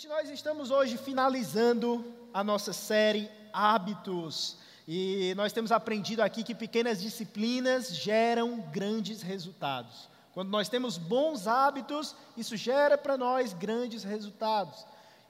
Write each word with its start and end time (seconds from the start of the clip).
Gente, 0.00 0.08
nós 0.08 0.30
estamos 0.30 0.70
hoje 0.70 0.96
finalizando 0.96 2.02
a 2.32 2.42
nossa 2.42 2.72
série 2.72 3.30
Hábitos. 3.52 4.56
E 4.88 5.34
nós 5.36 5.52
temos 5.52 5.70
aprendido 5.70 6.22
aqui 6.22 6.42
que 6.42 6.54
pequenas 6.54 7.02
disciplinas 7.02 7.94
geram 7.94 8.60
grandes 8.72 9.20
resultados. 9.20 10.08
Quando 10.32 10.48
nós 10.48 10.70
temos 10.70 10.96
bons 10.96 11.46
hábitos, 11.46 12.16
isso 12.34 12.56
gera 12.56 12.96
para 12.96 13.18
nós 13.18 13.52
grandes 13.52 14.02
resultados. 14.02 14.86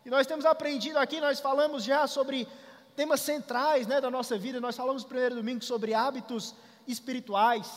E 0.06 0.08
nós 0.08 0.24
temos 0.24 0.44
aprendido 0.44 1.00
aqui, 1.00 1.20
nós 1.20 1.40
falamos 1.40 1.82
já 1.82 2.06
sobre 2.06 2.46
temas 2.94 3.20
centrais 3.22 3.88
né, 3.88 4.00
da 4.00 4.08
nossa 4.08 4.38
vida. 4.38 4.60
Nós 4.60 4.76
falamos 4.76 5.02
primeiro 5.02 5.34
domingo 5.34 5.64
sobre 5.64 5.94
hábitos 5.94 6.54
espirituais. 6.86 7.68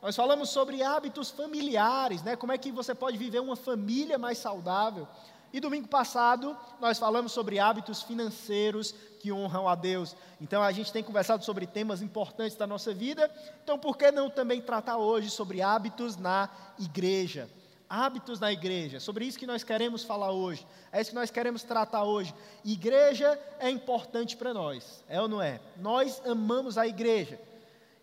Nós 0.00 0.14
falamos 0.14 0.50
sobre 0.50 0.84
hábitos 0.84 1.32
familiares, 1.32 2.22
né, 2.22 2.36
como 2.36 2.52
é 2.52 2.58
que 2.58 2.70
você 2.70 2.94
pode 2.94 3.18
viver 3.18 3.40
uma 3.40 3.56
família 3.56 4.16
mais 4.16 4.38
saudável. 4.38 5.08
E 5.52 5.60
domingo 5.60 5.88
passado 5.88 6.56
nós 6.80 6.98
falamos 6.98 7.32
sobre 7.32 7.58
hábitos 7.58 8.02
financeiros 8.02 8.94
que 9.20 9.32
honram 9.32 9.68
a 9.68 9.74
Deus. 9.74 10.14
Então 10.40 10.62
a 10.62 10.70
gente 10.72 10.92
tem 10.92 11.02
conversado 11.02 11.44
sobre 11.44 11.66
temas 11.66 12.02
importantes 12.02 12.56
da 12.56 12.66
nossa 12.66 12.92
vida. 12.92 13.30
Então 13.64 13.78
por 13.78 13.96
que 13.96 14.10
não 14.10 14.28
também 14.28 14.60
tratar 14.60 14.98
hoje 14.98 15.30
sobre 15.30 15.62
hábitos 15.62 16.16
na 16.16 16.48
igreja? 16.78 17.48
Hábitos 17.90 18.38
na 18.38 18.52
igreja, 18.52 19.00
sobre 19.00 19.24
isso 19.24 19.38
que 19.38 19.46
nós 19.46 19.64
queremos 19.64 20.04
falar 20.04 20.30
hoje, 20.30 20.66
é 20.92 21.00
isso 21.00 21.08
que 21.08 21.16
nós 21.16 21.30
queremos 21.30 21.62
tratar 21.62 22.04
hoje. 22.04 22.34
Igreja 22.62 23.40
é 23.58 23.70
importante 23.70 24.36
para 24.36 24.52
nós, 24.52 25.02
é 25.08 25.18
ou 25.18 25.26
não 25.26 25.40
é? 25.40 25.58
Nós 25.78 26.20
amamos 26.26 26.76
a 26.76 26.86
igreja 26.86 27.40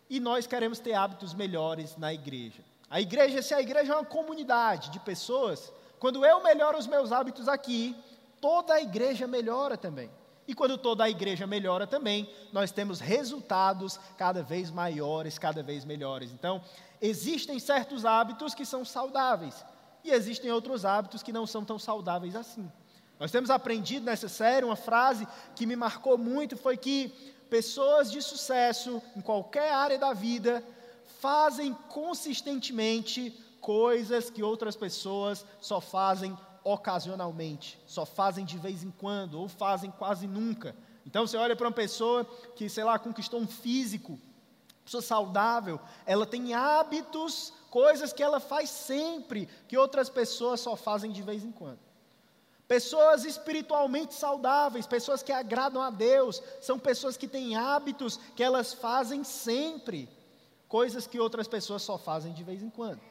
e 0.10 0.20
nós 0.20 0.48
queremos 0.48 0.80
ter 0.80 0.94
hábitos 0.94 1.36
melhores 1.36 1.96
na 1.98 2.12
igreja. 2.12 2.64
A 2.90 3.00
igreja, 3.00 3.44
se 3.44 3.54
a 3.54 3.62
igreja 3.62 3.94
é 3.94 3.96
uma 3.96 4.06
comunidade 4.06 4.90
de 4.90 5.00
pessoas 5.00 5.72
quando 6.06 6.24
eu 6.24 6.44
melhoro 6.44 6.78
os 6.78 6.86
meus 6.86 7.12
hábitos 7.12 7.48
aqui, 7.48 7.96
toda 8.40 8.76
a 8.76 8.80
igreja 8.80 9.26
melhora 9.26 9.76
também. 9.76 10.12
E 10.48 10.54
quando 10.54 10.78
toda 10.78 11.04
a 11.04 11.10
igreja 11.10 11.48
melhora 11.48 11.88
também, 11.88 12.30
nós 12.54 12.72
temos 12.72 13.00
resultados 13.00 14.00
cada 14.16 14.44
vez 14.44 14.70
maiores, 14.70 15.40
cada 15.40 15.64
vez 15.64 15.84
melhores. 15.84 16.32
Então, 16.32 16.62
existem 17.02 17.58
certos 17.58 18.06
hábitos 18.06 18.54
que 18.54 18.68
são 18.68 18.86
saudáveis 18.86 19.66
e 20.04 20.12
existem 20.12 20.52
outros 20.52 20.86
hábitos 20.86 21.24
que 21.24 21.34
não 21.34 21.48
são 21.48 21.66
tão 21.66 21.80
saudáveis 21.80 22.36
assim. 22.36 22.72
Nós 23.20 23.32
temos 23.32 23.50
aprendido 23.50 24.06
nessa 24.06 24.30
série 24.30 24.64
uma 24.64 24.76
frase 24.76 25.28
que 25.56 25.66
me 25.66 25.76
marcou 25.76 26.20
muito 26.20 26.56
foi 26.56 26.78
que 26.78 27.08
pessoas 27.50 28.12
de 28.12 28.22
sucesso 28.22 29.02
em 29.16 29.22
qualquer 29.22 29.74
área 29.74 29.98
da 29.98 30.14
vida 30.14 30.64
fazem 31.20 31.74
consistentemente 31.90 33.44
coisas 33.66 34.30
que 34.30 34.44
outras 34.44 34.76
pessoas 34.76 35.44
só 35.60 35.82
fazem 35.82 36.38
ocasionalmente, 36.64 37.80
só 37.88 38.06
fazem 38.06 38.46
de 38.46 38.60
vez 38.60 38.84
em 38.84 38.92
quando, 38.92 39.40
ou 39.40 39.50
fazem 39.50 39.90
quase 39.90 40.28
nunca. 40.28 40.76
Então 41.04 41.26
você 41.26 41.36
olha 41.36 41.56
para 41.56 41.66
uma 41.66 41.74
pessoa 41.74 42.26
que, 42.56 42.70
sei 42.70 42.84
lá, 42.84 43.00
conquistou 43.00 43.40
um 43.40 43.48
físico, 43.48 44.20
pessoa 44.84 45.02
saudável, 45.02 45.80
ela 46.06 46.28
tem 46.28 46.54
hábitos, 46.54 47.52
coisas 47.72 48.14
que 48.14 48.22
ela 48.22 48.40
faz 48.40 48.70
sempre, 48.70 49.50
que 49.68 49.76
outras 49.76 50.12
pessoas 50.12 50.60
só 50.60 50.76
fazem 50.76 51.12
de 51.12 51.24
vez 51.24 51.44
em 51.44 51.52
quando. 51.52 51.80
Pessoas 52.68 53.26
espiritualmente 53.26 54.14
saudáveis, 54.14 54.86
pessoas 54.86 55.24
que 55.24 55.32
agradam 55.32 55.82
a 55.82 55.90
Deus, 55.90 56.40
são 56.62 56.78
pessoas 56.78 57.18
que 57.18 57.28
têm 57.28 57.56
hábitos 57.56 58.20
que 58.36 58.44
elas 58.44 58.76
fazem 58.76 59.24
sempre, 59.24 60.08
coisas 60.68 61.08
que 61.08 61.20
outras 61.20 61.48
pessoas 61.48 61.82
só 61.82 61.98
fazem 61.98 62.32
de 62.32 62.44
vez 62.44 62.62
em 62.62 62.70
quando. 62.70 63.02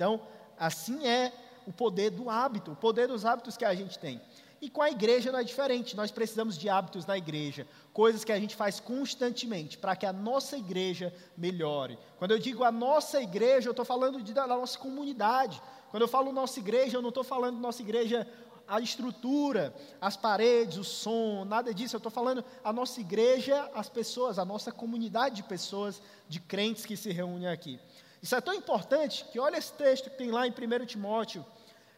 Então, 0.00 0.18
assim 0.58 1.06
é 1.06 1.30
o 1.66 1.72
poder 1.74 2.08
do 2.08 2.30
hábito, 2.30 2.72
o 2.72 2.76
poder 2.76 3.06
dos 3.06 3.26
hábitos 3.26 3.54
que 3.54 3.66
a 3.66 3.74
gente 3.74 3.98
tem. 3.98 4.18
E 4.58 4.70
com 4.70 4.80
a 4.80 4.90
igreja 4.90 5.30
não 5.30 5.38
é 5.38 5.44
diferente, 5.44 5.94
nós 5.94 6.10
precisamos 6.10 6.56
de 6.56 6.70
hábitos 6.70 7.04
na 7.04 7.18
igreja, 7.18 7.66
coisas 7.92 8.24
que 8.24 8.32
a 8.32 8.40
gente 8.40 8.56
faz 8.56 8.80
constantemente 8.80 9.76
para 9.76 9.94
que 9.94 10.06
a 10.06 10.12
nossa 10.12 10.56
igreja 10.56 11.12
melhore. 11.36 11.98
Quando 12.16 12.30
eu 12.30 12.38
digo 12.38 12.64
a 12.64 12.72
nossa 12.72 13.20
igreja, 13.20 13.68
eu 13.68 13.72
estou 13.72 13.84
falando 13.84 14.22
de, 14.22 14.32
da 14.32 14.46
nossa 14.46 14.78
comunidade. 14.78 15.60
Quando 15.90 16.02
eu 16.02 16.08
falo 16.08 16.32
nossa 16.32 16.58
igreja, 16.58 16.96
eu 16.96 17.02
não 17.02 17.10
estou 17.10 17.22
falando 17.22 17.60
nossa 17.60 17.82
igreja 17.82 18.26
a 18.66 18.80
estrutura, 18.80 19.74
as 20.00 20.16
paredes, 20.16 20.78
o 20.78 20.84
som, 20.84 21.44
nada 21.44 21.74
disso. 21.74 21.96
Eu 21.96 21.98
estou 21.98 22.10
falando 22.10 22.42
a 22.64 22.72
nossa 22.72 23.02
igreja, 23.02 23.70
as 23.74 23.90
pessoas, 23.90 24.38
a 24.38 24.46
nossa 24.46 24.72
comunidade 24.72 25.36
de 25.36 25.42
pessoas, 25.42 26.00
de 26.26 26.40
crentes 26.40 26.86
que 26.86 26.96
se 26.96 27.12
reúnem 27.12 27.48
aqui. 27.48 27.78
Isso 28.22 28.34
é 28.34 28.40
tão 28.40 28.54
importante 28.54 29.24
que 29.32 29.38
olha 29.40 29.56
esse 29.56 29.72
texto 29.72 30.10
que 30.10 30.16
tem 30.16 30.30
lá 30.30 30.46
em 30.46 30.50
1 30.50 30.86
Timóteo, 30.86 31.44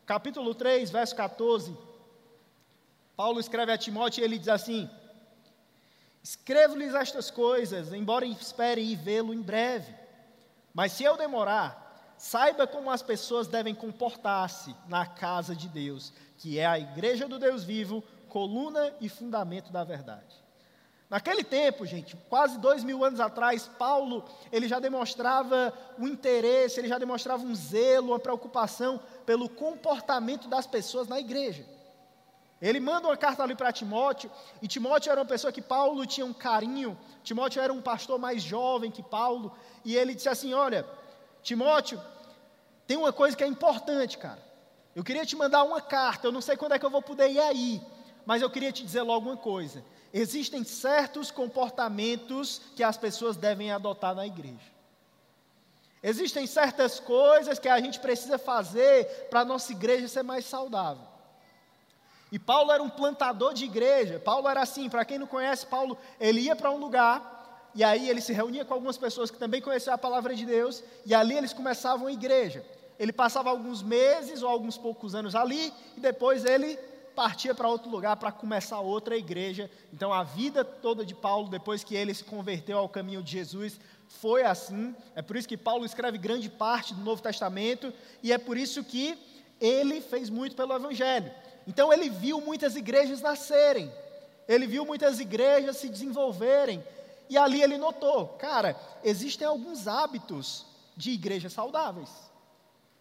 capítulo 0.06 0.54
3, 0.54 0.90
verso 0.90 1.16
14. 1.16 1.76
Paulo 3.16 3.40
escreve 3.40 3.72
a 3.72 3.78
Timóteo 3.78 4.20
e 4.20 4.24
ele 4.24 4.38
diz 4.38 4.48
assim: 4.48 4.88
Escrevo-lhes 6.22 6.94
estas 6.94 7.30
coisas, 7.30 7.92
embora 7.92 8.24
espere 8.24 8.80
ir 8.80 8.96
vê-lo 8.96 9.34
em 9.34 9.42
breve. 9.42 9.92
Mas 10.72 10.92
se 10.92 11.02
eu 11.02 11.16
demorar, 11.16 12.14
saiba 12.16 12.66
como 12.66 12.90
as 12.90 13.02
pessoas 13.02 13.48
devem 13.48 13.74
comportar-se 13.74 14.74
na 14.86 15.04
casa 15.04 15.56
de 15.56 15.68
Deus, 15.68 16.12
que 16.38 16.58
é 16.58 16.64
a 16.64 16.78
igreja 16.78 17.26
do 17.26 17.38
Deus 17.38 17.64
vivo, 17.64 18.02
coluna 18.28 18.94
e 19.00 19.08
fundamento 19.08 19.72
da 19.72 19.82
verdade. 19.82 20.42
Naquele 21.12 21.44
tempo, 21.44 21.84
gente, 21.84 22.16
quase 22.30 22.58
dois 22.58 22.82
mil 22.82 23.04
anos 23.04 23.20
atrás, 23.20 23.68
Paulo 23.78 24.24
ele 24.50 24.66
já 24.66 24.80
demonstrava 24.80 25.70
um 25.98 26.08
interesse, 26.08 26.80
ele 26.80 26.88
já 26.88 26.96
demonstrava 26.96 27.44
um 27.44 27.54
zelo, 27.54 28.12
uma 28.12 28.18
preocupação 28.18 28.98
pelo 29.26 29.46
comportamento 29.46 30.48
das 30.48 30.66
pessoas 30.66 31.06
na 31.06 31.20
igreja. 31.20 31.66
Ele 32.62 32.80
manda 32.80 33.08
uma 33.08 33.16
carta 33.18 33.42
ali 33.42 33.54
para 33.54 33.70
Timóteo, 33.70 34.30
e 34.62 34.66
Timóteo 34.66 35.12
era 35.12 35.20
uma 35.20 35.26
pessoa 35.26 35.52
que 35.52 35.60
Paulo 35.60 36.06
tinha 36.06 36.24
um 36.24 36.32
carinho. 36.32 36.98
Timóteo 37.22 37.60
era 37.60 37.74
um 37.74 37.82
pastor 37.82 38.18
mais 38.18 38.42
jovem 38.42 38.90
que 38.90 39.02
Paulo, 39.02 39.54
e 39.84 39.94
ele 39.94 40.14
disse 40.14 40.30
assim: 40.30 40.54
Olha, 40.54 40.86
Timóteo, 41.42 42.00
tem 42.86 42.96
uma 42.96 43.12
coisa 43.12 43.36
que 43.36 43.44
é 43.44 43.46
importante, 43.46 44.16
cara. 44.16 44.42
Eu 44.96 45.04
queria 45.04 45.26
te 45.26 45.36
mandar 45.36 45.62
uma 45.62 45.82
carta, 45.82 46.26
eu 46.26 46.32
não 46.32 46.40
sei 46.40 46.56
quando 46.56 46.72
é 46.72 46.78
que 46.78 46.86
eu 46.86 46.90
vou 46.90 47.02
poder 47.02 47.30
ir 47.30 47.38
aí, 47.38 47.82
mas 48.24 48.40
eu 48.40 48.48
queria 48.48 48.72
te 48.72 48.82
dizer 48.82 49.02
logo 49.02 49.28
uma 49.28 49.36
coisa 49.36 49.84
existem 50.12 50.62
certos 50.64 51.30
comportamentos 51.30 52.60
que 52.76 52.82
as 52.82 52.96
pessoas 52.96 53.36
devem 53.36 53.70
adotar 53.70 54.14
na 54.14 54.26
igreja. 54.26 54.72
Existem 56.02 56.46
certas 56.46 56.98
coisas 56.98 57.58
que 57.58 57.68
a 57.68 57.80
gente 57.80 58.00
precisa 58.00 58.36
fazer 58.36 59.28
para 59.30 59.40
a 59.40 59.44
nossa 59.44 59.70
igreja 59.72 60.08
ser 60.08 60.22
mais 60.22 60.44
saudável. 60.44 61.06
E 62.30 62.38
Paulo 62.38 62.72
era 62.72 62.82
um 62.82 62.90
plantador 62.90 63.54
de 63.54 63.64
igreja. 63.64 64.18
Paulo 64.18 64.48
era 64.48 64.62
assim, 64.62 64.88
para 64.88 65.04
quem 65.04 65.18
não 65.18 65.26
conhece, 65.26 65.66
Paulo, 65.66 65.96
ele 66.18 66.40
ia 66.40 66.56
para 66.56 66.70
um 66.70 66.78
lugar 66.78 67.70
e 67.74 67.84
aí 67.84 68.08
ele 68.08 68.20
se 68.20 68.32
reunia 68.32 68.64
com 68.64 68.74
algumas 68.74 68.98
pessoas 68.98 69.30
que 69.30 69.38
também 69.38 69.60
conheciam 69.60 69.94
a 69.94 69.98
palavra 69.98 70.34
de 70.34 70.44
Deus 70.44 70.82
e 71.06 71.14
ali 71.14 71.36
eles 71.36 71.52
começavam 71.52 72.06
a 72.06 72.12
igreja. 72.12 72.64
Ele 72.98 73.12
passava 73.12 73.50
alguns 73.50 73.82
meses 73.82 74.42
ou 74.42 74.48
alguns 74.48 74.76
poucos 74.76 75.14
anos 75.14 75.34
ali 75.34 75.72
e 75.96 76.00
depois 76.00 76.44
ele 76.44 76.78
partia 77.14 77.54
para 77.54 77.68
outro 77.68 77.90
lugar 77.90 78.16
para 78.16 78.32
começar 78.32 78.80
outra 78.80 79.16
igreja. 79.16 79.70
Então 79.92 80.12
a 80.12 80.22
vida 80.22 80.64
toda 80.64 81.04
de 81.04 81.14
Paulo, 81.14 81.48
depois 81.48 81.84
que 81.84 81.94
ele 81.94 82.14
se 82.14 82.24
converteu 82.24 82.78
ao 82.78 82.88
caminho 82.88 83.22
de 83.22 83.32
Jesus, 83.32 83.78
foi 84.08 84.42
assim. 84.44 84.94
É 85.14 85.22
por 85.22 85.36
isso 85.36 85.48
que 85.48 85.56
Paulo 85.56 85.84
escreve 85.84 86.18
grande 86.18 86.48
parte 86.48 86.94
do 86.94 87.02
Novo 87.02 87.22
Testamento 87.22 87.92
e 88.22 88.32
é 88.32 88.38
por 88.38 88.56
isso 88.56 88.82
que 88.84 89.18
ele 89.60 90.00
fez 90.00 90.28
muito 90.28 90.56
pelo 90.56 90.74
Evangelho. 90.74 91.32
Então 91.66 91.92
ele 91.92 92.10
viu 92.10 92.40
muitas 92.40 92.74
igrejas 92.74 93.20
nascerem, 93.20 93.92
ele 94.48 94.66
viu 94.66 94.84
muitas 94.84 95.20
igrejas 95.20 95.76
se 95.76 95.88
desenvolverem 95.88 96.82
e 97.28 97.38
ali 97.38 97.62
ele 97.62 97.78
notou, 97.78 98.28
cara, 98.28 98.76
existem 99.02 99.46
alguns 99.46 99.86
hábitos 99.86 100.66
de 100.96 101.12
igrejas 101.12 101.52
saudáveis 101.52 102.10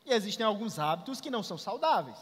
e 0.05 0.13
existem 0.13 0.45
alguns 0.45 0.79
hábitos 0.79 1.19
que 1.19 1.29
não 1.29 1.43
são 1.43 1.57
saudáveis. 1.57 2.17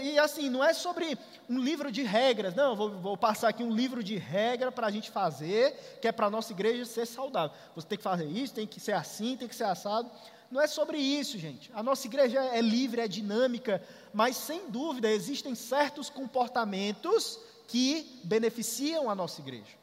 E 0.00 0.18
assim, 0.18 0.50
não 0.50 0.62
é 0.62 0.74
sobre 0.74 1.16
um 1.48 1.58
livro 1.58 1.90
de 1.90 2.02
regras, 2.02 2.54
não, 2.54 2.74
vou, 2.74 2.90
vou 2.90 3.16
passar 3.16 3.48
aqui 3.48 3.62
um 3.62 3.70
livro 3.70 4.02
de 4.02 4.16
regra 4.16 4.72
para 4.72 4.88
a 4.88 4.90
gente 4.90 5.10
fazer, 5.10 5.98
que 6.02 6.08
é 6.08 6.12
para 6.12 6.26
a 6.26 6.30
nossa 6.30 6.52
igreja 6.52 6.84
ser 6.84 7.06
saudável. 7.06 7.56
Você 7.74 7.86
tem 7.86 7.96
que 7.96 8.04
fazer 8.04 8.26
isso, 8.26 8.54
tem 8.54 8.66
que 8.66 8.80
ser 8.80 8.92
assim, 8.92 9.36
tem 9.36 9.48
que 9.48 9.54
ser 9.54 9.64
assado. 9.64 10.10
Não 10.50 10.60
é 10.60 10.66
sobre 10.66 10.98
isso, 10.98 11.38
gente. 11.38 11.70
A 11.74 11.82
nossa 11.82 12.06
igreja 12.06 12.42
é 12.42 12.60
livre, 12.60 13.00
é 13.00 13.08
dinâmica, 13.08 13.82
mas 14.12 14.36
sem 14.36 14.68
dúvida 14.68 15.10
existem 15.10 15.54
certos 15.54 16.10
comportamentos 16.10 17.38
que 17.68 18.20
beneficiam 18.24 19.08
a 19.08 19.14
nossa 19.14 19.40
igreja. 19.40 19.78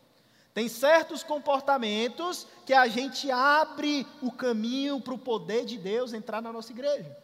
Tem 0.54 0.68
certos 0.68 1.22
comportamentos 1.22 2.48
que 2.66 2.74
a 2.74 2.88
gente 2.88 3.30
abre 3.30 4.08
o 4.22 4.32
caminho 4.32 5.00
para 5.00 5.14
o 5.14 5.20
poder 5.20 5.66
de 5.66 5.78
Deus 5.78 6.14
entrar 6.14 6.42
na 6.42 6.52
nossa 6.52 6.72
igreja. 6.72 7.16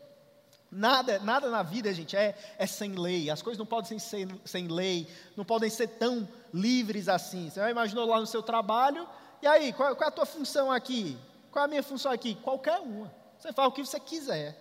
Nada, 0.71 1.19
nada 1.19 1.49
na 1.49 1.61
vida, 1.61 1.93
gente, 1.93 2.15
é, 2.15 2.33
é 2.57 2.65
sem 2.65 2.93
lei. 2.93 3.29
As 3.29 3.41
coisas 3.41 3.57
não 3.59 3.65
podem 3.65 3.99
ser 3.99 3.99
sem, 3.99 4.41
sem 4.45 4.67
lei, 4.67 5.05
não 5.35 5.43
podem 5.43 5.69
ser 5.69 5.87
tão 5.87 6.27
livres 6.53 7.09
assim. 7.09 7.49
Você 7.49 7.59
já 7.59 7.69
imaginou 7.69 8.05
lá 8.05 8.19
no 8.19 8.25
seu 8.25 8.41
trabalho? 8.41 9.07
E 9.41 9.47
aí, 9.47 9.73
qual, 9.73 9.93
qual 9.95 10.05
é 10.05 10.11
a 10.11 10.15
tua 10.15 10.25
função 10.25 10.71
aqui? 10.71 11.17
Qual 11.51 11.63
é 11.63 11.65
a 11.65 11.67
minha 11.67 11.83
função 11.83 12.11
aqui? 12.11 12.35
Qualquer 12.35 12.79
uma. 12.79 13.11
Você 13.37 13.51
faz 13.51 13.67
o 13.67 13.71
que 13.71 13.85
você 13.85 13.99
quiser. 13.99 14.57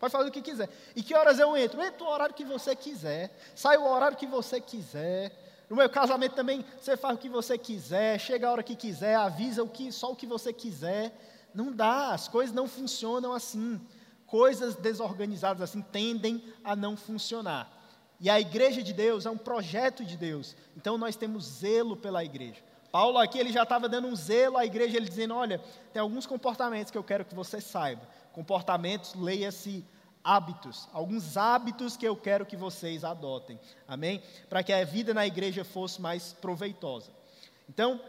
Pode 0.00 0.10
fazer 0.10 0.28
o 0.30 0.32
que 0.32 0.42
quiser. 0.42 0.68
E 0.96 1.02
que 1.02 1.14
horas 1.14 1.38
eu 1.38 1.56
entro? 1.56 1.80
Entra 1.80 2.04
o 2.04 2.08
horário 2.08 2.34
que 2.34 2.44
você 2.44 2.74
quiser. 2.74 3.30
Sai 3.54 3.76
o 3.76 3.86
horário 3.86 4.16
que 4.16 4.26
você 4.26 4.60
quiser. 4.60 5.30
No 5.70 5.76
meu 5.76 5.88
casamento 5.88 6.34
também, 6.34 6.64
você 6.80 6.96
faz 6.96 7.14
o 7.14 7.18
que 7.18 7.28
você 7.28 7.56
quiser, 7.56 8.18
chega 8.18 8.48
a 8.48 8.50
hora 8.50 8.62
que 8.64 8.74
quiser, 8.74 9.14
avisa 9.14 9.62
o 9.62 9.68
que, 9.68 9.92
só 9.92 10.10
o 10.10 10.16
que 10.16 10.26
você 10.26 10.52
quiser. 10.52 11.16
Não 11.54 11.70
dá, 11.70 12.12
as 12.12 12.26
coisas 12.26 12.54
não 12.54 12.66
funcionam 12.66 13.32
assim. 13.32 13.80
Coisas 14.32 14.76
desorganizadas 14.76 15.60
assim 15.60 15.82
tendem 15.82 16.42
a 16.64 16.74
não 16.74 16.96
funcionar. 16.96 17.70
E 18.18 18.30
a 18.30 18.40
igreja 18.40 18.82
de 18.82 18.94
Deus 18.94 19.26
é 19.26 19.30
um 19.30 19.36
projeto 19.36 20.06
de 20.06 20.16
Deus. 20.16 20.56
Então 20.74 20.96
nós 20.96 21.16
temos 21.16 21.44
zelo 21.44 21.98
pela 21.98 22.24
igreja. 22.24 22.62
Paulo 22.90 23.18
aqui 23.18 23.38
ele 23.38 23.52
já 23.52 23.64
estava 23.64 23.90
dando 23.90 24.08
um 24.08 24.16
zelo 24.16 24.56
à 24.56 24.64
igreja, 24.64 24.96
ele 24.96 25.06
dizendo: 25.06 25.34
olha, 25.34 25.60
tem 25.92 26.00
alguns 26.00 26.24
comportamentos 26.24 26.90
que 26.90 26.96
eu 26.96 27.04
quero 27.04 27.26
que 27.26 27.34
você 27.34 27.60
saiba. 27.60 28.08
Comportamentos, 28.32 29.14
leia-se 29.14 29.84
hábitos, 30.24 30.88
alguns 30.94 31.36
hábitos 31.36 31.94
que 31.94 32.08
eu 32.08 32.16
quero 32.16 32.46
que 32.46 32.56
vocês 32.56 33.04
adotem, 33.04 33.60
amém? 33.86 34.22
Para 34.48 34.62
que 34.62 34.72
a 34.72 34.82
vida 34.82 35.12
na 35.12 35.26
igreja 35.26 35.62
fosse 35.62 36.00
mais 36.00 36.32
proveitosa. 36.32 37.10
Então, 37.68 38.00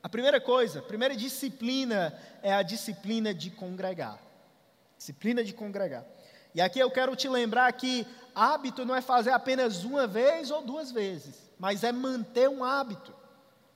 a 0.00 0.08
primeira 0.08 0.40
coisa, 0.40 0.78
a 0.78 0.82
primeira 0.82 1.16
disciplina 1.16 2.16
é 2.44 2.54
a 2.54 2.62
disciplina 2.62 3.34
de 3.34 3.50
congregar. 3.50 4.27
Disciplina 4.98 5.42
de 5.42 5.54
congregar. 5.54 6.04
E 6.54 6.60
aqui 6.60 6.78
eu 6.78 6.90
quero 6.90 7.14
te 7.14 7.28
lembrar 7.28 7.72
que 7.72 8.06
hábito 8.34 8.84
não 8.84 8.94
é 8.94 9.00
fazer 9.00 9.30
apenas 9.30 9.84
uma 9.84 10.06
vez 10.06 10.50
ou 10.50 10.60
duas 10.60 10.90
vezes, 10.90 11.50
mas 11.58 11.84
é 11.84 11.92
manter 11.92 12.48
um 12.48 12.64
hábito. 12.64 13.14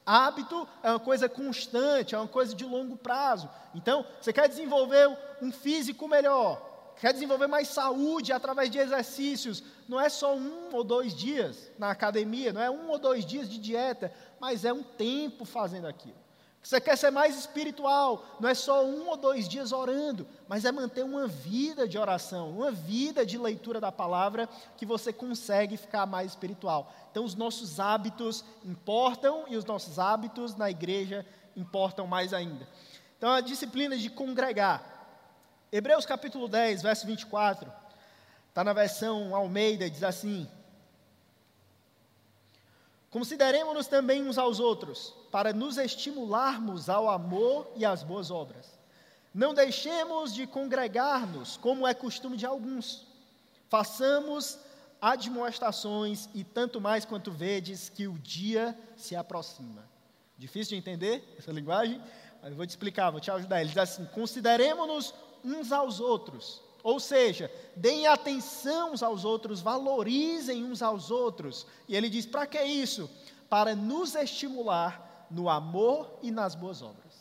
Hábito 0.04 0.69
é 0.82 0.90
uma 0.90 0.98
coisa 0.98 1.28
constante, 1.28 2.14
é 2.14 2.19
uma 2.19 2.26
coisa 2.26 2.54
de 2.54 2.64
longo 2.64 2.96
prazo. 2.96 3.48
Então, 3.74 4.04
você 4.20 4.32
quer 4.32 4.48
desenvolver 4.48 5.16
um 5.40 5.52
físico 5.52 6.08
melhor, 6.08 6.92
quer 7.00 7.12
desenvolver 7.12 7.46
mais 7.46 7.68
saúde 7.68 8.32
através 8.32 8.68
de 8.68 8.78
exercícios, 8.78 9.62
não 9.88 10.00
é 10.00 10.08
só 10.08 10.34
um 10.34 10.75
ou 10.75 10.82
dois 10.82 11.14
dias 11.14 11.70
na 11.78 11.90
academia, 11.90 12.52
não 12.52 12.60
é 12.60 12.70
um 12.70 12.90
ou 12.90 12.98
dois 12.98 13.25
dias 13.25 13.48
de 13.48 13.58
dieta, 13.58 14.12
mas 14.40 14.64
é 14.64 14.72
um 14.72 14.82
tempo 14.82 15.44
fazendo 15.44 15.86
aquilo. 15.86 16.21
Você 16.62 16.81
quer 16.81 16.97
ser 16.97 17.11
mais 17.11 17.37
espiritual, 17.37 18.25
não 18.38 18.49
é 18.49 18.55
só 18.55 18.85
um 18.85 19.09
ou 19.09 19.17
dois 19.17 19.49
dias 19.49 19.73
orando, 19.73 20.26
mas 20.47 20.64
é 20.64 20.70
manter 20.70 21.05
uma 21.05 21.26
vida 21.26 21.88
de 21.88 21.99
oração, 21.99 22.50
uma 22.50 22.70
vida 22.70 23.26
de 23.26 23.37
leitura 23.37 23.81
da 23.81 23.91
palavra, 23.91 24.49
que 24.76 24.87
você 24.87 25.12
consegue 25.12 25.76
ficar 25.76 26.06
mais 26.06 26.31
espiritual. 26.31 26.93
Então, 27.11 27.25
os 27.25 27.35
nossos 27.35 27.81
hábitos 27.81 28.44
importam 28.64 29.44
e 29.49 29.56
os 29.56 29.64
nossos 29.64 29.99
hábitos 29.99 30.55
na 30.55 30.70
igreja 30.70 31.26
importam 31.56 32.06
mais 32.06 32.32
ainda. 32.32 32.67
Então, 33.19 33.32
a 33.32 33.41
disciplina 33.41 33.97
de 33.97 34.09
congregar. 34.09 34.88
Hebreus 35.73 36.06
capítulo 36.06 36.47
10, 36.47 36.82
verso 36.82 37.06
24, 37.06 37.73
está 38.49 38.62
na 38.62 38.73
versão 38.73 39.35
Almeida, 39.35 39.91
diz 39.91 40.05
assim: 40.05 40.49
Consideremos-nos 43.12 43.87
também 43.87 44.26
uns 44.26 44.38
aos 44.38 44.59
outros, 44.59 45.14
para 45.31 45.53
nos 45.53 45.76
estimularmos 45.76 46.88
ao 46.88 47.11
amor 47.11 47.70
e 47.76 47.85
às 47.85 48.03
boas 48.03 48.31
obras. 48.31 48.67
Não 49.35 49.53
deixemos 49.53 50.32
de 50.32 50.47
congregar-nos, 50.47 51.59
como 51.59 51.87
é 51.87 51.93
costume 51.93 52.38
de 52.38 52.47
alguns. 52.47 53.06
Façamos 53.69 54.59
admoestações 54.99 56.26
e 56.35 56.43
tanto 56.43 56.81
mais 56.81 57.05
quanto 57.05 57.31
vedes 57.31 57.91
que 57.91 58.09
o 58.09 58.19
dia 58.19 58.76
se 58.97 59.14
aproxima. 59.14 59.85
Difícil 60.38 60.70
de 60.70 60.76
entender 60.76 61.35
essa 61.38 61.53
linguagem? 61.53 62.00
Mas 62.41 62.50
eu 62.50 62.56
vou 62.56 62.67
te 62.67 62.70
explicar, 62.70 63.11
vou 63.11 63.20
te 63.20 63.31
ajudar. 63.31 63.61
Ele 63.61 63.69
diz 63.69 63.79
assim: 63.79 64.06
consideremos-nos 64.06 65.14
uns 65.44 65.70
aos 65.70 66.00
outros. 66.00 66.62
Ou 66.82 66.99
seja, 66.99 67.50
deem 67.76 68.06
atenção 68.06 68.93
uns 68.93 69.02
aos 69.02 69.25
outros, 69.25 69.61
valorizem 69.61 70.64
uns 70.64 70.82
aos 70.82 71.11
outros. 71.11 71.67
E 71.88 71.94
ele 71.94 72.08
diz: 72.08 72.26
para 72.26 72.46
que 72.46 72.62
isso? 72.62 73.08
Para 73.49 73.75
nos 73.75 74.14
estimular 74.14 75.26
no 75.31 75.49
amor 75.49 76.19
e 76.23 76.31
nas 76.31 76.55
boas 76.55 76.82
obras. 76.82 77.12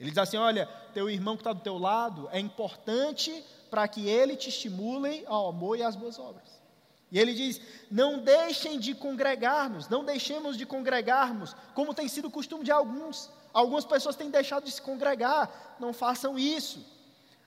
Ele 0.00 0.10
diz 0.10 0.18
assim: 0.18 0.36
olha, 0.36 0.66
teu 0.92 1.08
irmão 1.08 1.36
que 1.36 1.40
está 1.40 1.52
do 1.52 1.60
teu 1.60 1.78
lado 1.78 2.28
é 2.32 2.40
importante 2.40 3.44
para 3.70 3.86
que 3.86 4.08
ele 4.08 4.36
te 4.36 4.48
estimule 4.48 5.24
ao 5.26 5.48
amor 5.48 5.78
e 5.78 5.82
às 5.82 5.94
boas 5.94 6.18
obras. 6.18 6.58
E 7.10 7.18
ele 7.18 7.32
diz: 7.32 7.60
não 7.90 8.18
deixem 8.18 8.78
de 8.78 8.94
congregar-nos, 8.94 9.88
não 9.88 10.04
deixemos 10.04 10.56
de 10.56 10.66
congregarmos, 10.66 11.54
como 11.74 11.94
tem 11.94 12.08
sido 12.08 12.28
o 12.28 12.30
costume 12.30 12.64
de 12.64 12.70
alguns. 12.70 13.30
Algumas 13.52 13.84
pessoas 13.84 14.16
têm 14.16 14.30
deixado 14.30 14.64
de 14.64 14.70
se 14.70 14.82
congregar, 14.82 15.76
não 15.80 15.92
façam 15.92 16.38
isso. 16.38 16.97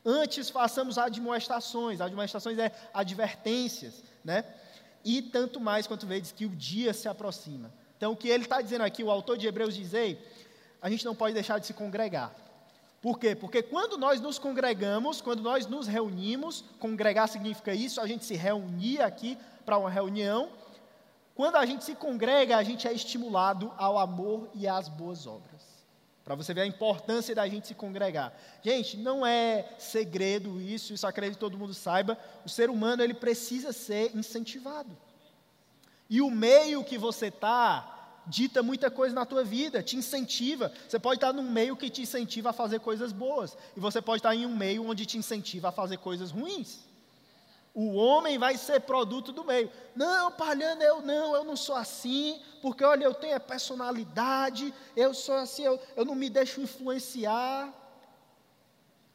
Antes 0.06 0.50
façamos 0.50 0.98
admoestações, 0.98 2.02
admoestações 2.02 2.58
é 2.58 2.72
advertências, 2.94 4.04
né? 4.24 4.44
E 5.04 5.22
tanto 5.22 5.60
mais 5.60 5.86
quanto 5.88 6.08
vezes 6.08 6.32
que 6.32 6.46
o 6.46 6.50
dia 6.50 6.94
se 6.94 7.08
aproxima. 7.08 7.72
Então, 7.98 8.14
o 8.14 8.16
que 8.16 8.28
ele 8.28 8.44
está 8.44 8.62
dizendo 8.62 8.84
aqui, 8.84 9.04
o 9.04 9.12
autor 9.12 9.38
de 9.38 9.48
Hebreus 9.48 9.76
diz, 9.76 9.94
aí, 9.94 10.20
a 10.82 10.90
gente 10.90 11.06
não 11.06 11.14
pode 11.14 11.36
deixar 11.36 11.60
de 11.60 11.68
se 11.68 11.74
congregar. 11.74 12.34
Por 13.02 13.20
quê? 13.20 13.36
Porque 13.36 13.64
quando 13.64 13.98
nós 13.98 14.20
nos 14.20 14.38
congregamos, 14.38 15.22
quando 15.22 15.42
nós 15.42 15.66
nos 15.66 15.88
reunimos, 15.88 16.64
congregar 16.80 17.28
significa 17.28 17.74
isso, 17.74 18.02
a 18.02 18.08
gente 18.08 18.26
se 18.26 18.36
reunir 18.36 19.02
aqui 19.02 19.38
para 19.66 19.78
uma 19.78 19.90
reunião. 19.90 20.50
Quando 21.36 21.56
a 21.56 21.66
gente 21.66 21.84
se 21.84 21.96
congrega, 21.96 22.58
a 22.58 22.64
gente 22.64 22.88
é 22.88 22.94
estimulado 22.94 23.72
ao 23.78 23.98
amor 23.98 24.50
e 24.54 24.68
às 24.68 24.88
boas 24.88 25.26
obras. 25.26 25.71
Para 26.32 26.44
você 26.44 26.54
ver 26.54 26.62
a 26.62 26.66
importância 26.66 27.36
da 27.36 27.46
gente 27.48 27.68
se 27.68 27.76
congregar. 27.76 28.34
Gente, 28.64 28.96
não 28.96 29.26
é 29.26 29.68
segredo 29.78 30.62
isso, 30.62 30.94
isso 30.94 31.06
acredito 31.06 31.36
que 31.36 31.42
todo 31.42 31.58
mundo 31.58 31.74
saiba. 31.74 32.18
O 32.46 32.50
ser 32.50 32.70
humano 32.70 33.04
ele 33.04 33.14
precisa 33.14 33.74
ser 33.74 34.16
incentivado. 34.16 34.96
E 36.10 36.22
o 36.22 36.30
meio 36.30 36.86
que 36.86 36.98
você 36.98 37.28
está 37.28 38.22
dita 38.26 38.64
muita 38.64 38.90
coisa 38.90 39.14
na 39.14 39.26
tua 39.26 39.44
vida, 39.44 39.84
te 39.84 39.98
incentiva. 39.98 40.72
Você 40.88 41.00
pode 41.00 41.18
estar 41.18 41.34
num 41.34 41.50
meio 41.52 41.76
que 41.76 41.90
te 41.90 42.02
incentiva 42.02 42.52
a 42.52 42.54
fazer 42.54 42.80
coisas 42.80 43.12
boas, 43.12 43.58
e 43.76 43.80
você 43.80 44.02
pode 44.02 44.20
estar 44.20 44.34
em 44.34 44.46
um 44.46 44.56
meio 44.56 44.88
onde 44.88 45.06
te 45.06 45.18
incentiva 45.18 45.68
a 45.68 45.72
fazer 45.72 45.98
coisas 45.98 46.32
ruins. 46.32 46.80
O 47.74 47.96
homem 47.96 48.38
vai 48.38 48.58
ser 48.58 48.82
produto 48.82 49.32
do 49.32 49.46
meio. 49.46 49.72
Não, 49.96 50.32
Palhano, 50.32 50.84
eu 50.84 51.02
não, 51.02 51.36
eu 51.36 51.44
não 51.44 51.56
sou 51.56 51.76
assim, 51.76 52.42
porque 52.62 52.84
olha, 52.84 53.06
eu 53.06 53.14
tenho 53.14 53.36
a 53.36 53.40
personalidade, 53.40 54.74
eu 54.96 55.14
sou 55.14 55.36
assim, 55.36 55.64
eu, 55.64 55.80
eu 55.96 56.04
não 56.04 56.14
me 56.14 56.30
deixo 56.30 56.60
influenciar. 56.60 57.74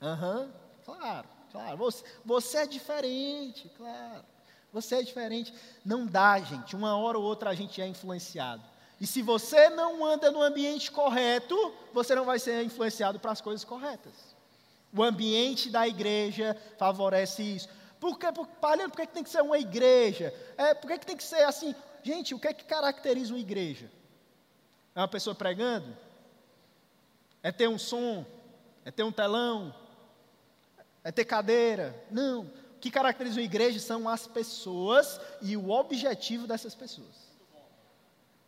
Aham, 0.00 0.40
uhum, 0.40 0.50
claro, 0.84 1.28
claro. 1.52 1.76
Você, 1.76 2.04
você 2.24 2.58
é 2.58 2.66
diferente, 2.66 3.70
claro. 3.76 4.24
Você 4.72 4.96
é 4.96 5.02
diferente. 5.02 5.54
Não 5.84 6.06
dá, 6.06 6.38
gente. 6.38 6.76
Uma 6.76 6.96
hora 6.96 7.18
ou 7.18 7.24
outra 7.24 7.50
a 7.50 7.54
gente 7.54 7.80
é 7.80 7.86
influenciado. 7.86 8.62
E 9.00 9.06
se 9.06 9.20
você 9.22 9.68
não 9.70 10.04
anda 10.04 10.30
no 10.30 10.42
ambiente 10.42 10.90
correto, 10.90 11.74
você 11.92 12.14
não 12.14 12.24
vai 12.24 12.38
ser 12.38 12.62
influenciado 12.64 13.18
para 13.18 13.32
as 13.32 13.40
coisas 13.40 13.64
corretas. 13.64 14.12
O 14.94 15.02
ambiente 15.02 15.70
da 15.70 15.86
igreja 15.86 16.56
favorece 16.78 17.42
isso. 17.42 17.68
Por 18.00 18.18
que, 18.18 18.30
por, 18.32 18.46
por 18.46 18.90
que, 18.92 19.06
que 19.06 19.12
tem 19.12 19.24
que 19.24 19.30
ser 19.30 19.42
uma 19.42 19.58
igreja? 19.58 20.32
É, 20.56 20.74
por 20.74 20.88
que, 20.88 20.98
que 20.98 21.06
tem 21.06 21.16
que 21.16 21.24
ser 21.24 21.42
assim? 21.44 21.74
Gente, 22.02 22.34
o 22.34 22.38
que 22.38 22.48
é 22.48 22.52
que 22.52 22.64
caracteriza 22.64 23.32
uma 23.32 23.40
igreja? 23.40 23.90
É 24.94 25.00
uma 25.00 25.08
pessoa 25.08 25.34
pregando? 25.34 25.96
É 27.42 27.50
ter 27.50 27.68
um 27.68 27.78
som? 27.78 28.24
É 28.84 28.90
ter 28.90 29.02
um 29.02 29.12
telão? 29.12 29.74
É 31.02 31.10
ter 31.10 31.24
cadeira? 31.24 31.94
Não. 32.10 32.42
O 32.42 32.78
que 32.80 32.90
caracteriza 32.90 33.40
uma 33.40 33.44
igreja 33.44 33.80
são 33.80 34.08
as 34.08 34.26
pessoas 34.26 35.20
e 35.40 35.56
o 35.56 35.70
objetivo 35.70 36.46
dessas 36.46 36.74
pessoas. 36.74 37.26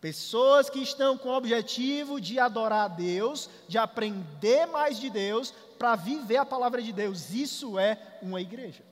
Pessoas 0.01 0.71
que 0.71 0.81
estão 0.81 1.19
com 1.19 1.29
o 1.31 1.37
objetivo 1.37 2.21
de 2.21 2.39
adorar 2.39 2.85
a 2.85 2.89
Deus, 2.89 3.51
de 3.67 3.77
aprender 3.77 4.67
mais 4.67 4.99
de 4.99 5.11
Deus, 5.11 5.53
para 5.79 5.97
viver 5.97 6.37
a 6.37 6.47
palavra 6.47 6.81
de 6.81 6.93
Deus. 6.93 7.31
Isso 7.31 7.79
é 7.79 7.99
uma 8.23 8.41
igreja. 8.41 8.88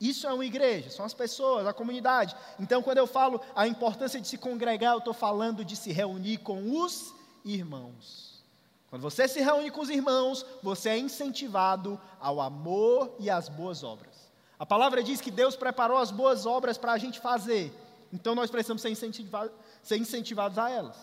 Isso 0.00 0.26
é 0.26 0.32
uma 0.32 0.44
igreja, 0.44 0.90
são 0.90 1.06
as 1.06 1.14
pessoas, 1.14 1.66
a 1.66 1.72
comunidade. 1.72 2.36
Então, 2.60 2.82
quando 2.82 2.98
eu 2.98 3.06
falo 3.06 3.40
a 3.54 3.66
importância 3.66 4.20
de 4.20 4.28
se 4.28 4.36
congregar, 4.36 4.92
eu 4.92 4.98
estou 4.98 5.14
falando 5.14 5.64
de 5.64 5.74
se 5.74 5.90
reunir 5.90 6.38
com 6.38 6.82
os 6.82 7.14
irmãos. 7.44 8.44
Quando 8.90 9.02
você 9.02 9.26
se 9.26 9.40
reúne 9.40 9.70
com 9.70 9.80
os 9.80 9.88
irmãos, 9.88 10.44
você 10.62 10.90
é 10.90 10.98
incentivado 10.98 12.00
ao 12.20 12.40
amor 12.40 13.14
e 13.18 13.30
às 13.30 13.48
boas 13.48 13.82
obras. 13.82 14.14
A 14.58 14.66
palavra 14.66 15.02
diz 15.02 15.20
que 15.20 15.30
Deus 15.30 15.56
preparou 15.56 15.98
as 15.98 16.10
boas 16.10 16.46
obras 16.46 16.78
para 16.78 16.92
a 16.92 16.98
gente 16.98 17.20
fazer, 17.20 17.72
então 18.12 18.34
nós 18.34 18.50
precisamos 18.50 18.80
ser 18.80 18.90
incentivados, 18.90 19.52
ser 19.82 19.96
incentivados 19.96 20.58
a 20.58 20.70
elas. 20.70 20.96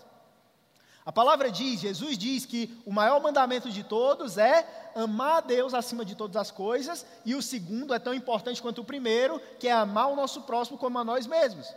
A 1.06 1.12
palavra 1.12 1.52
diz, 1.52 1.82
Jesus 1.82 2.18
diz 2.18 2.46
que 2.46 2.82
o 2.86 2.92
maior 2.92 3.22
mandamento 3.22 3.70
de 3.70 3.84
todos 3.84 4.38
é 4.38 4.92
amar 4.96 5.38
a 5.38 5.42
Deus 5.42 5.74
acima 5.74 6.06
de 6.06 6.16
todas 6.16 6.38
as 6.38 6.50
coisas, 6.50 7.06
e 7.26 7.36
o 7.36 7.42
segundo 7.42 7.94
é 7.94 8.00
tão 8.00 8.14
importante 8.14 8.62
quanto 8.62 8.82
o 8.82 8.86
primeiro, 8.86 9.40
que 9.60 9.68
é 9.68 9.72
amar 9.74 10.08
o 10.08 10.16
nosso 10.16 10.44
próximo 10.44 10.78
como 10.78 10.98
a 10.98 11.04
nós 11.04 11.28
mesmos. 11.28 11.68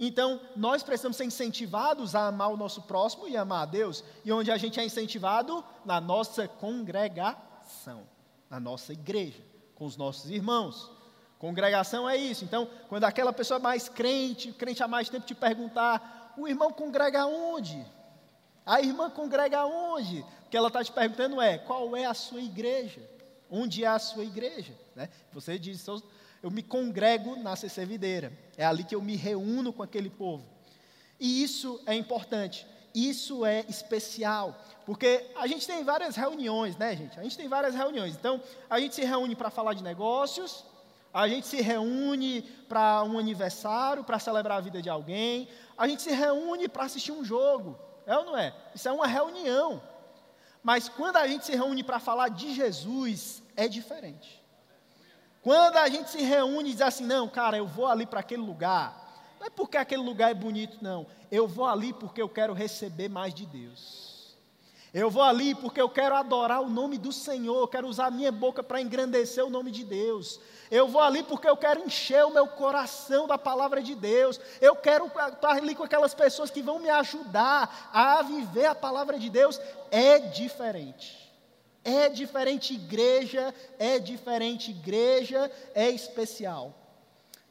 Então, 0.00 0.40
nós 0.56 0.82
precisamos 0.82 1.16
ser 1.16 1.24
incentivados 1.24 2.16
a 2.16 2.26
amar 2.26 2.50
o 2.50 2.56
nosso 2.56 2.82
próximo 2.82 3.28
e 3.28 3.36
amar 3.36 3.62
a 3.62 3.66
Deus, 3.66 4.02
e 4.24 4.32
onde 4.32 4.50
a 4.50 4.56
gente 4.56 4.80
é 4.80 4.84
incentivado? 4.84 5.64
Na 5.84 6.00
nossa 6.00 6.48
congregação, 6.48 8.02
na 8.50 8.58
nossa 8.58 8.92
igreja. 8.92 9.52
com 9.82 9.86
os 9.86 9.96
nossos 9.96 10.30
irmãos. 10.30 10.88
Congregação 11.40 12.08
é 12.08 12.16
isso. 12.16 12.44
Então, 12.44 12.68
quando 12.88 13.02
aquela 13.02 13.32
pessoa 13.32 13.58
mais 13.58 13.88
crente, 13.88 14.52
crente 14.52 14.80
há 14.80 14.86
mais 14.86 15.08
tempo, 15.08 15.26
te 15.26 15.34
perguntar: 15.34 16.21
o 16.36 16.48
irmão 16.48 16.72
congrega 16.72 17.26
onde? 17.26 17.84
A 18.64 18.80
irmã 18.80 19.10
congrega 19.10 19.64
onde? 19.64 20.20
O 20.20 20.48
que 20.50 20.56
ela 20.56 20.68
está 20.68 20.82
te 20.84 20.92
perguntando 20.92 21.40
é: 21.40 21.58
qual 21.58 21.96
é 21.96 22.04
a 22.04 22.14
sua 22.14 22.40
igreja? 22.40 23.00
Onde 23.50 23.84
é 23.84 23.88
a 23.88 23.98
sua 23.98 24.24
igreja? 24.24 24.72
Né? 24.94 25.08
Você 25.32 25.58
diz: 25.58 25.84
eu 26.42 26.50
me 26.50 26.62
congrego 26.62 27.36
na 27.36 27.54
CC. 27.56 27.86
É 28.56 28.64
ali 28.64 28.84
que 28.84 28.94
eu 28.94 29.02
me 29.02 29.16
reúno 29.16 29.72
com 29.72 29.82
aquele 29.82 30.10
povo. 30.10 30.44
E 31.18 31.42
isso 31.42 31.80
é 31.86 31.94
importante. 31.94 32.66
Isso 32.94 33.46
é 33.46 33.64
especial, 33.70 34.54
porque 34.84 35.24
a 35.36 35.46
gente 35.46 35.66
tem 35.66 35.82
várias 35.82 36.14
reuniões, 36.14 36.76
né, 36.76 36.94
gente? 36.94 37.18
A 37.18 37.22
gente 37.22 37.38
tem 37.38 37.48
várias 37.48 37.74
reuniões. 37.74 38.14
Então, 38.14 38.42
a 38.68 38.78
gente 38.78 38.94
se 38.94 39.02
reúne 39.02 39.34
para 39.34 39.48
falar 39.48 39.72
de 39.72 39.82
negócios, 39.82 40.62
a 41.12 41.28
gente 41.28 41.46
se 41.46 41.60
reúne 41.60 42.42
para 42.68 43.02
um 43.04 43.18
aniversário, 43.18 44.02
para 44.02 44.18
celebrar 44.18 44.58
a 44.58 44.60
vida 44.60 44.80
de 44.80 44.88
alguém, 44.88 45.48
a 45.76 45.86
gente 45.86 46.02
se 46.02 46.10
reúne 46.10 46.68
para 46.68 46.84
assistir 46.84 47.12
um 47.12 47.24
jogo. 47.24 47.78
É 48.06 48.16
ou 48.16 48.24
não 48.24 48.36
é? 48.36 48.54
Isso 48.74 48.88
é 48.88 48.92
uma 48.92 49.06
reunião. 49.06 49.82
Mas 50.62 50.88
quando 50.88 51.16
a 51.16 51.26
gente 51.26 51.44
se 51.44 51.54
reúne 51.54 51.82
para 51.82 51.98
falar 51.98 52.28
de 52.28 52.54
Jesus, 52.54 53.42
é 53.56 53.68
diferente. 53.68 54.42
Quando 55.42 55.76
a 55.76 55.88
gente 55.88 56.08
se 56.08 56.22
reúne 56.22 56.70
e 56.70 56.72
diz 56.72 56.82
assim, 56.82 57.04
não, 57.04 57.28
cara, 57.28 57.56
eu 57.56 57.66
vou 57.66 57.86
ali 57.86 58.06
para 58.06 58.20
aquele 58.20 58.42
lugar, 58.42 59.02
não 59.40 59.48
é 59.48 59.50
porque 59.50 59.76
aquele 59.76 60.02
lugar 60.02 60.30
é 60.30 60.34
bonito, 60.34 60.78
não. 60.80 61.04
Eu 61.30 61.48
vou 61.48 61.66
ali 61.66 61.92
porque 61.92 62.22
eu 62.22 62.28
quero 62.28 62.52
receber 62.52 63.08
mais 63.08 63.34
de 63.34 63.44
Deus. 63.44 64.01
Eu 64.94 65.08
vou 65.08 65.22
ali 65.22 65.54
porque 65.54 65.80
eu 65.80 65.88
quero 65.88 66.14
adorar 66.14 66.60
o 66.60 66.68
nome 66.68 66.98
do 66.98 67.12
Senhor, 67.12 67.66
quero 67.68 67.88
usar 67.88 68.06
a 68.06 68.10
minha 68.10 68.30
boca 68.30 68.62
para 68.62 68.80
engrandecer 68.80 69.42
o 69.42 69.48
nome 69.48 69.70
de 69.70 69.84
Deus. 69.84 70.38
Eu 70.70 70.86
vou 70.86 71.00
ali 71.00 71.22
porque 71.22 71.48
eu 71.48 71.56
quero 71.56 71.80
encher 71.80 72.24
o 72.26 72.30
meu 72.30 72.46
coração 72.46 73.26
da 73.26 73.38
palavra 73.38 73.82
de 73.82 73.94
Deus. 73.94 74.38
Eu 74.60 74.76
quero 74.76 75.06
estar 75.06 75.50
ali 75.50 75.74
com 75.74 75.82
aquelas 75.82 76.12
pessoas 76.12 76.50
que 76.50 76.60
vão 76.60 76.78
me 76.78 76.90
ajudar 76.90 77.90
a 77.90 78.20
viver 78.22 78.66
a 78.66 78.74
palavra 78.74 79.18
de 79.18 79.30
Deus. 79.30 79.58
É 79.90 80.18
diferente. 80.18 81.22
É 81.82 82.10
diferente 82.10 82.74
igreja, 82.74 83.54
é 83.78 83.98
diferente 83.98 84.70
igreja, 84.70 85.50
é 85.74 85.88
especial. 85.88 86.74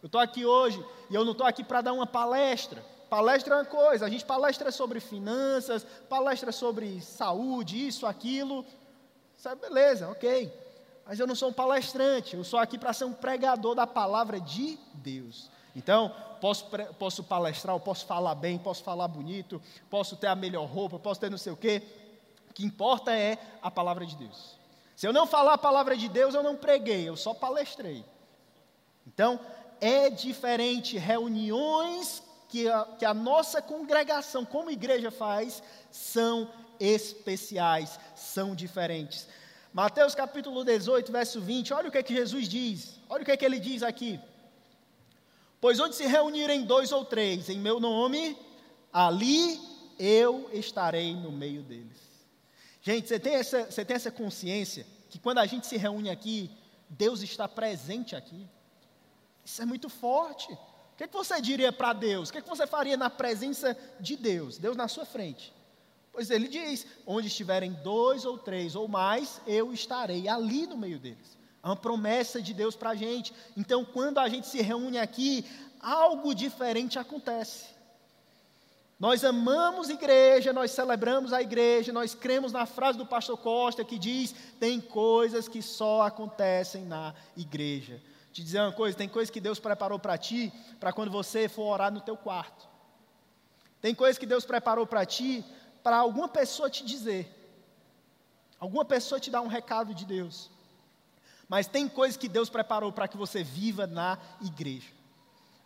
Eu 0.01 0.05
estou 0.05 0.21
aqui 0.21 0.45
hoje 0.45 0.83
e 1.09 1.15
eu 1.15 1.25
não 1.25 1.31
estou 1.31 1.47
aqui 1.47 1.63
para 1.63 1.81
dar 1.81 1.93
uma 1.93 2.07
palestra. 2.07 2.83
Palestra 3.11 3.55
é 3.55 3.57
uma 3.57 3.65
coisa, 3.65 4.05
a 4.05 4.09
gente 4.09 4.23
palestra 4.23 4.71
sobre 4.71 5.01
finanças, 5.01 5.85
palestra 6.07 6.49
sobre 6.49 7.01
saúde, 7.01 7.85
isso, 7.85 8.05
aquilo. 8.05 8.65
Sabe, 9.35 9.59
beleza, 9.59 10.07
ok. 10.07 10.49
Mas 11.05 11.19
eu 11.19 11.27
não 11.27 11.35
sou 11.35 11.49
um 11.49 11.53
palestrante, 11.53 12.37
eu 12.37 12.43
sou 12.45 12.57
aqui 12.57 12.77
para 12.77 12.93
ser 12.93 13.03
um 13.03 13.11
pregador 13.11 13.75
da 13.75 13.85
palavra 13.85 14.39
de 14.39 14.79
Deus. 14.93 15.51
Então, 15.75 16.15
posso, 16.39 16.65
posso 16.97 17.21
palestrar, 17.21 17.77
posso 17.81 18.05
falar 18.05 18.33
bem, 18.33 18.57
posso 18.57 18.81
falar 18.81 19.09
bonito, 19.09 19.61
posso 19.89 20.15
ter 20.15 20.27
a 20.27 20.35
melhor 20.35 20.65
roupa, 20.65 20.97
posso 20.97 21.19
ter 21.19 21.29
não 21.29 21.37
sei 21.37 21.51
o 21.51 21.57
quê. 21.57 21.83
O 22.49 22.53
que 22.53 22.63
importa 22.63 23.13
é 23.13 23.37
a 23.61 23.69
palavra 23.69 24.05
de 24.05 24.15
Deus. 24.15 24.57
Se 24.95 25.05
eu 25.05 25.11
não 25.11 25.27
falar 25.27 25.55
a 25.55 25.57
palavra 25.57 25.97
de 25.97 26.07
Deus, 26.07 26.33
eu 26.33 26.43
não 26.43 26.55
preguei, 26.55 27.09
eu 27.09 27.17
só 27.17 27.33
palestrei. 27.33 28.05
Então, 29.05 29.37
é 29.81 30.09
diferente 30.09 30.97
reuniões 30.97 32.30
que 32.51 32.67
a, 32.67 32.83
que 32.99 33.05
a 33.05 33.13
nossa 33.13 33.61
congregação, 33.61 34.43
como 34.43 34.69
igreja, 34.69 35.09
faz, 35.09 35.63
são 35.89 36.51
especiais, 36.77 37.97
são 38.13 38.53
diferentes. 38.53 39.25
Mateus 39.71 40.13
capítulo 40.13 40.65
18, 40.65 41.09
verso 41.13 41.39
20, 41.39 41.73
olha 41.73 41.87
o 41.87 41.91
que, 41.91 41.97
é 41.97 42.03
que 42.03 42.13
Jesus 42.13 42.49
diz, 42.49 42.99
olha 43.09 43.21
o 43.21 43.25
que, 43.25 43.31
é 43.31 43.37
que 43.37 43.45
ele 43.45 43.57
diz 43.57 43.81
aqui. 43.81 44.19
Pois 45.61 45.79
onde 45.79 45.95
se 45.95 46.05
reunirem 46.05 46.65
dois 46.65 46.91
ou 46.91 47.05
três 47.05 47.47
em 47.47 47.57
meu 47.57 47.79
nome, 47.79 48.37
ali 48.91 49.57
eu 49.97 50.49
estarei 50.51 51.15
no 51.15 51.31
meio 51.31 51.63
deles. 51.63 52.01
Gente, 52.81 53.07
você 53.07 53.17
tem 53.17 53.35
essa, 53.35 53.71
você 53.71 53.85
tem 53.85 53.95
essa 53.95 54.11
consciência 54.11 54.85
que 55.09 55.19
quando 55.19 55.37
a 55.37 55.45
gente 55.45 55.65
se 55.67 55.77
reúne 55.77 56.09
aqui, 56.09 56.51
Deus 56.89 57.21
está 57.21 57.47
presente 57.47 58.13
aqui. 58.13 58.45
Isso 59.45 59.61
é 59.61 59.65
muito 59.65 59.87
forte. 59.87 60.49
Que, 61.01 61.07
que 61.07 61.17
você 61.17 61.41
diria 61.41 61.71
para 61.71 61.93
Deus? 61.93 62.29
O 62.29 62.31
que, 62.31 62.43
que 62.43 62.47
você 62.47 62.67
faria 62.67 62.95
na 62.95 63.09
presença 63.09 63.75
de 63.99 64.15
Deus? 64.15 64.59
Deus 64.59 64.77
na 64.77 64.87
sua 64.87 65.03
frente. 65.03 65.51
Pois 66.13 66.29
ele 66.29 66.47
diz: 66.47 66.85
onde 67.07 67.25
estiverem 67.27 67.73
dois 67.83 68.23
ou 68.23 68.37
três 68.37 68.75
ou 68.75 68.87
mais, 68.87 69.41
eu 69.47 69.73
estarei 69.73 70.27
ali 70.27 70.67
no 70.67 70.77
meio 70.77 70.99
deles. 70.99 71.35
É 71.63 71.67
uma 71.67 71.75
promessa 71.75 72.39
de 72.39 72.53
Deus 72.53 72.75
para 72.75 72.91
a 72.91 72.95
gente. 72.95 73.33
Então, 73.57 73.83
quando 73.83 74.19
a 74.19 74.29
gente 74.29 74.45
se 74.45 74.61
reúne 74.61 74.99
aqui, 74.99 75.43
algo 75.79 76.35
diferente 76.35 76.99
acontece. 76.99 77.65
Nós 78.99 79.23
amamos 79.23 79.89
igreja, 79.89 80.53
nós 80.53 80.69
celebramos 80.69 81.33
a 81.33 81.41
igreja, 81.41 81.91
nós 81.91 82.13
cremos 82.13 82.51
na 82.51 82.67
frase 82.67 82.99
do 82.99 83.07
pastor 83.07 83.39
Costa 83.39 83.83
que 83.83 83.97
diz: 83.97 84.35
tem 84.59 84.79
coisas 84.79 85.47
que 85.47 85.63
só 85.63 86.03
acontecem 86.03 86.85
na 86.85 87.15
igreja 87.35 87.99
te 88.31 88.43
dizer 88.43 88.61
uma 88.61 88.71
coisa, 88.71 88.97
tem 88.97 89.09
coisas 89.09 89.29
que 89.29 89.41
Deus 89.41 89.59
preparou 89.59 89.99
para 89.99 90.17
ti, 90.17 90.53
para 90.79 90.93
quando 90.93 91.11
você 91.11 91.49
for 91.49 91.63
orar 91.63 91.91
no 91.91 92.01
teu 92.01 92.15
quarto. 92.15 92.67
Tem 93.81 93.93
coisas 93.93 94.17
que 94.17 94.25
Deus 94.25 94.45
preparou 94.45 94.85
para 94.87 95.05
ti, 95.05 95.43
para 95.83 95.97
alguma 95.97 96.27
pessoa 96.27 96.69
te 96.69 96.85
dizer. 96.85 97.37
Alguma 98.59 98.85
pessoa 98.85 99.19
te 99.19 99.31
dar 99.31 99.41
um 99.41 99.47
recado 99.47 99.93
de 99.93 100.05
Deus. 100.05 100.49
Mas 101.49 101.67
tem 101.67 101.89
coisas 101.89 102.15
que 102.15 102.29
Deus 102.29 102.49
preparou 102.49 102.91
para 102.93 103.07
que 103.07 103.17
você 103.17 103.43
viva 103.43 103.85
na 103.87 104.17
igreja. 104.41 104.87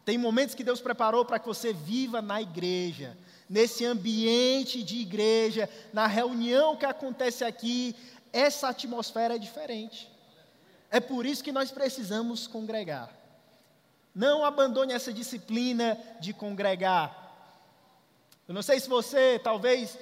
Tem 0.06 0.18
momentos 0.18 0.56
que 0.56 0.64
Deus 0.64 0.80
preparou 0.80 1.26
para 1.26 1.40
que 1.40 1.48
você 1.48 1.74
viva 1.74 2.22
na 2.22 2.42
igreja, 2.42 3.18
nesse 3.50 3.86
ambiente 3.86 4.82
de 4.82 4.98
igreja, 4.98 5.70
na 5.92 6.08
reunião 6.08 6.76
que 6.76 6.86
acontece 6.86 7.44
aqui, 7.44 7.96
essa 8.32 8.70
atmosfera 8.70 9.36
é 9.36 9.40
diferente. 9.40 10.15
É 10.96 11.00
por 11.02 11.26
isso 11.26 11.44
que 11.44 11.52
nós 11.52 11.72
precisamos 11.72 12.48
congregar. 12.48 13.10
Não 14.16 14.46
abandone 14.46 14.94
essa 14.94 15.12
disciplina 15.12 16.00
de 16.22 16.32
congregar. 16.34 17.14
Eu 18.48 18.54
não 18.54 18.62
sei 18.62 18.80
se 18.80 18.88
você, 18.88 19.38
talvez, 19.38 20.00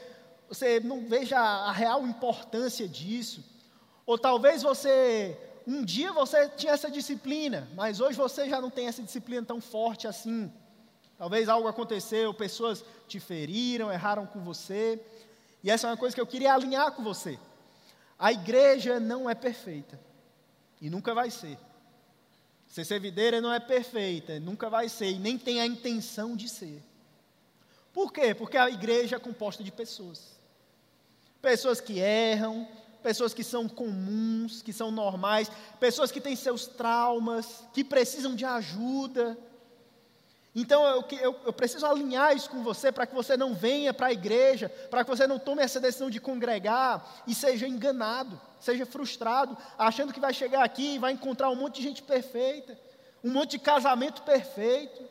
você 0.47 0.79
não 0.79 1.03
veja 1.07 1.39
a 1.39 1.71
real 1.71 2.05
importância 2.05 2.87
disso. 2.87 3.43
Ou 4.05 4.19
talvez 4.19 4.61
você, 4.61 5.35
um 5.65 5.83
dia 5.83 6.13
você 6.13 6.47
tinha 6.49 6.73
essa 6.73 6.91
disciplina, 6.91 7.67
mas 7.73 7.99
hoje 7.99 8.15
você 8.15 8.47
já 8.47 8.61
não 8.61 8.69
tem 8.69 8.85
essa 8.85 9.01
disciplina 9.01 9.43
tão 9.43 9.59
forte 9.59 10.07
assim. 10.07 10.53
Talvez 11.17 11.49
algo 11.49 11.67
aconteceu, 11.67 12.35
pessoas 12.35 12.85
te 13.07 13.19
feriram, 13.19 13.91
erraram 13.91 14.27
com 14.27 14.41
você. 14.41 15.03
E 15.63 15.71
essa 15.71 15.87
é 15.87 15.89
uma 15.89 15.97
coisa 15.97 16.13
que 16.13 16.21
eu 16.21 16.27
queria 16.27 16.53
alinhar 16.53 16.91
com 16.91 17.01
você. 17.01 17.39
A 18.19 18.31
igreja 18.31 18.99
não 18.99 19.27
é 19.27 19.33
perfeita. 19.33 20.12
E 20.83 20.89
nunca 20.89 21.13
vai 21.13 21.31
ser. 21.31 21.57
Ser 22.67 22.83
servideira 22.83 23.39
não 23.39 23.53
é 23.53 23.59
perfeita, 23.59 24.37
nunca 24.37 24.69
vai 24.69 24.89
ser, 24.89 25.11
e 25.11 25.17
nem 25.17 25.37
tem 25.37 25.61
a 25.61 25.65
intenção 25.65 26.35
de 26.35 26.49
ser. 26.49 26.83
Por 27.93 28.11
quê? 28.11 28.35
Porque 28.35 28.57
a 28.57 28.69
igreja 28.69 29.15
é 29.15 29.19
composta 29.19 29.63
de 29.63 29.71
pessoas. 29.71 30.37
Pessoas 31.41 31.79
que 31.79 31.99
erram, 31.99 32.67
pessoas 33.01 33.33
que 33.33 33.45
são 33.45 33.69
comuns, 33.69 34.61
que 34.61 34.73
são 34.73 34.91
normais, 34.91 35.49
pessoas 35.79 36.11
que 36.11 36.19
têm 36.19 36.35
seus 36.35 36.67
traumas, 36.67 37.63
que 37.73 37.81
precisam 37.81 38.35
de 38.35 38.43
ajuda. 38.43 39.37
Então 40.55 40.85
eu, 40.85 41.05
eu, 41.19 41.39
eu 41.45 41.53
preciso 41.53 41.85
alinhar 41.85 42.35
isso 42.35 42.49
com 42.49 42.63
você 42.63 42.91
para 42.91 43.07
que 43.07 43.15
você 43.15 43.35
não 43.35 43.55
venha 43.55 43.93
para 43.93 44.07
a 44.07 44.13
igreja, 44.13 44.69
para 44.89 45.03
que 45.03 45.09
você 45.09 45.25
não 45.25 45.39
tome 45.39 45.63
essa 45.63 45.79
decisão 45.79 46.09
de 46.09 46.19
congregar 46.19 47.23
e 47.25 47.33
seja 47.33 47.67
enganado 47.67 48.39
seja 48.63 48.85
frustrado, 48.85 49.57
achando 49.77 50.13
que 50.13 50.19
vai 50.19 50.33
chegar 50.33 50.63
aqui 50.63 50.95
e 50.95 50.99
vai 50.99 51.11
encontrar 51.11 51.49
um 51.49 51.55
monte 51.55 51.75
de 51.75 51.83
gente 51.83 52.01
perfeita, 52.01 52.77
um 53.23 53.29
monte 53.29 53.51
de 53.51 53.59
casamento 53.59 54.21
perfeito. 54.21 55.03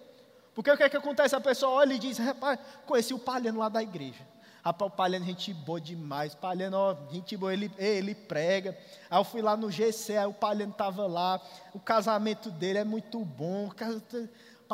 Porque 0.54 0.70
o 0.70 0.76
que 0.76 0.82
é 0.82 0.88
que 0.88 0.96
acontece? 0.96 1.36
A 1.36 1.40
pessoa 1.40 1.72
olha 1.72 1.94
e 1.94 1.98
diz: 1.98 2.18
rapaz, 2.18 2.58
conheci 2.86 3.12
o 3.12 3.18
Palhano 3.18 3.60
lá 3.60 3.68
da 3.68 3.82
igreja. 3.82 4.26
Rapaz, 4.64 4.92
o 4.92 4.94
Palhano, 4.94 5.24
gente 5.24 5.52
boa 5.52 5.80
demais. 5.80 6.34
Palhano, 6.34 6.76
ó, 6.76 6.96
gente 7.10 7.36
boa, 7.36 7.52
ele, 7.52 7.70
ele 7.78 8.14
prega. 8.14 8.78
Aí 9.10 9.18
eu 9.18 9.24
fui 9.24 9.42
lá 9.42 9.56
no 9.56 9.70
GC, 9.70 10.16
aí 10.16 10.26
o 10.26 10.32
Palhano 10.32 10.72
estava 10.72 11.06
lá. 11.06 11.40
O 11.74 11.80
casamento 11.80 12.50
dele 12.50 12.78
é 12.78 12.84
muito 12.84 13.24
bom. 13.24 13.70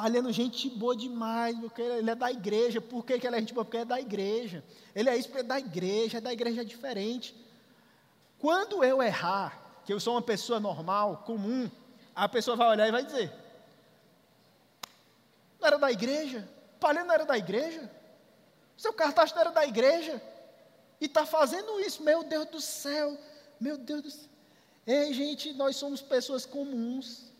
Palhano, 0.00 0.30
gente 0.30 0.70
boa 0.70 0.94
demais, 0.94 1.58
porque 1.58 1.82
ele 1.82 2.08
é 2.08 2.14
da 2.14 2.30
igreja. 2.30 2.80
Por 2.80 3.04
que, 3.04 3.18
que 3.18 3.26
ele 3.26 3.34
é 3.34 3.40
gente 3.40 3.52
boa? 3.52 3.64
Porque 3.64 3.78
é 3.78 3.84
da 3.84 3.98
igreja. 3.98 4.62
Ele 4.94 5.10
é 5.10 5.16
isso 5.16 5.28
porque 5.28 5.40
é 5.40 5.42
da 5.44 5.58
igreja, 5.58 6.18
é 6.18 6.20
da 6.20 6.32
igreja 6.32 6.64
diferente. 6.64 7.34
Quando 8.38 8.84
eu 8.84 9.02
errar, 9.02 9.80
que 9.84 9.92
eu 9.92 9.98
sou 9.98 10.14
uma 10.14 10.22
pessoa 10.22 10.60
normal, 10.60 11.24
comum, 11.26 11.68
a 12.14 12.28
pessoa 12.28 12.56
vai 12.56 12.68
olhar 12.68 12.86
e 12.86 12.92
vai 12.92 13.04
dizer: 13.04 13.32
Não 15.60 15.66
era 15.66 15.78
da 15.80 15.90
igreja? 15.90 16.48
Palha 16.78 17.02
não 17.02 17.12
era 17.12 17.26
da 17.26 17.36
igreja? 17.36 17.90
Seu 18.76 18.92
cartaz 18.92 19.32
não 19.32 19.40
era 19.40 19.50
da 19.50 19.66
igreja? 19.66 20.22
E 21.00 21.06
está 21.06 21.26
fazendo 21.26 21.80
isso, 21.80 22.04
meu 22.04 22.22
Deus 22.22 22.46
do 22.46 22.60
céu, 22.60 23.18
meu 23.58 23.76
Deus 23.76 24.02
do 24.02 24.10
céu. 24.12 24.28
Ei, 24.86 25.12
gente, 25.12 25.52
nós 25.54 25.74
somos 25.74 26.00
pessoas 26.00 26.46
comuns. 26.46 27.32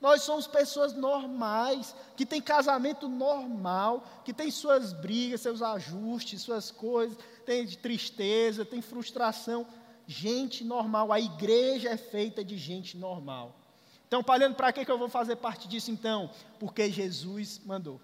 Nós 0.00 0.22
somos 0.22 0.46
pessoas 0.46 0.92
normais, 0.92 1.94
que 2.16 2.26
têm 2.26 2.40
casamento 2.40 3.08
normal, 3.08 4.04
que 4.24 4.32
têm 4.32 4.50
suas 4.50 4.92
brigas, 4.92 5.40
seus 5.40 5.62
ajustes, 5.62 6.42
suas 6.42 6.70
coisas, 6.70 7.16
tem 7.46 7.66
tristeza, 7.66 8.64
tem 8.64 8.82
frustração. 8.82 9.66
Gente 10.06 10.62
normal, 10.64 11.12
a 11.12 11.20
igreja 11.20 11.88
é 11.88 11.96
feita 11.96 12.44
de 12.44 12.58
gente 12.58 12.96
normal. 12.96 13.56
Então, 14.06 14.22
Palhando, 14.22 14.54
para 14.54 14.72
que, 14.72 14.84
que 14.84 14.90
eu 14.90 14.98
vou 14.98 15.08
fazer 15.08 15.36
parte 15.36 15.66
disso 15.66 15.90
então? 15.90 16.30
Porque 16.60 16.90
Jesus 16.90 17.60
mandou. 17.64 18.00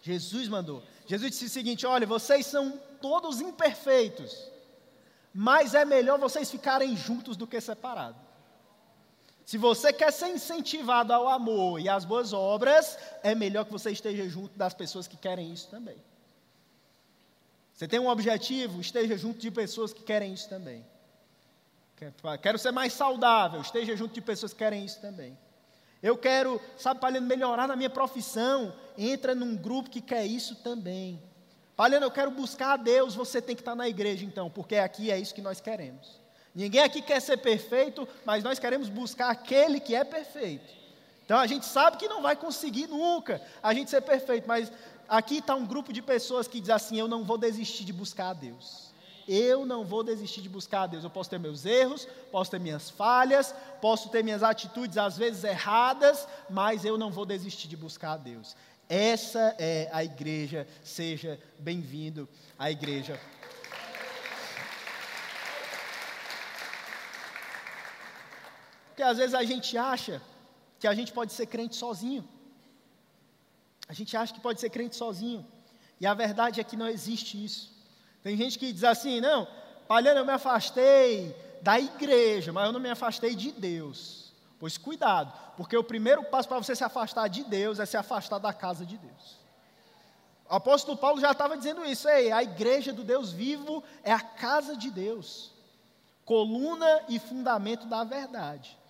Jesus 0.00 0.48
mandou. 0.48 0.82
Jesus 1.06 1.30
disse 1.30 1.44
o 1.44 1.50
seguinte: 1.50 1.86
olha, 1.86 2.06
vocês 2.06 2.46
são 2.46 2.80
todos 3.00 3.40
imperfeitos, 3.40 4.50
mas 5.32 5.74
é 5.74 5.84
melhor 5.84 6.18
vocês 6.18 6.50
ficarem 6.50 6.96
juntos 6.96 7.36
do 7.36 7.46
que 7.46 7.60
separados. 7.60 8.20
Se 9.44 9.58
você 9.58 9.92
quer 9.92 10.12
ser 10.12 10.28
incentivado 10.28 11.12
ao 11.12 11.28
amor 11.28 11.80
e 11.80 11.88
às 11.88 12.04
boas 12.04 12.32
obras, 12.32 12.96
é 13.22 13.34
melhor 13.34 13.64
que 13.64 13.72
você 13.72 13.90
esteja 13.90 14.28
junto 14.28 14.56
das 14.56 14.72
pessoas 14.72 15.08
que 15.08 15.16
querem 15.16 15.52
isso 15.52 15.68
também. 15.68 15.96
Você 17.74 17.88
tem 17.88 17.98
um 17.98 18.08
objetivo, 18.08 18.80
esteja 18.80 19.16
junto 19.18 19.40
de 19.40 19.50
pessoas 19.50 19.92
que 19.92 20.02
querem 20.02 20.32
isso 20.32 20.48
também. 20.48 20.84
Quero 22.40 22.58
ser 22.58 22.70
mais 22.70 22.92
saudável, 22.92 23.60
esteja 23.60 23.96
junto 23.96 24.14
de 24.14 24.20
pessoas 24.20 24.52
que 24.52 24.58
querem 24.58 24.84
isso 24.84 25.00
também. 25.00 25.36
Eu 26.00 26.16
quero, 26.16 26.60
sabe, 26.76 27.00
Palhano, 27.00 27.26
melhorar 27.26 27.68
na 27.68 27.76
minha 27.76 27.90
profissão, 27.90 28.74
entra 28.96 29.34
num 29.34 29.56
grupo 29.56 29.90
que 29.90 30.00
quer 30.00 30.24
isso 30.24 30.56
também. 30.56 31.22
Palhano, 31.76 32.06
eu 32.06 32.10
quero 32.10 32.30
buscar 32.30 32.72
a 32.74 32.76
Deus, 32.76 33.14
você 33.14 33.42
tem 33.42 33.56
que 33.56 33.62
estar 33.62 33.74
na 33.74 33.88
igreja 33.88 34.24
então, 34.24 34.50
porque 34.50 34.76
aqui 34.76 35.10
é 35.10 35.18
isso 35.18 35.34
que 35.34 35.40
nós 35.40 35.60
queremos. 35.60 36.21
Ninguém 36.54 36.82
aqui 36.82 37.00
quer 37.00 37.20
ser 37.20 37.38
perfeito, 37.38 38.06
mas 38.24 38.44
nós 38.44 38.58
queremos 38.58 38.88
buscar 38.88 39.30
aquele 39.30 39.80
que 39.80 39.94
é 39.94 40.04
perfeito. 40.04 40.72
Então 41.24 41.38
a 41.38 41.46
gente 41.46 41.64
sabe 41.64 41.96
que 41.96 42.08
não 42.08 42.20
vai 42.20 42.36
conseguir 42.36 42.86
nunca 42.86 43.40
a 43.62 43.72
gente 43.72 43.90
ser 43.90 44.02
perfeito, 44.02 44.46
mas 44.46 44.70
aqui 45.08 45.38
está 45.38 45.54
um 45.54 45.64
grupo 45.64 45.92
de 45.92 46.02
pessoas 46.02 46.46
que 46.46 46.60
diz 46.60 46.70
assim: 46.70 46.98
eu 46.98 47.08
não 47.08 47.24
vou 47.24 47.38
desistir 47.38 47.84
de 47.84 47.92
buscar 47.92 48.30
a 48.30 48.34
Deus. 48.34 48.92
Eu 49.26 49.64
não 49.64 49.84
vou 49.84 50.02
desistir 50.02 50.42
de 50.42 50.48
buscar 50.48 50.82
a 50.82 50.86
Deus. 50.86 51.04
Eu 51.04 51.10
posso 51.10 51.30
ter 51.30 51.38
meus 51.38 51.64
erros, 51.64 52.08
posso 52.30 52.50
ter 52.50 52.58
minhas 52.58 52.90
falhas, 52.90 53.54
posso 53.80 54.08
ter 54.08 54.22
minhas 54.22 54.42
atitudes 54.42 54.98
às 54.98 55.16
vezes 55.16 55.44
erradas, 55.44 56.26
mas 56.50 56.84
eu 56.84 56.98
não 56.98 57.10
vou 57.10 57.24
desistir 57.24 57.68
de 57.68 57.76
buscar 57.76 58.12
a 58.12 58.16
Deus. 58.16 58.56
Essa 58.88 59.54
é 59.58 59.88
a 59.92 60.04
igreja. 60.04 60.66
Seja 60.82 61.38
bem-vindo 61.58 62.28
à 62.58 62.70
igreja. 62.70 63.18
Porque 69.02 69.10
às 69.10 69.18
vezes 69.18 69.34
a 69.34 69.42
gente 69.42 69.76
acha 69.76 70.22
que 70.78 70.86
a 70.86 70.94
gente 70.94 71.12
pode 71.12 71.32
ser 71.32 71.46
crente 71.46 71.74
sozinho. 71.74 72.24
A 73.88 73.92
gente 73.92 74.16
acha 74.16 74.32
que 74.32 74.38
pode 74.38 74.60
ser 74.60 74.70
crente 74.70 74.94
sozinho. 74.94 75.44
E 76.00 76.06
a 76.06 76.14
verdade 76.14 76.60
é 76.60 76.64
que 76.64 76.76
não 76.76 76.86
existe 76.86 77.44
isso. 77.44 77.72
Tem 78.22 78.36
gente 78.36 78.56
que 78.60 78.72
diz 78.72 78.84
assim: 78.84 79.20
não, 79.20 79.48
Palhano, 79.88 80.20
eu 80.20 80.24
me 80.24 80.30
afastei 80.30 81.34
da 81.60 81.80
igreja, 81.80 82.52
mas 82.52 82.64
eu 82.64 82.72
não 82.72 82.78
me 82.78 82.90
afastei 82.90 83.34
de 83.34 83.50
Deus. 83.50 84.32
Pois 84.60 84.78
cuidado, 84.78 85.32
porque 85.56 85.76
o 85.76 85.82
primeiro 85.82 86.22
passo 86.22 86.48
para 86.48 86.58
você 86.58 86.76
se 86.76 86.84
afastar 86.84 87.26
de 87.26 87.42
Deus 87.42 87.80
é 87.80 87.86
se 87.86 87.96
afastar 87.96 88.38
da 88.38 88.52
casa 88.52 88.86
de 88.86 88.96
Deus. 88.96 89.40
O 90.48 90.54
apóstolo 90.54 90.96
Paulo 90.96 91.20
já 91.20 91.32
estava 91.32 91.56
dizendo 91.56 91.84
isso, 91.84 92.08
ei, 92.08 92.30
a 92.30 92.40
igreja 92.40 92.92
do 92.92 93.02
Deus 93.02 93.32
vivo 93.32 93.82
é 94.04 94.12
a 94.12 94.20
casa 94.20 94.76
de 94.76 94.92
Deus, 94.92 95.50
coluna 96.24 97.02
e 97.08 97.18
fundamento 97.18 97.86
da 97.86 98.04
verdade. 98.04 98.80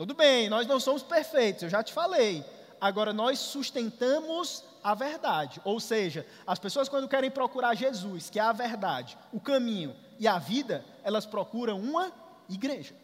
Tudo 0.00 0.14
bem, 0.14 0.48
nós 0.48 0.66
não 0.66 0.80
somos 0.80 1.02
perfeitos, 1.02 1.64
eu 1.64 1.68
já 1.68 1.82
te 1.82 1.92
falei. 1.92 2.42
Agora, 2.80 3.12
nós 3.12 3.38
sustentamos 3.38 4.64
a 4.82 4.94
verdade. 4.94 5.60
Ou 5.62 5.78
seja, 5.78 6.26
as 6.46 6.58
pessoas, 6.58 6.88
quando 6.88 7.06
querem 7.06 7.30
procurar 7.30 7.74
Jesus, 7.74 8.30
que 8.30 8.38
é 8.38 8.42
a 8.42 8.50
verdade, 8.50 9.18
o 9.30 9.38
caminho 9.38 9.94
e 10.18 10.26
a 10.26 10.38
vida, 10.38 10.82
elas 11.04 11.26
procuram 11.26 11.78
uma 11.78 12.10
igreja. 12.48 12.94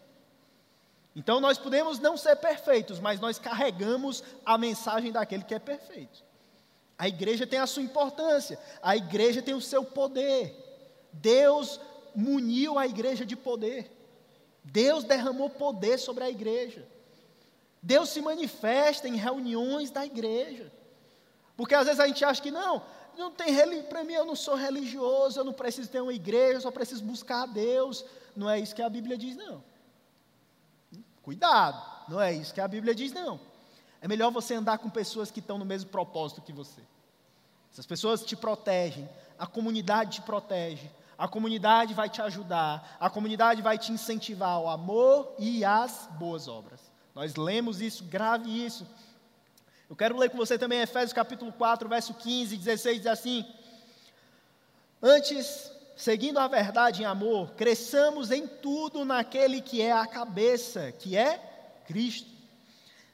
Então, 1.14 1.38
nós 1.38 1.58
podemos 1.58 1.98
não 1.98 2.16
ser 2.16 2.34
perfeitos, 2.36 2.98
mas 2.98 3.20
nós 3.20 3.38
carregamos 3.38 4.24
a 4.42 4.56
mensagem 4.56 5.12
daquele 5.12 5.44
que 5.44 5.54
é 5.54 5.58
perfeito. 5.58 6.24
A 6.96 7.06
igreja 7.06 7.46
tem 7.46 7.58
a 7.58 7.66
sua 7.66 7.82
importância, 7.82 8.58
a 8.82 8.96
igreja 8.96 9.42
tem 9.42 9.52
o 9.52 9.60
seu 9.60 9.84
poder. 9.84 10.56
Deus 11.12 11.78
muniu 12.14 12.78
a 12.78 12.86
igreja 12.86 13.26
de 13.26 13.36
poder. 13.36 13.94
Deus 14.66 15.04
derramou 15.04 15.48
poder 15.48 15.98
sobre 15.98 16.24
a 16.24 16.30
igreja. 16.30 16.86
Deus 17.80 18.08
se 18.08 18.20
manifesta 18.20 19.08
em 19.08 19.16
reuniões 19.16 19.90
da 19.90 20.04
igreja. 20.04 20.72
Porque 21.56 21.74
às 21.74 21.86
vezes 21.86 22.00
a 22.00 22.06
gente 22.06 22.24
acha 22.24 22.42
que 22.42 22.50
não, 22.50 22.82
não 23.16 23.30
tem 23.30 23.54
para 23.84 24.04
mim 24.04 24.14
eu 24.14 24.24
não 24.24 24.36
sou 24.36 24.56
religioso, 24.56 25.38
eu 25.38 25.44
não 25.44 25.52
preciso 25.52 25.88
ter 25.88 26.00
uma 26.00 26.12
igreja, 26.12 26.54
eu 26.54 26.60
só 26.60 26.70
preciso 26.70 27.04
buscar 27.04 27.44
a 27.44 27.46
Deus. 27.46 28.04
Não 28.34 28.50
é 28.50 28.58
isso 28.58 28.74
que 28.74 28.82
a 28.82 28.88
Bíblia 28.88 29.16
diz, 29.16 29.36
não. 29.36 29.62
Cuidado, 31.22 31.80
não 32.08 32.20
é 32.20 32.32
isso 32.32 32.52
que 32.52 32.60
a 32.60 32.68
Bíblia 32.68 32.94
diz, 32.94 33.12
não. 33.12 33.40
É 34.00 34.08
melhor 34.08 34.30
você 34.30 34.54
andar 34.54 34.78
com 34.78 34.90
pessoas 34.90 35.30
que 35.30 35.40
estão 35.40 35.56
no 35.56 35.64
mesmo 35.64 35.90
propósito 35.90 36.42
que 36.42 36.52
você. 36.52 36.80
Essas 37.72 37.86
pessoas 37.86 38.24
te 38.24 38.36
protegem, 38.36 39.08
a 39.38 39.46
comunidade 39.46 40.16
te 40.16 40.22
protege, 40.22 40.90
a 41.18 41.26
comunidade 41.26 41.94
vai 41.94 42.08
te 42.08 42.20
ajudar, 42.20 42.96
a 43.00 43.08
comunidade 43.08 43.62
vai 43.62 43.78
te 43.78 43.92
incentivar 43.92 44.50
ao 44.50 44.68
amor 44.68 45.34
e 45.38 45.64
às 45.64 46.08
boas 46.18 46.46
obras. 46.46 46.80
Nós 47.14 47.36
lemos 47.36 47.80
isso, 47.80 48.04
grave 48.04 48.50
isso. 48.50 48.86
Eu 49.88 49.96
quero 49.96 50.18
ler 50.18 50.28
com 50.30 50.36
você 50.36 50.58
também 50.58 50.80
Efésios 50.80 51.12
capítulo 51.12 51.52
4, 51.52 51.88
verso 51.88 52.12
15 52.12 52.54
e 52.54 52.58
16, 52.58 52.98
diz 52.98 53.06
assim: 53.06 53.46
Antes, 55.00 55.70
seguindo 55.96 56.38
a 56.38 56.48
verdade 56.48 57.02
em 57.02 57.06
amor, 57.06 57.52
cresçamos 57.52 58.30
em 58.30 58.46
tudo 58.46 59.04
naquele 59.04 59.62
que 59.62 59.80
é 59.80 59.92
a 59.92 60.06
cabeça, 60.06 60.92
que 60.92 61.16
é 61.16 61.38
Cristo. 61.86 62.36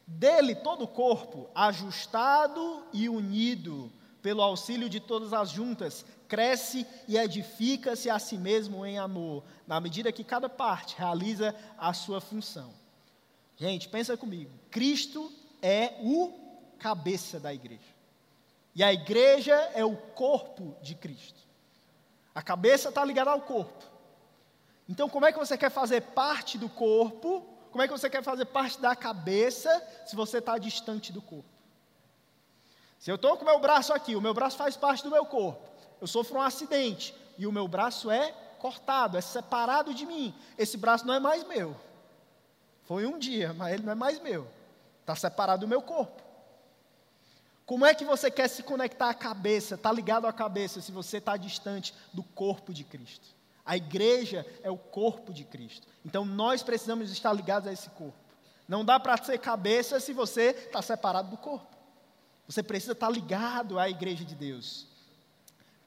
Dele 0.07 0.55
todo 0.55 0.85
o 0.85 0.89
corpo, 0.89 1.49
ajustado 1.55 2.85
e 2.93 3.09
unido, 3.09 3.93
pelo 4.21 4.43
auxílio 4.43 4.89
de 4.89 4.99
todas 4.99 5.33
as 5.33 5.51
juntas, 5.51 6.05
cresce 6.33 6.87
e 7.07 7.19
edifica-se 7.19 8.09
a 8.09 8.19
si 8.19 8.39
mesmo 8.39 8.87
em 8.87 8.99
amor, 8.99 9.45
na 9.67 9.79
medida 9.79 10.11
que 10.11 10.25
cada 10.25 10.49
parte 10.49 10.97
realiza 10.97 11.55
a 11.77 11.93
sua 11.93 12.23
função. 12.23 12.73
Gente, 13.55 13.87
pensa 13.87 14.17
comigo. 14.17 14.51
Cristo 14.71 15.31
é 15.61 15.93
o 16.01 16.33
cabeça 16.79 17.39
da 17.39 17.53
igreja. 17.53 17.93
E 18.75 18.83
a 18.83 18.91
igreja 18.91 19.53
é 19.75 19.85
o 19.85 19.95
corpo 19.95 20.75
de 20.81 20.95
Cristo. 20.95 21.39
A 22.35 22.41
cabeça 22.41 22.89
está 22.89 23.05
ligada 23.05 23.31
ao 23.31 23.43
corpo. 23.43 23.85
Então, 24.89 25.11
como 25.11 25.27
é 25.27 25.33
que 25.33 25.39
você 25.39 25.59
quer 25.59 25.71
fazer 25.71 26.01
parte 26.01 26.57
do 26.57 26.71
corpo? 26.71 27.47
Como 27.71 27.83
é 27.83 27.87
que 27.87 27.93
você 27.93 28.09
quer 28.09 28.23
fazer 28.23 28.47
parte 28.47 28.81
da 28.81 28.97
cabeça 28.97 29.71
se 30.07 30.17
você 30.17 30.39
está 30.39 30.57
distante 30.57 31.13
do 31.13 31.21
corpo? 31.21 31.45
Se 32.99 33.11
eu 33.11 33.17
estou 33.17 33.37
com 33.37 33.43
o 33.43 33.49
meu 33.49 33.61
braço 33.61 33.93
aqui, 33.93 34.17
o 34.17 34.21
meu 34.21 34.33
braço 34.33 34.57
faz 34.57 34.79
parte 34.79 35.05
do 35.05 35.11
meu 35.11 35.27
corpo 35.27 35.72
eu 36.03 36.09
sofro 36.09 36.39
um 36.39 36.43
acidente 36.43 37.15
e 37.39 37.47
o 37.47 37.53
meu 37.53 37.69
braço 37.69 38.11
é 38.11 38.33
cortado, 38.59 39.17
é 39.17 39.21
separado 39.21 39.95
de 39.95 40.05
mim. 40.05 40.35
Esse 40.59 40.77
braço 40.77 41.07
não 41.07 41.15
é 41.15 41.21
mais 41.21 41.45
meu. 41.45 41.77
Foi 42.83 43.07
um 43.07 43.17
dia, 43.17 43.53
mas 43.53 43.73
ele 43.73 43.85
não 43.85 43.93
é 43.93 43.95
mais 43.95 44.21
meu. 44.21 44.49
Está 45.01 45.15
separado 45.15 45.61
do 45.61 45.69
meu 45.69 45.81
corpo. 45.81 46.21
Como 47.65 47.87
é 47.87 47.95
que 47.95 48.05
você 48.05 48.33
quer 48.33 48.49
se 48.49 48.65
conectar 48.65 49.11
à 49.11 49.15
cabeça, 49.15 49.77
está 49.77 49.93
ligado 49.93 50.27
à 50.27 50.33
cabeça, 50.33 50.81
se 50.81 50.91
você 50.91 51.19
está 51.19 51.37
distante 51.37 51.95
do 52.13 52.25
corpo 52.25 52.75
de 52.75 52.83
Cristo? 52.83 53.29
A 53.65 53.77
igreja 53.77 54.45
é 54.65 54.71
o 54.73 54.77
corpo 54.77 55.33
de 55.33 55.45
Cristo. 55.45 55.87
Então 56.05 56.25
nós 56.25 56.65
precisamos 56.65 57.13
estar 57.13 57.33
ligados 57.33 57.69
a 57.69 57.73
esse 57.73 57.89
corpo. 57.91 58.19
Não 58.67 58.85
dá 58.85 58.99
para 58.99 59.17
ser 59.23 59.39
cabeça 59.39 60.01
se 60.01 60.13
você 60.13 60.47
está 60.51 60.83
separado 60.83 61.31
do 61.31 61.37
corpo. 61.37 61.77
Você 62.49 62.61
precisa 62.61 62.91
estar 62.91 63.09
ligado 63.09 63.79
à 63.79 63.89
igreja 63.89 64.25
de 64.25 64.35
Deus. 64.35 64.91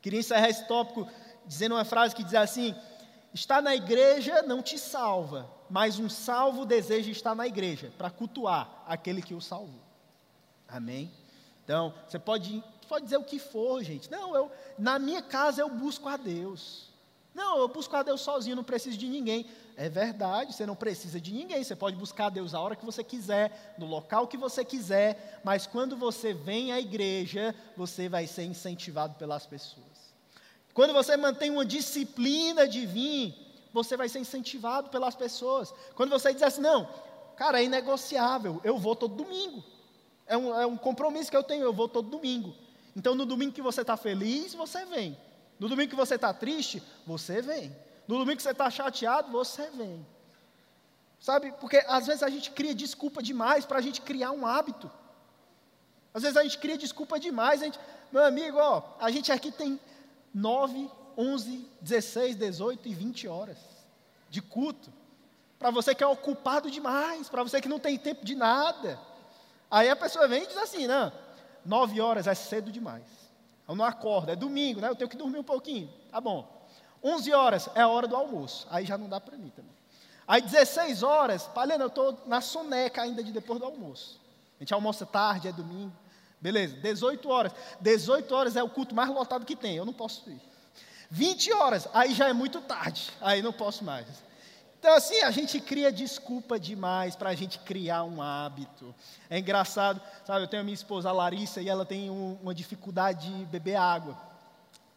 Queria 0.05 0.19
encerrar 0.19 0.49
esse 0.49 0.67
tópico 0.67 1.07
dizendo 1.47 1.73
uma 1.73 1.83
frase 1.83 2.13
que 2.13 2.23
diz 2.23 2.35
assim: 2.35 2.75
Estar 3.33 3.59
na 3.59 3.75
igreja 3.75 4.43
não 4.43 4.61
te 4.61 4.77
salva, 4.77 5.49
mas 5.67 5.97
um 5.97 6.07
salvo 6.07 6.63
deseja 6.63 7.09
estar 7.09 7.33
na 7.33 7.47
igreja 7.47 7.91
para 7.97 8.11
cultuar 8.11 8.83
aquele 8.85 9.19
que 9.19 9.33
o 9.33 9.41
salvou. 9.41 9.81
Amém? 10.67 11.11
Então, 11.63 11.91
você 12.07 12.19
pode, 12.19 12.63
pode 12.87 13.05
dizer 13.05 13.17
o 13.17 13.23
que 13.23 13.39
for, 13.39 13.83
gente. 13.83 14.11
Não, 14.11 14.35
eu, 14.35 14.51
na 14.77 14.99
minha 14.99 15.23
casa 15.23 15.63
eu 15.63 15.69
busco 15.69 16.07
a 16.07 16.17
Deus. 16.17 16.93
Não, 17.33 17.57
eu 17.57 17.67
busco 17.67 17.95
a 17.95 18.03
Deus 18.03 18.21
sozinho, 18.21 18.55
não 18.55 18.63
preciso 18.63 18.99
de 18.99 19.07
ninguém. 19.07 19.47
É 19.75 19.89
verdade, 19.89 20.53
você 20.53 20.67
não 20.67 20.75
precisa 20.75 21.19
de 21.19 21.33
ninguém. 21.33 21.63
Você 21.63 21.75
pode 21.75 21.95
buscar 21.95 22.27
a 22.27 22.29
Deus 22.29 22.53
a 22.53 22.59
hora 22.59 22.75
que 22.75 22.85
você 22.85 23.03
quiser, 23.03 23.75
no 23.79 23.87
local 23.87 24.27
que 24.27 24.37
você 24.37 24.63
quiser, 24.63 25.41
mas 25.43 25.65
quando 25.65 25.97
você 25.97 26.31
vem 26.31 26.71
à 26.71 26.79
igreja, 26.79 27.55
você 27.75 28.07
vai 28.07 28.27
ser 28.27 28.43
incentivado 28.43 29.15
pelas 29.15 29.47
pessoas. 29.47 29.94
Quando 30.75 30.93
você 30.93 31.15
mantém 31.15 31.49
uma 31.49 31.65
disciplina 31.65 32.67
de 32.67 32.85
vir, 32.85 33.33
você 33.71 33.95
vai 33.95 34.09
ser 34.09 34.19
incentivado 34.19 34.89
pelas 34.89 35.15
pessoas. 35.15 35.73
Quando 35.95 36.09
você 36.09 36.33
diz 36.33 36.43
assim, 36.43 36.59
não, 36.59 36.89
cara, 37.37 37.61
é 37.61 37.63
inegociável, 37.63 38.59
eu 38.61 38.77
vou 38.77 38.93
todo 38.93 39.15
domingo. 39.15 39.63
É 40.27 40.37
um, 40.37 40.53
é 40.53 40.65
um 40.65 40.75
compromisso 40.75 41.31
que 41.31 41.37
eu 41.37 41.43
tenho, 41.43 41.63
eu 41.63 41.71
vou 41.71 41.87
todo 41.87 42.09
domingo. 42.09 42.53
Então, 42.93 43.15
no 43.15 43.25
domingo 43.25 43.53
que 43.53 43.61
você 43.61 43.81
está 43.81 43.95
feliz, 43.95 44.53
você 44.53 44.83
vem. 44.85 45.17
No 45.57 45.69
domingo 45.69 45.89
que 45.89 45.95
você 45.95 46.15
está 46.15 46.33
triste, 46.33 46.83
você 47.07 47.41
vem. 47.41 47.73
No 48.05 48.17
domingo 48.17 48.35
que 48.35 48.43
você 48.43 48.51
está 48.51 48.69
chateado, 48.69 49.31
você 49.31 49.69
vem. 49.69 50.05
Sabe? 51.21 51.53
Porque 51.53 51.81
às 51.87 52.05
vezes 52.05 52.21
a 52.21 52.29
gente 52.29 52.51
cria 52.51 52.75
desculpa 52.75 53.23
demais 53.23 53.65
para 53.65 53.77
a 53.77 53.81
gente 53.81 54.01
criar 54.01 54.31
um 54.31 54.45
hábito. 54.45 54.91
Às 56.13 56.23
vezes 56.23 56.35
a 56.35 56.43
gente 56.43 56.57
cria 56.57 56.77
desculpa 56.77 57.17
demais. 57.17 57.61
A 57.61 57.65
gente, 57.65 57.79
meu 58.11 58.25
amigo, 58.25 58.57
ó, 58.57 58.83
a 58.99 59.09
gente 59.09 59.31
aqui 59.31 59.51
tem 59.51 59.79
9, 60.35 60.91
11, 61.17 61.65
16, 61.79 62.35
18 62.35 62.89
e 62.89 62.93
20 62.93 63.27
horas 63.29 63.57
de 64.29 64.41
culto. 64.41 64.91
Para 65.57 65.71
você 65.71 65.95
que 65.95 66.03
é 66.03 66.07
ocupado 66.07 66.69
demais, 66.69 67.29
para 67.29 67.41
você 67.41 67.61
que 67.61 67.69
não 67.69 67.79
tem 67.79 67.97
tempo 67.97 68.25
de 68.25 68.35
nada. 68.35 68.99
Aí 69.71 69.89
a 69.89 69.95
pessoa 69.95 70.27
vem 70.27 70.43
e 70.43 70.47
diz 70.47 70.57
assim: 70.57 70.87
não, 70.87 71.09
9 71.65 72.01
horas 72.01 72.27
é 72.27 72.35
cedo 72.35 72.69
demais. 72.69 73.05
Eu 73.65 73.75
não 73.75 73.85
acordo, 73.85 74.29
é 74.29 74.35
domingo, 74.35 74.81
né? 74.81 74.89
Eu 74.89 74.95
tenho 74.95 75.09
que 75.09 75.15
dormir 75.15 75.39
um 75.39 75.43
pouquinho. 75.43 75.89
Tá 76.11 76.19
bom. 76.19 76.45
11 77.01 77.33
horas 77.33 77.69
é 77.73 77.81
a 77.81 77.87
hora 77.87 78.05
do 78.05 78.15
almoço. 78.15 78.67
Aí 78.69 78.85
já 78.85 78.97
não 78.97 79.07
dá 79.07 79.21
para 79.21 79.37
mim 79.37 79.49
também. 79.55 79.71
Aí 80.27 80.41
16 80.41 81.01
horas, 81.01 81.47
Palhano, 81.47 81.85
eu 81.85 81.87
estou 81.87 82.19
na 82.25 82.41
soneca 82.41 83.01
ainda 83.01 83.23
de 83.23 83.31
depois 83.31 83.59
do 83.59 83.65
almoço. 83.65 84.19
A 84.59 84.63
gente 84.63 84.73
almoça 84.73 85.05
tarde, 85.05 85.47
é 85.47 85.51
domingo. 85.53 85.93
Beleza, 86.45 86.75
18 86.75 87.27
horas. 87.27 87.51
18 87.81 88.35
horas 88.35 88.55
é 88.55 88.61
o 88.61 88.69
culto 88.69 88.93
mais 88.93 89.09
lotado 89.09 89.43
que 89.43 89.55
tem, 89.55 89.77
eu 89.77 89.83
não 89.83 89.91
posso 89.91 90.29
ir. 90.29 90.39
20 91.09 91.51
horas, 91.53 91.87
aí 91.91 92.13
já 92.13 92.29
é 92.29 92.33
muito 92.33 92.61
tarde, 92.61 93.11
aí 93.19 93.41
não 93.41 93.51
posso 93.51 93.83
mais. 93.83 94.05
Então, 94.77 94.93
assim, 94.93 95.19
a 95.23 95.31
gente 95.31 95.59
cria 95.59 95.91
desculpa 95.91 96.59
demais 96.59 97.15
para 97.15 97.31
a 97.31 97.33
gente 97.33 97.57
criar 97.57 98.03
um 98.03 98.21
hábito. 98.21 98.93
É 99.27 99.39
engraçado, 99.39 99.99
sabe? 100.23 100.43
Eu 100.43 100.47
tenho 100.47 100.61
a 100.61 100.63
minha 100.63 100.75
esposa 100.75 101.11
Larissa 101.11 101.63
e 101.63 101.67
ela 101.67 101.83
tem 101.83 102.11
um, 102.11 102.37
uma 102.39 102.53
dificuldade 102.53 103.27
de 103.27 103.45
beber 103.45 103.77
água. 103.77 104.15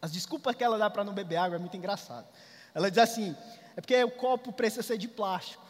As 0.03 0.13
desculpas 0.13 0.55
que 0.55 0.63
ela 0.63 0.77
dá 0.77 0.91
para 0.91 1.03
não 1.03 1.15
beber 1.15 1.37
água 1.37 1.57
é 1.57 1.59
muito 1.59 1.79
engraçado. 1.79 2.27
Ela 2.75 2.91
diz 2.91 2.99
assim: 2.99 3.35
é 3.75 3.81
porque 3.81 4.05
o 4.05 4.11
copo 4.11 4.53
precisa 4.53 4.83
ser 4.83 4.99
de 4.99 5.09
plástico. 5.09 5.65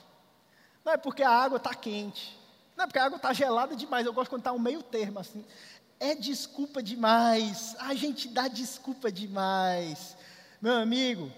Não 0.85 0.95
é 0.95 0.97
porque 0.97 1.23
a 1.23 1.31
água 1.31 1.59
está 1.59 1.73
quente. 1.73 2.37
Não 2.79 2.87
porque 2.87 3.01
a 3.01 3.07
água 3.07 3.17
está 3.17 3.33
gelada 3.33 3.75
demais. 3.75 4.07
Eu 4.07 4.13
gosto 4.13 4.31
quando 4.31 4.43
está 4.43 4.53
um 4.53 4.59
meio 4.59 4.85
termo 4.85 5.19
assim. 5.19 5.45
É 5.99 6.15
desculpa 6.15 6.81
demais. 6.81 7.75
A 7.81 7.93
gente 7.93 8.29
dá 8.29 8.47
desculpa 8.47 9.11
demais. 9.11 10.17
Meu 10.63 10.75
amigo, 10.75 11.29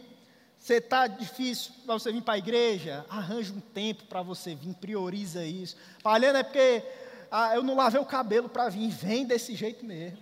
você 0.58 0.74
está 0.74 1.06
difícil 1.06 1.72
para 1.86 1.94
você 1.94 2.12
vir 2.12 2.20
para 2.20 2.34
a 2.34 2.38
igreja? 2.38 3.06
Arranja 3.08 3.54
um 3.54 3.60
tempo 3.60 4.04
para 4.04 4.20
você 4.20 4.54
vir, 4.54 4.74
prioriza 4.74 5.42
isso. 5.42 5.76
Palhando 6.02 6.36
é 6.36 6.42
porque 6.42 6.84
ah, 7.30 7.54
eu 7.54 7.62
não 7.62 7.74
lavei 7.74 7.98
o 7.98 8.04
cabelo 8.04 8.46
para 8.46 8.68
vir. 8.68 8.90
Vem 8.90 9.24
desse 9.24 9.54
jeito 9.54 9.82
mesmo. 9.82 10.18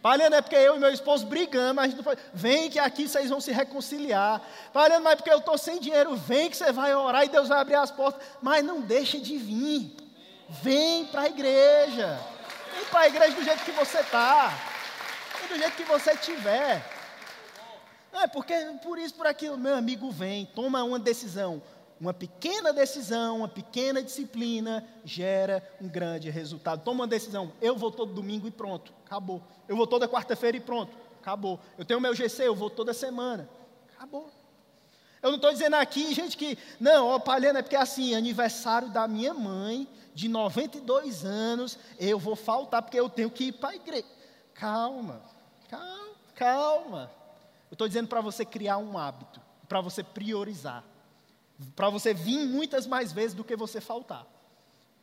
Palhando 0.00 0.36
é 0.36 0.40
porque 0.40 0.56
eu 0.56 0.76
e 0.76 0.78
meu 0.78 0.90
esposo 0.90 1.26
brigamos, 1.26 1.82
a 1.82 1.86
gente 1.86 1.96
não 1.96 2.04
foi. 2.04 2.16
Vem 2.32 2.70
que 2.70 2.78
aqui 2.78 3.06
vocês 3.06 3.28
vão 3.28 3.40
se 3.40 3.52
reconciliar. 3.52 4.40
Palhando, 4.72 5.02
mas 5.02 5.16
porque 5.16 5.30
eu 5.30 5.38
estou 5.38 5.58
sem 5.58 5.78
dinheiro, 5.78 6.16
vem 6.16 6.48
que 6.48 6.56
você 6.56 6.72
vai 6.72 6.94
orar 6.94 7.24
e 7.24 7.28
Deus 7.28 7.48
vai 7.48 7.58
abrir 7.58 7.74
as 7.74 7.90
portas. 7.90 8.26
Mas 8.40 8.64
não 8.64 8.80
deixe 8.80 9.20
de 9.20 9.36
vir. 9.36 10.03
Vem 10.62 11.06
para 11.06 11.22
a 11.22 11.26
igreja. 11.28 12.18
Vem 12.74 12.84
para 12.86 13.00
a 13.00 13.08
igreja 13.08 13.34
do 13.34 13.44
jeito 13.44 13.64
que 13.64 13.72
você 13.72 14.00
está. 14.00 14.52
Do 15.48 15.56
jeito 15.56 15.76
que 15.76 15.84
você 15.84 16.16
tiver. 16.16 16.84
É 18.12 18.26
porque 18.26 18.54
por 18.82 18.98
isso, 18.98 19.14
por 19.14 19.26
aquilo, 19.26 19.58
meu 19.58 19.74
amigo 19.74 20.10
vem, 20.10 20.46
toma 20.46 20.82
uma 20.84 20.98
decisão. 20.98 21.60
Uma 22.00 22.12
pequena 22.12 22.72
decisão, 22.72 23.38
uma 23.38 23.48
pequena 23.48 24.02
disciplina 24.02 24.86
gera 25.04 25.62
um 25.80 25.88
grande 25.88 26.30
resultado. 26.30 26.82
Toma 26.82 27.02
uma 27.02 27.06
decisão, 27.06 27.52
eu 27.60 27.76
vou 27.76 27.90
todo 27.90 28.12
domingo 28.12 28.46
e 28.46 28.50
pronto, 28.50 28.92
acabou. 29.06 29.42
Eu 29.68 29.76
vou 29.76 29.86
toda 29.86 30.08
quarta-feira 30.08 30.56
e 30.56 30.60
pronto, 30.60 30.96
acabou. 31.20 31.58
Eu 31.78 31.84
tenho 31.84 32.00
meu 32.00 32.14
GC, 32.14 32.46
eu 32.46 32.54
vou 32.54 32.68
toda 32.68 32.92
semana, 32.92 33.48
acabou. 33.96 34.30
Eu 35.24 35.30
não 35.30 35.36
estou 35.36 35.52
dizendo 35.52 35.74
aqui, 35.74 36.14
gente, 36.14 36.36
que, 36.36 36.56
não, 36.78 37.08
ó, 37.08 37.18
Palhano, 37.18 37.58
é 37.58 37.62
porque 37.62 37.74
assim, 37.74 38.14
aniversário 38.14 38.90
da 38.90 39.08
minha 39.08 39.34
mãe, 39.34 39.88
de 40.14 40.28
92 40.28 41.24
anos, 41.24 41.76
eu 41.98 42.18
vou 42.18 42.36
faltar 42.36 42.82
porque 42.82 43.00
eu 43.00 43.08
tenho 43.08 43.30
que 43.30 43.44
ir 43.44 43.52
para 43.52 43.70
a 43.70 43.74
igreja. 43.74 44.06
Calma, 44.54 45.20
calma, 45.68 46.14
calma. 46.36 47.10
Eu 47.70 47.74
estou 47.74 47.88
dizendo 47.88 48.06
para 48.06 48.20
você 48.20 48.44
criar 48.44 48.78
um 48.78 48.96
hábito, 48.96 49.40
para 49.66 49.80
você 49.80 50.04
priorizar 50.04 50.84
para 51.74 51.88
você 51.88 52.12
vir 52.12 52.46
muitas 52.46 52.86
mais 52.86 53.12
vezes 53.12 53.34
do 53.34 53.44
que 53.44 53.56
você 53.56 53.80
faltar. 53.80 54.26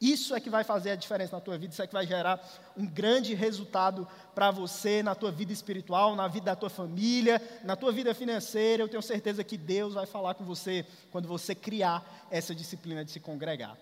Isso 0.02 0.34
é 0.34 0.40
que 0.40 0.50
vai 0.50 0.64
fazer 0.64 0.90
a 0.90 0.96
diferença 0.96 1.36
na 1.36 1.40
tua 1.40 1.60
vida, 1.60 1.74
isso 1.74 1.82
é 1.82 1.86
que 1.86 1.94
vai 1.94 2.08
gerar 2.08 2.44
um 2.76 2.88
grande 2.88 3.36
resultado 3.36 4.08
para 4.34 4.50
você 4.50 5.04
na 5.04 5.14
tua 5.14 5.32
vida 5.32 5.54
espiritual, 5.54 6.16
na 6.16 6.28
vida 6.28 6.46
da 6.46 6.56
tua 6.56 6.72
família, 6.72 7.40
na 7.64 7.76
tua 7.76 7.92
vida 7.92 8.12
financeira. 8.16 8.82
Eu 8.82 8.90
tenho 8.90 9.04
certeza 9.04 9.44
que 9.44 9.56
Deus 9.56 9.94
vai 9.94 10.08
falar 10.08 10.34
com 10.34 10.44
você 10.44 10.88
quando 11.12 11.28
você 11.28 11.54
criar 11.54 12.04
essa 12.32 12.56
disciplina 12.56 13.06
de 13.06 13.12
se 13.12 13.20
congregar. 13.20 13.78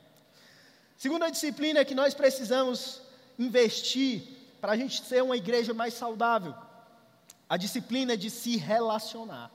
Segunda 0.97 1.29
disciplina 1.29 1.85
que 1.85 1.95
nós 1.95 2.13
precisamos 2.13 3.01
investir 3.37 4.23
para 4.59 4.73
a 4.73 4.77
gente 4.77 5.01
ser 5.01 5.23
uma 5.23 5.37
igreja 5.37 5.73
mais 5.73 5.93
saudável, 5.93 6.53
a 7.47 7.55
disciplina 7.55 8.17
de 8.17 8.29
se 8.29 8.57
relacionar. 8.57 9.49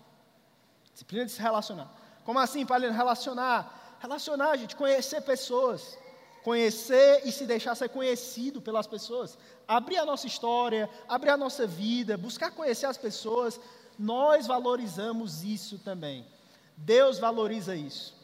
Disciplina 0.95 1.27
de 1.27 1.33
se 1.33 1.43
relacionar. 1.43 1.93
Como 2.25 2.39
assim, 2.39 2.65
para 2.65 2.91
relacionar? 2.91 3.99
Relacionar, 4.01 4.57
gente, 4.57 4.75
conhecer 4.75 5.21
pessoas. 5.21 5.99
Conhecer 6.45 7.23
e 7.25 7.33
se 7.33 7.47
deixar 7.47 7.75
ser 7.75 7.89
conhecido 7.89 8.61
pelas 8.61 8.87
pessoas. 8.87 9.39
Abrir 9.67 9.97
a 9.97 10.05
nossa 10.05 10.27
história, 10.27 10.91
abrir 11.09 11.31
a 11.31 11.39
nossa 11.39 11.67
vida, 11.67 12.19
buscar 12.19 12.51
conhecer 12.51 12.85
as 12.85 12.99
pessoas. 12.99 13.59
Nós 13.99 14.47
valorizamos 14.47 15.43
isso 15.43 15.79
também. 15.79 16.27
Deus 16.77 17.19
valoriza 17.19 17.75
isso. 17.75 18.15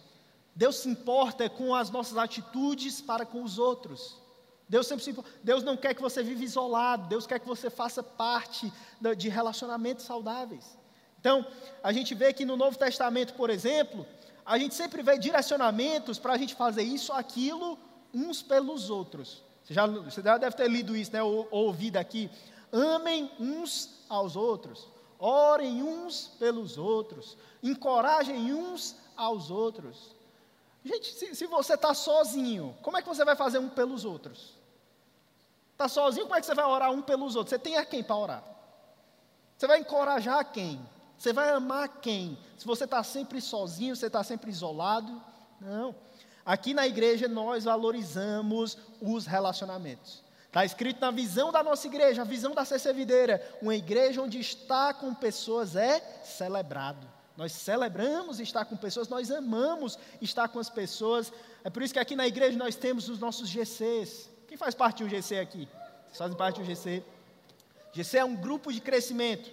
Deus 0.55 0.77
se 0.77 0.89
importa 0.91 1.49
com 1.49 1.75
as 1.75 1.89
nossas 1.89 2.19
atitudes 2.19 3.01
para 3.01 3.25
com 3.25 3.43
os 3.43 3.59
outros. 3.59 4.19
Deus 4.69 4.87
sempre 4.87 5.03
se. 5.03 5.17
Deus 5.43 5.65
não 5.65 5.75
quer 5.75 5.95
que 5.95 6.03
você 6.03 6.23
viva 6.23 6.45
isolado. 6.45 7.09
Deus 7.09 7.27
quer 7.27 7.41
que 7.41 7.49
você 7.49 7.71
faça 7.71 8.03
parte 8.03 8.71
de 9.17 9.31
relacionamentos 9.31 10.05
saudáveis. 10.05 10.79
Então, 11.19 11.47
a 11.83 11.91
gente 11.91 12.15
vê 12.15 12.35
que 12.35 12.45
no 12.45 12.57
Novo 12.57 12.79
Testamento, 12.79 13.33
por 13.33 13.49
exemplo, 13.49 14.07
a 14.45 14.59
gente 14.59 14.75
sempre 14.75 15.03
vê 15.03 15.19
direcionamentos 15.19 16.19
para 16.19 16.35
a 16.35 16.39
gente 16.39 16.55
fazer 16.55 16.83
isso, 16.83 17.13
aquilo, 17.13 17.79
uns 18.15 18.43
pelos 18.43 18.91
outros. 18.91 19.43
Você 19.65 19.75
já, 19.75 19.87
você 19.87 20.23
já 20.23 20.39
deve 20.39 20.57
ter 20.57 20.69
lido 20.69 20.97
isso, 20.97 21.13
né, 21.13 21.23
ou, 21.23 21.47
ou 21.51 21.67
ouvido 21.67 21.97
aqui. 21.97 22.31
Amem 22.73 23.31
uns 23.39 24.01
aos 24.09 24.37
outros, 24.37 24.89
orem 25.19 25.83
uns 25.83 26.29
pelos 26.39 26.79
outros, 26.79 27.37
encorajem 27.63 28.53
uns 28.53 28.97
aos 29.17 29.51
outros. 29.51 30.15
Gente, 30.85 31.13
se, 31.13 31.35
se 31.35 31.47
você 31.47 31.75
está 31.75 31.93
sozinho, 31.93 32.77
como 32.83 32.97
é 32.97 33.03
que 33.03 33.09
você 33.09 33.25
vai 33.25 33.37
fazer 33.37 33.59
um 33.59 33.69
pelos 33.69 34.05
outros? 34.05 34.55
Está 35.73 35.89
sozinho, 35.89 36.27
como 36.27 36.37
é 36.37 36.41
que 36.41 36.47
você 36.47 36.55
vai 36.55 36.65
orar 36.65 36.91
um 36.91 37.03
pelos 37.03 37.37
outros? 37.37 37.51
Você 37.51 37.59
tem 37.59 37.77
a 37.77 37.85
quem 37.85 38.03
para 38.03 38.17
orar? 38.17 38.45
Você 39.57 39.67
vai 39.67 39.79
encorajar 39.79 40.53
quem? 40.53 40.81
Você 41.19 41.33
vai 41.35 41.51
amar 41.51 42.01
quem? 42.01 42.39
Se 42.57 42.67
você 42.67 42.85
está 42.85 43.03
sempre 43.03 43.41
sozinho, 43.41 43.95
você 43.95 44.07
está 44.07 44.25
sempre 44.25 44.51
isolado? 44.51 45.23
Não. 45.61 45.95
Aqui 46.51 46.75
na 46.75 46.85
igreja 46.85 47.29
nós 47.29 47.63
valorizamos 47.63 48.77
os 49.01 49.25
relacionamentos. 49.25 50.21
Está 50.49 50.65
escrito 50.65 51.01
na 51.01 51.13
visão 51.13 51.53
da 51.53 51.63
nossa 51.63 51.87
igreja, 51.87 52.23
a 52.23 52.25
visão 52.25 52.53
da 52.53 52.65
CC 52.65 52.91
uma 53.63 53.77
igreja 53.77 54.21
onde 54.21 54.41
estar 54.41 54.95
com 54.95 55.15
pessoas 55.15 55.77
é 55.77 56.01
celebrado. 56.25 57.07
Nós 57.37 57.53
celebramos 57.53 58.41
estar 58.41 58.65
com 58.65 58.77
pessoas, 58.77 59.09
nós 59.09 59.31
amamos 59.31 59.97
estar 60.21 60.49
com 60.49 60.59
as 60.59 60.69
pessoas. 60.69 61.33
É 61.63 61.71
por 61.71 61.85
isso 61.85 61.95
que 61.95 62.01
aqui 62.01 62.17
na 62.17 62.27
igreja 62.27 62.59
nós 62.59 62.75
temos 62.75 63.09
os 63.09 63.21
nossos 63.21 63.49
GCs. 63.49 64.29
Quem 64.49 64.57
faz 64.57 64.75
parte 64.75 64.97
de 64.97 65.05
um 65.05 65.09
GC 65.09 65.39
aqui? 65.39 65.69
Vocês 66.07 66.19
fazem 66.19 66.37
parte 66.37 66.61
um 66.61 66.65
GC? 66.65 67.05
GC 67.93 68.19
é 68.19 68.25
um 68.25 68.35
grupo 68.35 68.73
de 68.73 68.81
crescimento. 68.81 69.49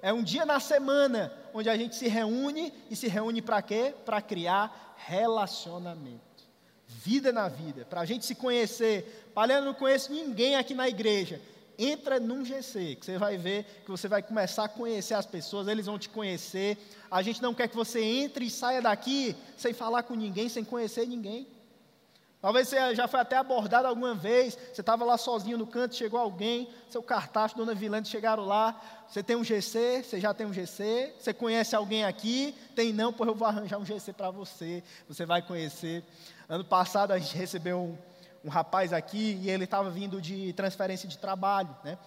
É 0.00 0.12
um 0.12 0.22
dia 0.22 0.46
na 0.46 0.60
semana 0.60 1.32
onde 1.52 1.68
a 1.68 1.76
gente 1.76 1.96
se 1.96 2.06
reúne 2.06 2.72
e 2.88 2.94
se 2.94 3.08
reúne 3.08 3.42
para 3.42 3.60
quê? 3.62 3.92
Para 4.04 4.22
criar 4.22 4.94
relacionamento. 4.96 6.25
Vida 6.88 7.32
na 7.32 7.48
vida, 7.48 7.84
para 7.84 8.00
a 8.00 8.04
gente 8.04 8.24
se 8.24 8.34
conhecer. 8.34 9.30
Palha, 9.34 9.54
eu 9.54 9.62
não 9.62 9.74
conheço 9.74 10.12
ninguém 10.12 10.56
aqui 10.56 10.74
na 10.74 10.88
igreja. 10.88 11.40
Entra 11.78 12.18
num 12.18 12.44
GC, 12.44 12.96
que 12.96 13.04
você 13.04 13.18
vai 13.18 13.36
ver 13.36 13.64
que 13.84 13.90
você 13.90 14.08
vai 14.08 14.22
começar 14.22 14.64
a 14.64 14.68
conhecer 14.68 15.14
as 15.14 15.26
pessoas, 15.26 15.68
eles 15.68 15.86
vão 15.86 15.98
te 15.98 16.08
conhecer. 16.08 16.78
A 17.10 17.20
gente 17.22 17.42
não 17.42 17.52
quer 17.52 17.68
que 17.68 17.76
você 17.76 18.02
entre 18.02 18.46
e 18.46 18.50
saia 18.50 18.80
daqui 18.80 19.36
sem 19.56 19.74
falar 19.74 20.04
com 20.04 20.14
ninguém, 20.14 20.48
sem 20.48 20.64
conhecer 20.64 21.06
ninguém. 21.06 21.46
Talvez 22.40 22.68
você 22.68 22.94
já 22.94 23.08
foi 23.08 23.18
até 23.18 23.36
abordado 23.36 23.88
alguma 23.88 24.14
vez, 24.14 24.56
você 24.72 24.80
estava 24.80 25.04
lá 25.04 25.18
sozinho 25.18 25.58
no 25.58 25.66
canto, 25.66 25.96
chegou 25.96 26.20
alguém, 26.20 26.68
seu 26.88 27.02
cartaz, 27.02 27.52
dona 27.52 27.74
Vilante 27.74 28.08
chegaram 28.08 28.44
lá, 28.44 28.80
você 29.08 29.22
tem 29.22 29.34
um 29.34 29.42
GC, 29.42 30.04
você 30.04 30.20
já 30.20 30.32
tem 30.32 30.46
um 30.46 30.52
GC, 30.52 31.14
você 31.18 31.34
conhece 31.34 31.74
alguém 31.74 32.04
aqui, 32.04 32.54
tem 32.74 32.92
não, 32.92 33.12
pois 33.12 33.28
eu 33.28 33.34
vou 33.34 33.48
arranjar 33.48 33.78
um 33.78 33.84
GC 33.84 34.12
para 34.12 34.30
você, 34.30 34.82
você 35.08 35.26
vai 35.26 35.42
conhecer. 35.42 36.04
Ano 36.48 36.64
passado 36.64 37.10
a 37.10 37.18
gente 37.18 37.36
recebeu 37.36 37.80
um, 37.80 37.98
um 38.44 38.48
rapaz 38.48 38.92
aqui 38.92 39.40
e 39.42 39.50
ele 39.50 39.64
estava 39.64 39.90
vindo 39.90 40.20
de 40.20 40.52
transferência 40.52 41.08
de 41.08 41.18
trabalho, 41.18 41.74
né? 41.82 41.98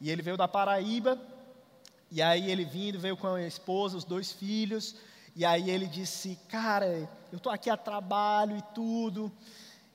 E 0.00 0.10
ele 0.10 0.20
veio 0.20 0.36
da 0.36 0.48
Paraíba, 0.48 1.16
e 2.10 2.20
aí 2.20 2.50
ele 2.50 2.64
vindo, 2.64 2.98
veio 2.98 3.16
com 3.16 3.28
a 3.28 3.42
esposa, 3.42 3.96
os 3.96 4.02
dois 4.02 4.32
filhos, 4.32 4.96
e 5.36 5.44
aí 5.44 5.70
ele 5.70 5.86
disse, 5.86 6.36
cara, 6.48 7.08
eu 7.30 7.36
estou 7.36 7.52
aqui 7.52 7.70
a 7.70 7.76
trabalho 7.76 8.56
e 8.56 8.62
tudo, 8.74 9.30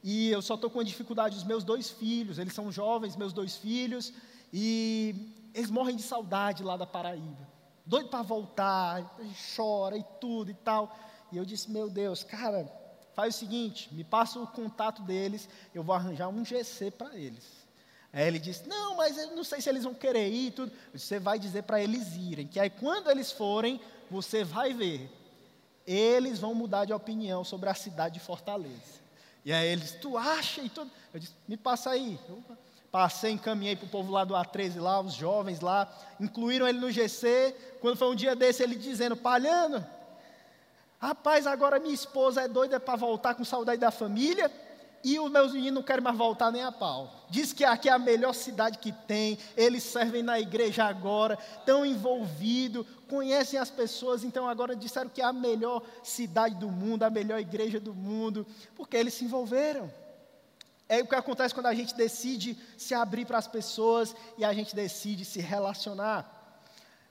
e 0.01 0.29
eu 0.29 0.41
só 0.41 0.55
estou 0.55 0.69
com 0.69 0.81
dificuldade, 0.81 1.35
os 1.35 1.43
meus 1.43 1.65
dois 1.65 1.89
filhos, 1.89 2.39
eles 2.39 2.53
são 2.53 2.71
jovens, 2.71 3.17
meus 3.17 3.33
dois 3.33 3.57
filhos, 3.57 4.13
e 4.53 5.33
eles 5.53 5.69
morrem 5.69 5.97
de 5.97 6.03
saudade 6.03 6.63
lá 6.63 6.77
da 6.77 6.87
Paraíba. 6.87 7.45
Doido 7.85 8.07
para 8.07 8.21
voltar, 8.21 9.17
chora 9.57 9.97
e 9.97 10.05
tudo 10.21 10.49
e 10.51 10.53
tal. 10.53 10.97
E 11.31 11.37
eu 11.37 11.43
disse, 11.43 11.69
meu 11.69 11.89
Deus, 11.89 12.23
cara, 12.23 12.78
faz 13.13 13.35
o 13.35 13.37
seguinte, 13.39 13.93
me 13.93 14.03
passa 14.03 14.39
o 14.39 14.47
contato 14.47 15.01
deles, 15.01 15.49
eu 15.73 15.83
vou 15.83 15.95
arranjar 15.95 16.29
um 16.29 16.43
GC 16.43 16.91
para 16.91 17.15
eles. 17.15 17.59
Aí 18.11 18.27
ele 18.27 18.39
disse, 18.39 18.67
não, 18.67 18.95
mas 18.95 19.17
eu 19.17 19.35
não 19.35 19.43
sei 19.43 19.61
se 19.61 19.69
eles 19.69 19.83
vão 19.83 19.93
querer 19.93 20.27
ir 20.29 20.47
e 20.47 20.51
tudo. 20.51 20.71
Você 20.93 21.19
vai 21.19 21.37
dizer 21.37 21.63
para 21.63 21.81
eles 21.81 22.15
irem, 22.15 22.47
que 22.47 22.59
aí 22.59 22.69
quando 22.69 23.09
eles 23.09 23.31
forem, 23.31 23.79
você 24.09 24.43
vai 24.43 24.73
ver. 24.73 25.09
Eles 25.85 26.39
vão 26.39 26.53
mudar 26.53 26.85
de 26.85 26.93
opinião 26.93 27.43
sobre 27.43 27.69
a 27.69 27.73
cidade 27.73 28.15
de 28.15 28.19
Fortaleza. 28.19 28.99
E 29.45 29.53
aí 29.53 29.67
eles, 29.67 29.91
tu 29.91 30.17
acha 30.17 30.61
e 30.61 30.69
tudo. 30.69 30.91
Eu 31.13 31.19
disse, 31.19 31.33
me 31.47 31.57
passa 31.57 31.91
aí. 31.91 32.19
Eu 32.27 32.43
passei, 32.91 33.31
encaminhei 33.31 33.75
para 33.75 33.85
o 33.85 33.89
povo 33.89 34.11
lá 34.11 34.23
do 34.23 34.33
A13, 34.33 34.79
lá, 34.79 34.99
os 34.99 35.13
jovens 35.13 35.59
lá, 35.59 35.91
incluíram 36.19 36.67
ele 36.67 36.79
no 36.79 36.91
GC. 36.91 37.55
Quando 37.79 37.97
foi 37.97 38.09
um 38.09 38.15
dia 38.15 38.35
desse, 38.35 38.63
ele 38.63 38.75
dizendo, 38.75 39.15
Palhano, 39.15 39.85
rapaz, 40.99 41.47
agora 41.47 41.79
minha 41.79 41.93
esposa 41.93 42.41
é 42.41 42.47
doida 42.47 42.79
para 42.79 42.95
voltar 42.95 43.33
com 43.33 43.43
saudade 43.43 43.79
da 43.79 43.89
família 43.89 44.51
e 45.03 45.17
os 45.17 45.31
meus 45.31 45.53
meninos 45.53 45.75
não 45.75 45.83
querem 45.83 46.03
mais 46.03 46.17
voltar 46.17 46.51
nem 46.51 46.61
a 46.61 46.71
pau. 46.71 47.25
Diz 47.29 47.53
que 47.53 47.63
aqui 47.63 47.87
é 47.87 47.93
a 47.93 47.99
melhor 47.99 48.33
cidade 48.33 48.77
que 48.79 48.91
tem, 48.91 49.37
eles 49.55 49.83
servem 49.83 50.21
na 50.21 50.39
igreja 50.39 50.83
agora, 50.83 51.37
estão 51.57 51.85
envolvidos, 51.85 52.85
conhecem 53.07 53.57
as 53.57 53.69
pessoas, 53.69 54.23
então 54.23 54.47
agora 54.47 54.75
disseram 54.75 55.09
que 55.09 55.21
é 55.21 55.25
a 55.25 55.33
melhor 55.33 55.81
cidade 56.03 56.55
do 56.55 56.69
mundo, 56.69 57.03
a 57.03 57.09
melhor 57.09 57.39
igreja 57.39 57.79
do 57.79 57.93
mundo, 57.93 58.45
porque 58.75 58.97
eles 58.97 59.13
se 59.13 59.23
envolveram. 59.23 59.91
É 60.87 61.01
o 61.01 61.07
que 61.07 61.15
acontece 61.15 61.53
quando 61.53 61.67
a 61.67 61.73
gente 61.73 61.95
decide 61.95 62.57
se 62.75 62.93
abrir 62.93 63.25
para 63.25 63.37
as 63.37 63.47
pessoas 63.47 64.15
e 64.37 64.43
a 64.43 64.51
gente 64.51 64.75
decide 64.75 65.23
se 65.23 65.39
relacionar. 65.39 66.35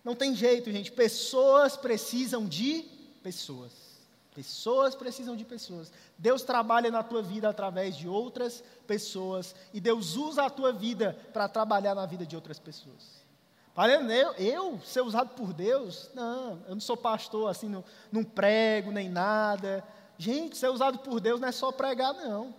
Não 0.05 0.17
tem 0.17 0.35
jeito, 0.35 0.71
gente, 0.71 0.91
pessoas 0.91 1.77
precisam 1.77 2.45
de 2.45 2.98
pessoas. 3.29 3.73
Pessoas 4.35 4.95
precisam 4.95 5.37
de 5.37 5.45
pessoas. 5.45 5.93
Deus 6.17 6.43
trabalha 6.43 6.91
na 6.91 7.03
tua 7.03 7.21
vida 7.21 7.49
através 7.49 7.95
de 7.95 8.09
outras 8.09 8.65
pessoas. 8.87 9.55
E 9.75 9.81
Deus 9.81 10.17
usa 10.17 10.45
a 10.45 10.51
tua 10.51 10.73
vida 10.73 11.15
para 11.33 11.49
trabalhar 11.49 11.95
na 11.95 12.07
vida 12.07 12.25
de 12.25 12.35
outras 12.35 12.59
pessoas. 12.59 13.19
Eu, 13.77 14.33
eu 14.35 14.81
ser 14.81 15.03
usado 15.03 15.35
por 15.35 15.53
Deus? 15.53 16.11
Não, 16.15 16.59
eu 16.67 16.75
não 16.75 16.81
sou 16.81 16.97
pastor 16.97 17.51
assim, 17.51 17.69
não, 17.69 17.85
não 18.11 18.25
prego 18.25 18.91
nem 18.91 19.09
nada. 19.09 19.85
Gente, 20.17 20.57
ser 20.57 20.69
usado 20.69 20.99
por 21.01 21.21
Deus 21.21 21.41
não 21.41 21.49
é 21.49 21.53
só 21.53 21.71
pregar, 21.71 22.15
não. 22.15 22.55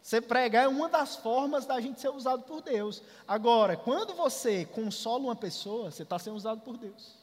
Você 0.00 0.20
pregar 0.20 0.64
é 0.64 0.68
uma 0.68 0.88
das 0.88 1.16
formas 1.16 1.66
da 1.66 1.80
gente 1.80 2.00
ser 2.00 2.10
usado 2.10 2.42
por 2.44 2.62
Deus. 2.62 3.02
Agora, 3.26 3.76
quando 3.76 4.14
você 4.14 4.64
consola 4.66 5.24
uma 5.24 5.36
pessoa, 5.36 5.90
você 5.90 6.04
está 6.04 6.18
sendo 6.18 6.36
usado 6.36 6.60
por 6.60 6.76
Deus. 6.76 7.21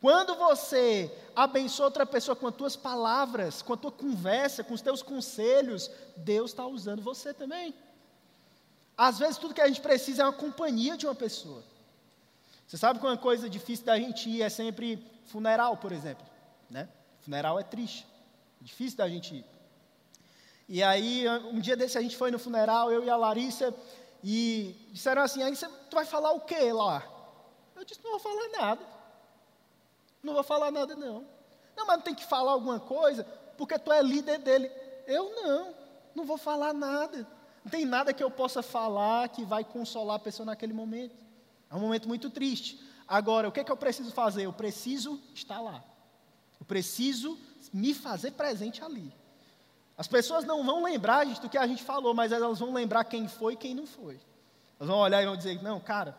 Quando 0.00 0.34
você 0.36 1.10
abençoa 1.34 1.86
outra 1.86 2.06
pessoa 2.06 2.36
com 2.36 2.46
as 2.46 2.54
tuas 2.54 2.76
palavras, 2.76 3.62
com 3.62 3.72
a 3.72 3.76
tua 3.76 3.92
conversa, 3.92 4.62
com 4.62 4.74
os 4.74 4.82
teus 4.82 5.02
conselhos, 5.02 5.90
Deus 6.16 6.50
está 6.50 6.66
usando 6.66 7.02
você 7.02 7.32
também. 7.32 7.74
Às 8.96 9.18
vezes 9.18 9.36
tudo 9.36 9.54
que 9.54 9.60
a 9.60 9.66
gente 9.66 9.80
precisa 9.80 10.22
é 10.22 10.26
uma 10.26 10.32
companhia 10.32 10.96
de 10.96 11.06
uma 11.06 11.14
pessoa. 11.14 11.62
Você 12.66 12.76
sabe 12.76 12.98
que 12.98 13.06
uma 13.06 13.16
coisa 13.16 13.48
difícil 13.48 13.86
da 13.86 13.98
gente 13.98 14.28
ir 14.28 14.42
é 14.42 14.48
sempre 14.48 15.02
funeral, 15.26 15.76
por 15.76 15.92
exemplo. 15.92 16.26
Né? 16.68 16.88
Funeral 17.20 17.58
é 17.58 17.62
triste, 17.62 18.06
é 18.60 18.64
difícil 18.64 18.98
da 18.98 19.08
gente 19.08 19.36
ir. 19.36 19.44
E 20.68 20.82
aí, 20.82 21.24
um 21.52 21.60
dia 21.60 21.76
desse 21.76 21.96
a 21.96 22.00
gente 22.00 22.16
foi 22.16 22.30
no 22.30 22.38
funeral, 22.38 22.90
eu 22.90 23.04
e 23.04 23.10
a 23.10 23.16
Larissa, 23.16 23.72
e 24.22 24.74
disseram 24.90 25.22
assim, 25.22 25.42
aí 25.42 25.54
você, 25.54 25.68
tu 25.88 25.94
vai 25.94 26.04
falar 26.04 26.32
o 26.32 26.40
que 26.40 26.72
lá? 26.72 27.06
Eu 27.76 27.84
disse, 27.84 28.00
não 28.02 28.12
vou 28.12 28.20
falar 28.20 28.48
nada. 28.48 28.95
Não 30.26 30.34
vou 30.34 30.42
falar 30.42 30.72
nada, 30.72 30.96
não. 30.96 31.24
Não, 31.76 31.86
mas 31.86 32.02
tem 32.02 32.14
que 32.14 32.24
falar 32.24 32.50
alguma 32.50 32.80
coisa, 32.80 33.24
porque 33.56 33.78
tu 33.78 33.92
é 33.92 34.02
líder 34.02 34.38
dele. 34.38 34.68
Eu 35.06 35.32
não, 35.36 35.74
não 36.16 36.24
vou 36.24 36.36
falar 36.36 36.74
nada. 36.74 37.24
Não 37.64 37.70
tem 37.70 37.84
nada 37.84 38.12
que 38.12 38.24
eu 38.24 38.30
possa 38.30 38.60
falar 38.60 39.28
que 39.28 39.44
vai 39.44 39.62
consolar 39.62 40.16
a 40.16 40.18
pessoa 40.18 40.44
naquele 40.44 40.72
momento. 40.72 41.14
É 41.70 41.76
um 41.76 41.78
momento 41.78 42.08
muito 42.08 42.28
triste. 42.28 42.84
Agora, 43.06 43.48
o 43.48 43.52
que, 43.52 43.60
é 43.60 43.64
que 43.64 43.70
eu 43.70 43.76
preciso 43.76 44.10
fazer? 44.10 44.46
Eu 44.46 44.52
preciso 44.52 45.20
estar 45.32 45.60
lá. 45.60 45.84
Eu 46.58 46.66
preciso 46.66 47.38
me 47.72 47.94
fazer 47.94 48.32
presente 48.32 48.82
ali. 48.82 49.14
As 49.96 50.08
pessoas 50.08 50.44
não 50.44 50.64
vão 50.64 50.82
lembrar 50.82 51.24
gente, 51.24 51.40
do 51.40 51.48
que 51.48 51.56
a 51.56 51.66
gente 51.68 51.84
falou, 51.84 52.12
mas 52.14 52.32
elas 52.32 52.58
vão 52.58 52.72
lembrar 52.72 53.04
quem 53.04 53.28
foi 53.28 53.52
e 53.52 53.56
quem 53.56 53.76
não 53.76 53.86
foi. 53.86 54.20
Elas 54.80 54.88
vão 54.88 54.98
olhar 54.98 55.22
e 55.22 55.26
vão 55.26 55.36
dizer: 55.36 55.62
Não, 55.62 55.78
cara, 55.78 56.18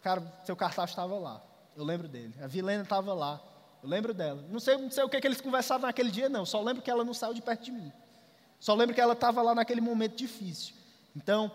cara 0.00 0.22
seu 0.44 0.54
cartaz 0.54 0.90
estava 0.90 1.18
lá. 1.18 1.49
Eu 1.80 1.86
lembro 1.86 2.06
dele. 2.06 2.34
A 2.42 2.46
Vilena 2.46 2.82
estava 2.82 3.14
lá. 3.14 3.40
Eu 3.82 3.88
lembro 3.88 4.12
dela. 4.12 4.44
Não 4.50 4.60
sei, 4.60 4.76
não 4.76 4.90
sei 4.90 5.02
o 5.02 5.08
que, 5.08 5.18
que 5.18 5.26
eles 5.26 5.40
conversavam 5.40 5.86
naquele 5.86 6.10
dia, 6.10 6.28
não. 6.28 6.44
Só 6.44 6.60
lembro 6.60 6.82
que 6.82 6.90
ela 6.90 7.02
não 7.02 7.14
saiu 7.14 7.32
de 7.32 7.40
perto 7.40 7.64
de 7.64 7.72
mim. 7.72 7.90
Só 8.58 8.74
lembro 8.74 8.94
que 8.94 9.00
ela 9.00 9.14
estava 9.14 9.40
lá 9.40 9.54
naquele 9.54 9.80
momento 9.80 10.14
difícil. 10.14 10.74
Então, 11.16 11.50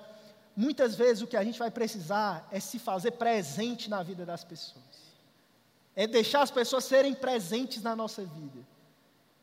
muitas 0.58 0.96
vezes 0.96 1.22
o 1.22 1.28
que 1.28 1.38
a 1.38 1.44
gente 1.44 1.60
vai 1.60 1.70
precisar 1.70 2.48
é 2.52 2.60
se 2.60 2.80
fazer 2.80 3.12
presente 3.12 3.88
na 3.88 4.02
vida 4.02 4.26
das 4.26 4.44
pessoas. 4.44 4.84
É 5.96 6.08
deixar 6.08 6.42
as 6.42 6.50
pessoas 6.50 6.86
serem 6.86 7.14
presentes 7.14 7.84
na 7.84 7.96
nossa 7.96 8.26
vida. 8.26 8.66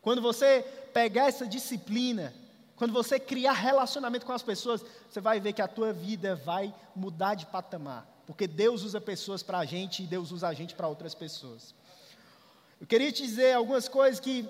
Quando 0.00 0.20
você 0.20 0.66
pegar 0.92 1.28
essa 1.28 1.46
disciplina, 1.46 2.34
quando 2.74 2.92
você 2.92 3.20
criar 3.20 3.52
relacionamento 3.52 4.26
com 4.26 4.32
as 4.32 4.42
pessoas, 4.42 4.84
você 5.08 5.20
vai 5.20 5.38
ver 5.38 5.52
que 5.52 5.62
a 5.62 5.68
tua 5.68 5.92
vida 5.92 6.34
vai 6.34 6.74
mudar 6.96 7.36
de 7.36 7.46
patamar. 7.46 8.04
Porque 8.26 8.46
Deus 8.46 8.82
usa 8.82 9.00
pessoas 9.00 9.42
para 9.42 9.58
a 9.58 9.64
gente 9.64 10.02
e 10.02 10.06
Deus 10.06 10.30
usa 10.30 10.48
a 10.48 10.54
gente 10.54 10.74
para 10.74 10.88
outras 10.88 11.14
pessoas. 11.14 11.74
Eu 12.80 12.86
queria 12.86 13.12
te 13.12 13.22
dizer 13.22 13.52
algumas 13.52 13.88
coisas 13.88 14.20
que 14.20 14.48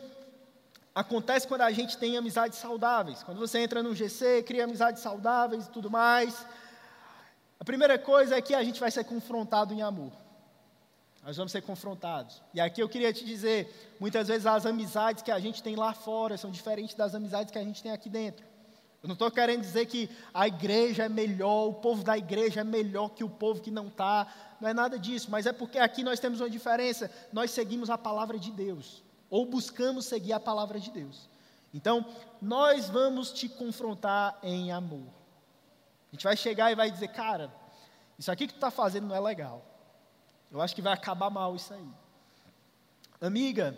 acontecem 0.94 1.48
quando 1.48 1.62
a 1.62 1.70
gente 1.70 1.96
tem 1.96 2.16
amizades 2.16 2.58
saudáveis. 2.58 3.22
Quando 3.22 3.38
você 3.38 3.58
entra 3.58 3.82
no 3.82 3.94
GC, 3.94 4.42
cria 4.42 4.64
amizades 4.64 5.02
saudáveis 5.02 5.66
e 5.66 5.70
tudo 5.70 5.90
mais. 5.90 6.46
A 7.58 7.64
primeira 7.64 7.98
coisa 7.98 8.36
é 8.36 8.42
que 8.42 8.54
a 8.54 8.62
gente 8.62 8.80
vai 8.80 8.90
ser 8.90 9.04
confrontado 9.04 9.72
em 9.72 9.82
amor. 9.82 10.12
Nós 11.22 11.36
vamos 11.36 11.52
ser 11.52 11.62
confrontados. 11.62 12.42
E 12.52 12.60
aqui 12.60 12.82
eu 12.82 12.88
queria 12.88 13.12
te 13.12 13.24
dizer: 13.24 13.94
muitas 14.00 14.28
vezes 14.28 14.46
as 14.46 14.66
amizades 14.66 15.22
que 15.22 15.30
a 15.30 15.38
gente 15.38 15.62
tem 15.62 15.76
lá 15.76 15.94
fora 15.94 16.36
são 16.36 16.50
diferentes 16.50 16.94
das 16.94 17.14
amizades 17.14 17.52
que 17.52 17.58
a 17.58 17.62
gente 17.62 17.82
tem 17.82 17.92
aqui 17.92 18.10
dentro. 18.10 18.44
Eu 19.02 19.08
não 19.08 19.14
estou 19.14 19.30
querendo 19.32 19.62
dizer 19.62 19.86
que 19.86 20.08
a 20.32 20.46
igreja 20.46 21.04
é 21.04 21.08
melhor, 21.08 21.66
o 21.68 21.74
povo 21.74 22.04
da 22.04 22.16
igreja 22.16 22.60
é 22.60 22.64
melhor 22.64 23.08
que 23.08 23.24
o 23.24 23.28
povo 23.28 23.60
que 23.60 23.70
não 23.70 23.88
está. 23.88 24.26
Não 24.60 24.68
é 24.68 24.72
nada 24.72 24.96
disso, 24.96 25.28
mas 25.28 25.44
é 25.44 25.52
porque 25.52 25.78
aqui 25.78 26.04
nós 26.04 26.20
temos 26.20 26.40
uma 26.40 26.48
diferença. 26.48 27.10
Nós 27.32 27.50
seguimos 27.50 27.90
a 27.90 27.98
palavra 27.98 28.38
de 28.38 28.52
Deus, 28.52 29.02
ou 29.28 29.44
buscamos 29.44 30.04
seguir 30.04 30.32
a 30.32 30.38
palavra 30.38 30.78
de 30.78 30.90
Deus. 30.92 31.28
Então, 31.74 32.06
nós 32.40 32.88
vamos 32.88 33.32
te 33.32 33.48
confrontar 33.48 34.38
em 34.40 34.70
amor. 34.70 35.08
A 36.12 36.14
gente 36.14 36.22
vai 36.22 36.36
chegar 36.36 36.70
e 36.70 36.76
vai 36.76 36.88
dizer, 36.88 37.08
cara, 37.08 37.52
isso 38.16 38.30
aqui 38.30 38.46
que 38.46 38.52
tu 38.52 38.56
está 38.56 38.70
fazendo 38.70 39.08
não 39.08 39.16
é 39.16 39.20
legal. 39.20 39.64
Eu 40.52 40.60
acho 40.60 40.76
que 40.76 40.82
vai 40.82 40.92
acabar 40.92 41.30
mal 41.30 41.56
isso 41.56 41.74
aí. 41.74 41.88
Amiga, 43.20 43.76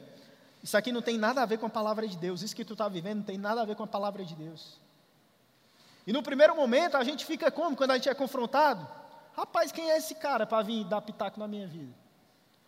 isso 0.63 0.77
aqui 0.77 0.93
não 0.93 1.01
tem 1.01 1.17
nada 1.17 1.41
a 1.41 1.47
ver 1.47 1.59
com 1.59 1.67
a 1.67 1.71
palavra 1.71 2.07
de 2.07 2.19
Deus. 2.19 2.43
Isso 2.43 2.55
que 2.55 2.65
tu 2.65 2.75
está 2.75 2.89
vivendo 2.89 3.19
não 3.19 3.25
tem 3.25 3.39
nada 3.39 3.63
a 3.63 3.65
ver 3.65 3.77
com 3.77 3.85
a 3.85 3.87
palavra 3.87 4.23
de 4.23 4.35
Deus. 4.35 4.84
E 6.07 6.13
no 6.13 6.23
primeiro 6.23 6.55
momento 6.55 6.97
a 6.97 7.05
gente 7.05 7.25
fica 7.25 7.51
como 7.51 7.77
quando 7.77 7.93
a 7.93 7.95
gente 7.95 8.09
é 8.09 8.15
confrontado? 8.15 8.87
Rapaz, 9.33 9.73
quem 9.73 9.91
é 9.91 9.97
esse 9.97 10.15
cara 10.15 10.47
para 10.47 10.63
vir 10.63 10.85
dar 10.85 11.01
pitaco 11.01 11.41
na 11.41 11.49
minha 11.49 11.67
vida? 11.67 11.93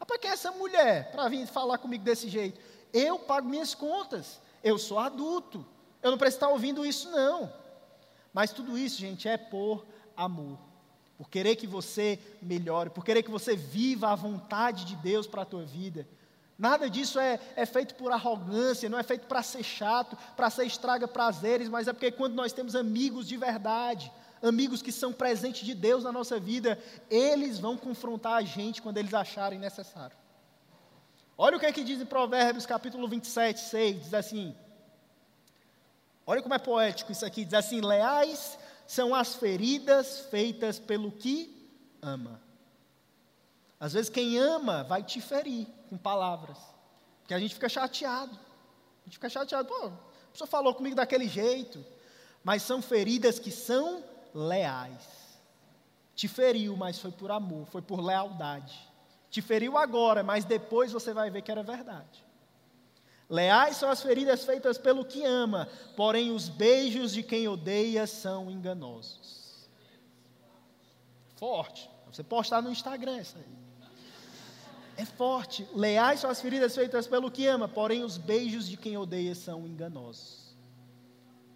Rapaz, 0.01 0.21
quem 0.21 0.31
é 0.31 0.33
essa 0.33 0.51
mulher 0.53 1.11
para 1.13 1.29
vir 1.29 1.47
falar 1.47 1.79
comigo 1.79 2.05
desse 2.05 2.29
jeito? 2.29 2.61
Eu 2.93 3.19
pago 3.19 3.49
minhas 3.49 3.75
contas, 3.75 4.41
eu 4.63 4.79
sou 4.79 4.99
adulto, 4.99 5.65
eu 6.03 6.11
não 6.11 6.19
preciso 6.19 6.37
estar 6.37 6.49
ouvindo 6.49 6.85
isso, 6.85 7.11
não. 7.11 7.53
Mas 8.33 8.53
tudo 8.53 8.77
isso, 8.77 8.99
gente, 8.99 9.29
é 9.29 9.37
por 9.37 9.87
amor. 10.17 10.59
Por 11.17 11.31
querer 11.31 11.57
que 11.57 11.67
você 11.67 12.19
melhore, 12.43 12.91
por 12.91 13.05
querer 13.05 13.23
que 13.23 13.31
você 13.31 13.57
viva 13.57 14.09
a 14.09 14.15
vontade 14.15 14.85
de 14.85 14.97
Deus 14.97 15.27
para 15.27 15.43
a 15.43 15.47
tua 15.47 15.65
vida. 15.65 16.07
Nada 16.59 16.89
disso 16.89 17.19
é, 17.19 17.39
é 17.55 17.67
feito 17.67 17.95
por 17.95 18.11
arrogância, 18.11 18.89
não 18.89 18.99
é 18.99 19.03
feito 19.03 19.27
para 19.27 19.43
ser 19.43 19.63
chato, 19.63 20.17
para 20.35 20.49
ser 20.49 20.65
estraga 20.65 21.07
prazeres, 21.07 21.69
mas 21.69 21.87
é 21.87 21.93
porque 21.93 22.11
quando 22.11 22.35
nós 22.35 22.53
temos 22.53 22.75
amigos 22.75 23.29
de 23.29 23.37
verdade, 23.37 24.11
amigos 24.43 24.81
que 24.81 24.91
são 24.91 25.13
presentes 25.13 25.67
de 25.67 25.75
Deus 25.75 26.05
na 26.05 26.13
nossa 26.13 26.41
vida, 26.41 26.79
eles 27.11 27.59
vão 27.59 27.77
confrontar 27.77 28.35
a 28.35 28.43
gente 28.43 28.81
quando 28.81 28.97
eles 28.97 29.13
acharem 29.13 29.59
necessário. 29.59 30.17
Olha 31.37 31.59
o 31.59 31.61
que 31.61 31.67
é 31.67 31.73
que 31.73 31.85
diz 31.85 32.01
em 32.01 32.07
Provérbios 32.07 32.65
capítulo 32.65 33.07
27, 33.07 33.61
6, 33.61 34.03
diz 34.05 34.15
assim, 34.15 34.57
olha 36.27 36.41
como 36.41 36.55
é 36.55 36.59
poético 36.59 37.13
isso 37.13 37.27
aqui, 37.27 37.45
diz 37.45 37.53
assim, 37.53 37.83
leais 37.83 38.59
são 38.87 39.15
as 39.15 39.35
feridas 39.35 40.21
feitas 40.31 40.79
pelo 40.79 41.13
que 41.13 41.71
ama. 42.01 42.46
Às 43.79 43.93
vezes 43.93 44.11
quem 44.11 44.39
ama 44.39 44.85
vai 44.85 45.03
te 45.03 45.21
ferir 45.21 45.67
com 45.89 45.97
palavras, 45.97 46.59
porque 47.21 47.35
a 47.35 47.39
gente 47.39 47.55
fica 47.55 47.69
chateado. 47.69 48.35
A 48.35 49.05
gente 49.05 49.15
fica 49.15 49.29
chateado, 49.29 49.69
pô, 49.69 49.87
a 49.87 50.31
pessoa 50.33 50.49
falou 50.49 50.75
comigo 50.75 50.97
daquele 50.97 51.29
jeito, 51.29 51.85
mas 52.43 52.63
são 52.63 52.81
feridas 52.81 53.39
que 53.39 53.51
são 53.51 54.03
leais. 54.35 55.39
Te 56.15 56.27
feriu, 56.27 56.77
mas 56.77 56.99
foi 56.99 57.13
por 57.13 57.31
amor, 57.31 57.67
foi 57.67 57.83
por 57.83 58.01
lealdade. 58.01 58.77
Te 59.31 59.43
feriu 59.43 59.77
agora, 59.77 60.23
mas 60.23 60.45
depois 60.45 60.91
você 60.91 61.13
vai 61.13 61.31
ver 61.31 61.43
que 61.43 61.51
era 61.51 61.63
verdade. 61.63 62.25
Leais 63.29 63.77
são 63.77 63.91
as 63.91 64.03
feridas 64.03 64.45
feitas 64.45 64.79
pelo 64.79 65.05
que 65.05 65.25
ama, 65.25 65.69
porém 65.97 66.31
os 66.31 66.49
beijos 66.49 67.13
de 67.13 67.23
quem 67.23 67.49
odeia 67.49 68.07
são 68.07 68.51
enganosos. 68.51 69.69
Forte. 71.37 71.91
Você 72.07 72.23
postar 72.23 72.63
no 72.63 72.71
Instagram 72.71 73.21
isso 73.21 73.37
aí. 73.37 73.66
É 74.97 75.05
forte. 75.05 75.69
Leais 75.75 76.21
são 76.21 76.31
as 76.31 76.41
feridas 76.41 76.75
feitas 76.75 77.07
pelo 77.07 77.31
que 77.31 77.47
ama, 77.47 77.69
porém 77.69 78.03
os 78.03 78.17
beijos 78.17 78.69
de 78.69 78.77
quem 78.77 78.97
odeia 78.97 79.35
são 79.35 79.67
enganosos. 79.67 80.47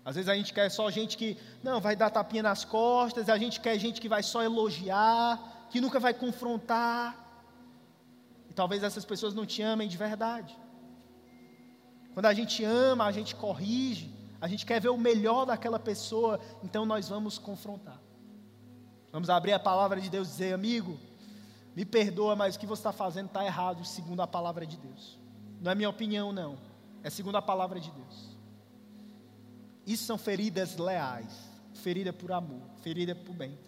Às 0.05 0.17
vezes 0.17 0.29
a 0.29 0.35
gente 0.35 0.53
quer 0.53 0.71
só 0.71 0.91
gente 0.91 1.17
que 1.17 1.37
não 1.63 1.81
vai 1.81 1.95
dar 1.95 2.11
tapinha 2.11 2.43
nas 2.43 2.65
costas, 2.65 3.29
a 3.29 3.39
gente 3.39 3.61
quer 3.61 3.79
gente 3.79 4.01
que 4.01 4.09
vai 4.09 4.23
só 4.23 4.43
elogiar, 4.43 5.69
que 5.71 5.81
nunca 5.81 5.99
vai 6.01 6.13
confrontar. 6.13 7.17
E 8.49 8.53
talvez 8.53 8.83
essas 8.83 9.05
pessoas 9.05 9.35
não 9.35 9.47
te 9.47 9.63
amem 9.63 9.89
de 9.89 9.97
verdade. 9.97 10.57
Quando 12.13 12.27
a 12.27 12.35
gente 12.35 12.65
ama, 12.65 13.05
a 13.05 13.13
gente 13.13 13.35
corrige, 13.35 14.13
a 14.41 14.49
gente 14.49 14.67
quer 14.67 14.81
ver 14.81 14.89
o 14.89 14.99
melhor 14.99 15.45
daquela 15.45 15.79
pessoa, 15.79 16.41
então 16.63 16.85
nós 16.85 17.09
vamos 17.09 17.39
confrontar. 17.39 18.01
Vamos 19.13 19.29
abrir 19.31 19.53
a 19.53 19.59
palavra 19.59 20.01
de 20.01 20.09
Deus 20.09 20.29
e 20.29 20.31
dizer, 20.33 20.55
amigo, 20.55 20.99
me 21.75 21.85
perdoa, 21.85 22.35
mas 22.35 22.57
o 22.57 22.59
que 22.59 22.67
você 22.67 22.81
está 22.81 22.93
fazendo 22.93 23.27
está 23.27 23.45
errado, 23.45 23.85
segundo 23.85 24.21
a 24.21 24.27
palavra 24.27 24.67
de 24.67 24.77
Deus. 24.77 25.19
Não 25.61 25.71
é 25.71 25.75
minha 25.75 25.89
opinião, 25.89 26.33
não. 26.33 26.59
É 27.03 27.11
segundo 27.11 27.37
a 27.37 27.43
palavra 27.43 27.79
de 27.79 27.91
Deus. 27.91 28.37
Isso 29.87 30.05
são 30.05 30.19
feridas 30.19 30.77
leais, 30.77 31.33
ferida 31.75 32.13
por 32.13 32.33
amor, 32.33 32.63
ferida 32.83 33.15
por 33.15 33.35
bem. 33.35 33.59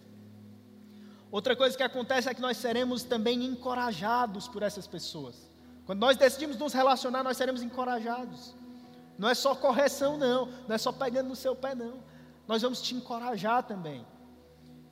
Outra 1.31 1.55
coisa 1.55 1.75
que 1.75 1.83
acontece 1.83 2.29
é 2.29 2.33
que 2.33 2.41
nós 2.41 2.57
seremos 2.57 3.03
também 3.03 3.43
encorajados 3.43 4.47
por 4.47 4.61
essas 4.61 4.85
pessoas. 4.85 5.35
Quando 5.85 5.99
nós 5.99 6.15
decidimos 6.15 6.57
nos 6.57 6.73
relacionar, 6.73 7.23
nós 7.23 7.37
seremos 7.37 7.63
encorajados. 7.63 8.53
Não 9.17 9.27
é 9.27 9.33
só 9.33 9.55
correção, 9.55 10.17
não. 10.17 10.45
Não 10.67 10.75
é 10.75 10.77
só 10.77 10.91
pegando 10.91 11.29
no 11.29 11.35
seu 11.35 11.55
pé, 11.55 11.73
não. 11.73 11.95
Nós 12.47 12.61
vamos 12.61 12.81
te 12.81 12.93
encorajar 12.93 13.63
também. 13.63 14.05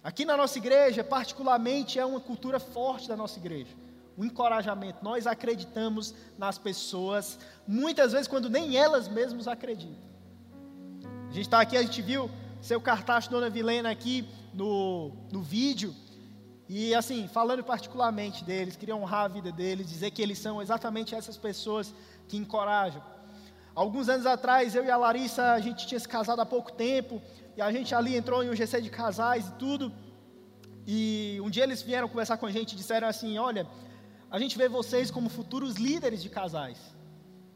Aqui 0.03 0.25
na 0.25 0.35
nossa 0.35 0.57
igreja, 0.57 1.03
particularmente, 1.03 1.99
é 1.99 2.05
uma 2.05 2.19
cultura 2.19 2.59
forte 2.59 3.07
da 3.07 3.15
nossa 3.15 3.37
igreja. 3.37 3.69
O 4.17 4.25
encorajamento. 4.25 5.03
Nós 5.03 5.27
acreditamos 5.27 6.13
nas 6.37 6.57
pessoas, 6.57 7.37
muitas 7.67 8.11
vezes 8.11 8.27
quando 8.27 8.49
nem 8.49 8.75
elas 8.75 9.07
mesmas 9.07 9.47
acreditam. 9.47 10.09
A 11.29 11.33
gente 11.33 11.45
está 11.45 11.61
aqui, 11.61 11.77
a 11.77 11.81
gente 11.81 12.01
viu 12.01 12.29
seu 12.61 12.81
cartaz, 12.81 13.27
Dona 13.27 13.49
Vilena, 13.49 13.89
aqui 13.91 14.27
no, 14.53 15.11
no 15.31 15.41
vídeo. 15.41 15.95
E 16.67 16.95
assim, 16.95 17.27
falando 17.27 17.63
particularmente 17.63 18.43
deles, 18.43 18.75
queria 18.75 18.95
honrar 18.95 19.25
a 19.25 19.27
vida 19.27 19.51
deles, 19.51 19.87
dizer 19.87 20.11
que 20.11 20.21
eles 20.21 20.39
são 20.39 20.61
exatamente 20.61 21.13
essas 21.13 21.37
pessoas 21.37 21.93
que 22.27 22.37
encorajam. 22.37 23.03
Alguns 23.75 24.09
anos 24.09 24.25
atrás, 24.25 24.75
eu 24.75 24.83
e 24.83 24.91
a 24.91 24.97
Larissa, 24.97 25.53
a 25.53 25.59
gente 25.59 25.87
tinha 25.87 25.99
se 25.99 26.07
casado 26.07 26.41
há 26.41 26.45
pouco 26.45 26.71
tempo, 26.71 27.21
e 27.55 27.61
a 27.61 27.71
gente 27.71 27.93
ali 27.93 28.15
entrou 28.15 28.43
em 28.43 28.49
um 28.49 28.55
GC 28.55 28.81
de 28.81 28.89
casais 28.89 29.47
e 29.47 29.51
tudo. 29.53 29.91
E 30.85 31.39
um 31.43 31.49
dia 31.49 31.63
eles 31.63 31.81
vieram 31.81 32.07
conversar 32.07 32.37
com 32.37 32.45
a 32.45 32.51
gente 32.51 32.73
e 32.73 32.75
disseram 32.75 33.07
assim: 33.07 33.37
Olha, 33.37 33.67
a 34.29 34.39
gente 34.39 34.57
vê 34.57 34.67
vocês 34.67 35.11
como 35.11 35.29
futuros 35.29 35.75
líderes 35.75 36.21
de 36.21 36.29
casais. 36.29 36.77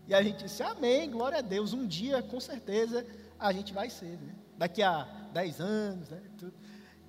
E 0.07 0.13
a 0.13 0.21
gente 0.21 0.43
disse: 0.43 0.61
Amém, 0.61 1.09
glória 1.09 1.39
a 1.39 1.41
Deus. 1.41 1.73
Um 1.73 1.87
dia, 1.87 2.21
com 2.21 2.39
certeza, 2.39 3.05
a 3.39 3.51
gente 3.51 3.73
vai 3.73 3.89
ser, 3.89 4.17
né? 4.19 4.35
Daqui 4.57 4.81
a 4.81 5.03
10 5.33 5.59
anos, 5.59 6.09
né? 6.09 6.21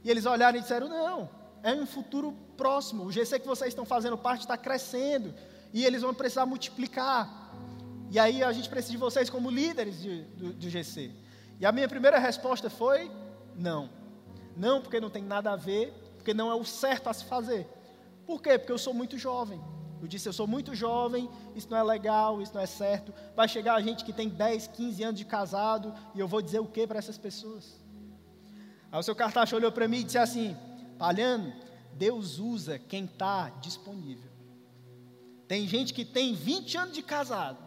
E 0.03 0.11
eles 0.11 0.25
olharam 0.25 0.59
e 0.59 0.62
disseram: 0.62 0.88
Não, 0.88 1.29
é 1.62 1.72
um 1.75 1.87
futuro 1.87 2.33
próximo. 2.57 3.05
O 3.05 3.12
GC 3.12 3.40
que 3.40 3.46
vocês 3.46 3.68
estão 3.68 3.85
fazendo 3.85 4.16
parte 4.16 4.42
está 4.42 4.57
crescendo 4.57 5.35
e 5.72 5.85
eles 5.85 6.03
vão 6.03 6.14
precisar 6.14 6.46
multiplicar. 6.46 7.53
E 8.11 8.18
aí 8.18 8.42
a 8.42 8.53
gente 8.53 8.68
precisa 8.68 8.92
de 8.92 8.99
vocês 8.99 9.29
como 9.29 9.51
líderes 9.51 10.01
de, 10.01 10.22
do, 10.22 10.53
do 10.53 10.70
GC. 10.70 11.11
E 11.59 11.66
a 11.66 11.73
minha 11.73 11.88
primeira 11.88 12.19
resposta 12.19 12.69
foi: 12.69 13.11
não. 13.55 13.90
Não, 14.57 14.81
porque 14.81 15.01
não 15.01 15.11
tem 15.11 15.23
nada 15.23 15.53
a 15.53 15.57
ver, 15.57 15.92
porque 16.16 16.33
não 16.33 16.51
é 16.51 16.55
o 16.55 16.64
certo 16.64 17.09
a 17.09 17.12
se 17.12 17.25
fazer. 17.25 17.66
Por 18.27 18.40
quê? 18.42 18.59
Porque 18.59 18.73
eu 18.73 18.79
sou 18.79 18.95
muito 18.95 19.19
jovem. 19.19 19.61
Eu 20.01 20.07
disse, 20.07 20.29
eu 20.29 20.33
sou 20.33 20.47
muito 20.47 20.75
jovem, 20.75 21.29
isso 21.55 21.69
não 21.71 21.79
é 21.79 21.83
legal, 21.83 22.40
isso 22.42 22.55
não 22.55 22.61
é 22.61 22.66
certo. 22.66 23.14
Vai 23.35 23.49
chegar 23.49 23.75
a 23.75 23.81
gente 23.81 24.05
que 24.05 24.12
tem 24.12 24.29
10, 24.29 24.66
15 24.69 25.03
anos 25.03 25.19
de 25.19 25.25
casado, 25.25 25.95
e 26.14 26.21
eu 26.21 26.29
vou 26.29 26.42
dizer 26.42 26.59
o 26.59 26.66
que 26.66 26.87
para 26.87 26.99
essas 26.99 27.16
pessoas? 27.16 27.81
Aí 28.92 29.01
o 29.01 29.03
seu 29.03 29.16
cartaz 29.16 29.53
olhou 29.53 29.73
para 29.73 29.88
mim 29.88 30.01
e 30.01 30.05
disse 30.05 30.19
assim: 30.19 30.57
Palhano, 30.99 31.53
Deus 31.95 32.38
usa 32.38 32.79
quem 32.79 33.05
está 33.05 33.49
disponível. 33.61 34.31
Tem 35.49 35.66
gente 35.66 35.95
que 35.95 36.05
tem 36.05 36.35
20 36.35 36.77
anos 36.77 36.95
de 36.95 37.03
casado, 37.03 37.59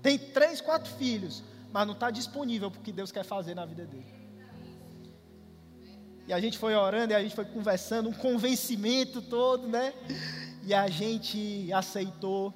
tem 0.00 0.18
três, 0.18 0.60
quatro 0.60 0.90
filhos, 0.94 1.42
mas 1.76 1.86
não 1.86 1.92
está 1.92 2.10
disponível 2.10 2.70
para 2.70 2.80
o 2.80 2.82
que 2.82 2.90
Deus 2.90 3.12
quer 3.12 3.22
fazer 3.22 3.54
na 3.54 3.66
vida 3.66 3.84
dele. 3.84 4.06
E 6.26 6.32
a 6.32 6.40
gente 6.40 6.56
foi 6.56 6.74
orando 6.74 7.12
e 7.12 7.14
a 7.14 7.22
gente 7.22 7.34
foi 7.34 7.44
conversando, 7.44 8.08
um 8.08 8.14
convencimento 8.14 9.20
todo, 9.20 9.68
né? 9.68 9.92
E 10.62 10.72
a 10.72 10.88
gente 10.88 11.70
aceitou 11.74 12.54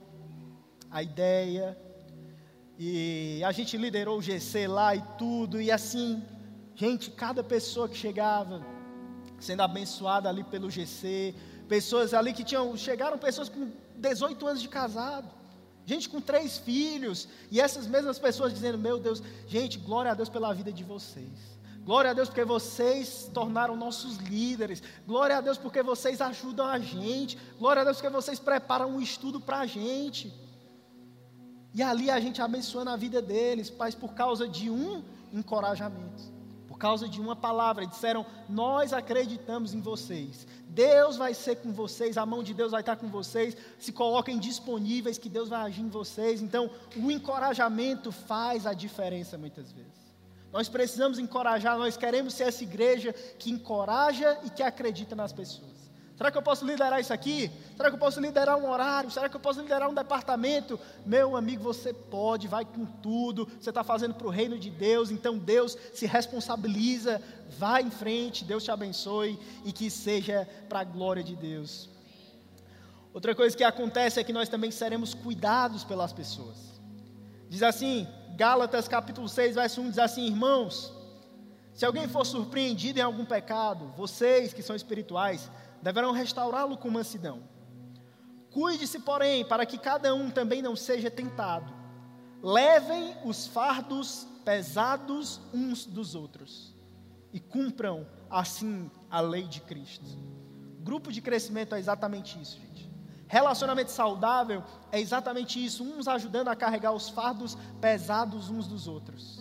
a 0.90 1.02
ideia. 1.02 1.76
E 2.78 3.42
a 3.44 3.52
gente 3.52 3.76
liderou 3.76 4.16
o 4.20 4.22
GC 4.22 4.66
lá 4.66 4.96
e 4.96 5.02
tudo. 5.18 5.60
E 5.60 5.70
assim, 5.70 6.22
gente, 6.74 7.10
cada 7.10 7.44
pessoa 7.44 7.90
que 7.90 7.98
chegava, 7.98 8.64
sendo 9.38 9.60
abençoada 9.60 10.30
ali 10.30 10.44
pelo 10.44 10.70
GC, 10.70 11.34
pessoas 11.68 12.14
ali 12.14 12.32
que 12.32 12.42
tinham, 12.42 12.74
chegaram 12.74 13.18
pessoas 13.18 13.50
com 13.50 13.70
18 13.96 14.46
anos 14.46 14.62
de 14.62 14.68
casado, 14.70 15.28
gente 15.86 16.08
com 16.08 16.20
três 16.20 16.58
filhos, 16.58 17.28
e 17.50 17.60
essas 17.60 17.86
mesmas 17.86 18.18
pessoas 18.18 18.52
dizendo: 18.52 18.78
Meu 18.78 18.98
Deus, 18.98 19.22
gente, 19.46 19.78
glória 19.78 20.12
a 20.12 20.14
Deus 20.14 20.28
pela 20.28 20.52
vida 20.52 20.72
de 20.72 20.84
vocês. 20.84 21.58
Glória 21.84 22.10
a 22.10 22.14
Deus 22.14 22.28
porque 22.28 22.44
vocês 22.44 23.30
tornaram 23.32 23.74
nossos 23.74 24.16
líderes. 24.18 24.82
Glória 25.06 25.38
a 25.38 25.40
Deus 25.40 25.58
porque 25.58 25.82
vocês 25.82 26.20
ajudam 26.20 26.66
a 26.66 26.78
gente. 26.78 27.38
Glória 27.58 27.82
a 27.82 27.84
Deus 27.84 27.96
porque 27.96 28.10
vocês 28.10 28.38
preparam 28.38 28.90
um 28.90 29.00
estudo 29.00 29.40
para 29.40 29.60
a 29.60 29.66
gente. 29.66 30.32
E 31.74 31.82
ali 31.82 32.10
a 32.10 32.20
gente 32.20 32.42
abençoando 32.42 32.90
a 32.90 32.96
vida 32.96 33.22
deles, 33.22 33.72
mas 33.76 33.94
por 33.94 34.12
causa 34.12 34.46
de 34.46 34.68
um 34.68 35.02
encorajamento 35.32 36.39
causa 36.80 37.06
de 37.06 37.20
uma 37.20 37.36
palavra. 37.36 37.86
Disseram: 37.86 38.26
Nós 38.48 38.92
acreditamos 38.92 39.74
em 39.74 39.80
vocês. 39.80 40.46
Deus 40.66 41.16
vai 41.16 41.34
ser 41.34 41.56
com 41.56 41.72
vocês, 41.72 42.16
a 42.16 42.24
mão 42.24 42.42
de 42.42 42.54
Deus 42.54 42.72
vai 42.72 42.80
estar 42.80 42.96
com 42.96 43.08
vocês. 43.08 43.56
Se 43.78 43.92
coloquem 43.92 44.38
disponíveis, 44.38 45.18
que 45.18 45.28
Deus 45.28 45.48
vai 45.48 45.60
agir 45.62 45.82
em 45.82 45.88
vocês. 45.88 46.40
Então, 46.40 46.70
o 46.96 47.10
encorajamento 47.10 48.10
faz 48.10 48.66
a 48.66 48.72
diferença 48.72 49.36
muitas 49.36 49.70
vezes. 49.70 50.00
Nós 50.52 50.68
precisamos 50.68 51.18
encorajar, 51.18 51.78
nós 51.78 51.96
queremos 51.96 52.34
ser 52.34 52.44
essa 52.44 52.64
igreja 52.64 53.12
que 53.38 53.50
encoraja 53.50 54.38
e 54.42 54.50
que 54.50 54.62
acredita 54.62 55.14
nas 55.14 55.32
pessoas. 55.32 55.79
Será 56.20 56.30
que 56.30 56.36
eu 56.36 56.42
posso 56.42 56.66
liderar 56.66 57.00
isso 57.00 57.14
aqui? 57.14 57.50
Será 57.74 57.88
que 57.88 57.94
eu 57.94 57.98
posso 57.98 58.20
liderar 58.20 58.54
um 58.58 58.68
horário? 58.68 59.10
Será 59.10 59.26
que 59.26 59.34
eu 59.34 59.40
posso 59.40 59.62
liderar 59.62 59.88
um 59.88 59.94
departamento? 59.94 60.78
Meu 61.06 61.34
amigo, 61.34 61.62
você 61.62 61.94
pode, 61.94 62.46
vai 62.46 62.62
com 62.62 62.84
tudo. 62.84 63.48
Você 63.58 63.70
está 63.70 63.82
fazendo 63.82 64.12
para 64.12 64.26
o 64.26 64.30
reino 64.30 64.58
de 64.58 64.68
Deus, 64.68 65.10
então 65.10 65.38
Deus 65.38 65.78
se 65.94 66.04
responsabiliza. 66.04 67.22
Vai 67.58 67.80
em 67.80 67.90
frente, 67.90 68.44
Deus 68.44 68.62
te 68.62 68.70
abençoe 68.70 69.38
e 69.64 69.72
que 69.72 69.88
seja 69.88 70.46
para 70.68 70.80
a 70.80 70.84
glória 70.84 71.24
de 71.24 71.34
Deus. 71.34 71.88
Outra 73.14 73.34
coisa 73.34 73.56
que 73.56 73.64
acontece 73.64 74.20
é 74.20 74.22
que 74.22 74.30
nós 74.30 74.50
também 74.50 74.70
seremos 74.70 75.14
cuidados 75.14 75.84
pelas 75.84 76.12
pessoas. 76.12 76.58
Diz 77.48 77.62
assim, 77.62 78.06
Gálatas 78.36 78.86
capítulo 78.86 79.26
6, 79.26 79.54
verso 79.54 79.80
1 79.80 79.88
diz 79.88 79.98
assim: 79.98 80.26
Irmãos, 80.26 80.92
se 81.72 81.86
alguém 81.86 82.06
for 82.06 82.26
surpreendido 82.26 82.98
em 82.98 83.02
algum 83.02 83.24
pecado, 83.24 83.90
vocês 83.96 84.52
que 84.52 84.62
são 84.62 84.76
espirituais, 84.76 85.50
deverão 85.82 86.12
restaurá-lo 86.12 86.76
com 86.76 86.90
mansidão. 86.90 87.42
Cuide-se, 88.50 88.98
porém, 88.98 89.44
para 89.44 89.64
que 89.64 89.78
cada 89.78 90.14
um 90.14 90.30
também 90.30 90.60
não 90.60 90.74
seja 90.74 91.10
tentado. 91.10 91.72
Levem 92.42 93.14
os 93.24 93.46
fardos 93.46 94.26
pesados 94.44 95.40
uns 95.52 95.84
dos 95.84 96.14
outros 96.14 96.74
e 97.32 97.38
cumpram 97.38 98.06
assim 98.28 98.90
a 99.10 99.20
lei 99.20 99.44
de 99.44 99.60
Cristo. 99.60 100.18
Grupo 100.80 101.12
de 101.12 101.20
crescimento 101.20 101.74
é 101.74 101.78
exatamente 101.78 102.40
isso, 102.40 102.58
gente. 102.58 102.90
Relacionamento 103.28 103.92
saudável 103.92 104.64
é 104.90 104.98
exatamente 104.98 105.64
isso, 105.64 105.84
uns 105.84 106.08
ajudando 106.08 106.48
a 106.48 106.56
carregar 106.56 106.92
os 106.92 107.08
fardos 107.08 107.56
pesados 107.80 108.50
uns 108.50 108.66
dos 108.66 108.88
outros. 108.88 109.39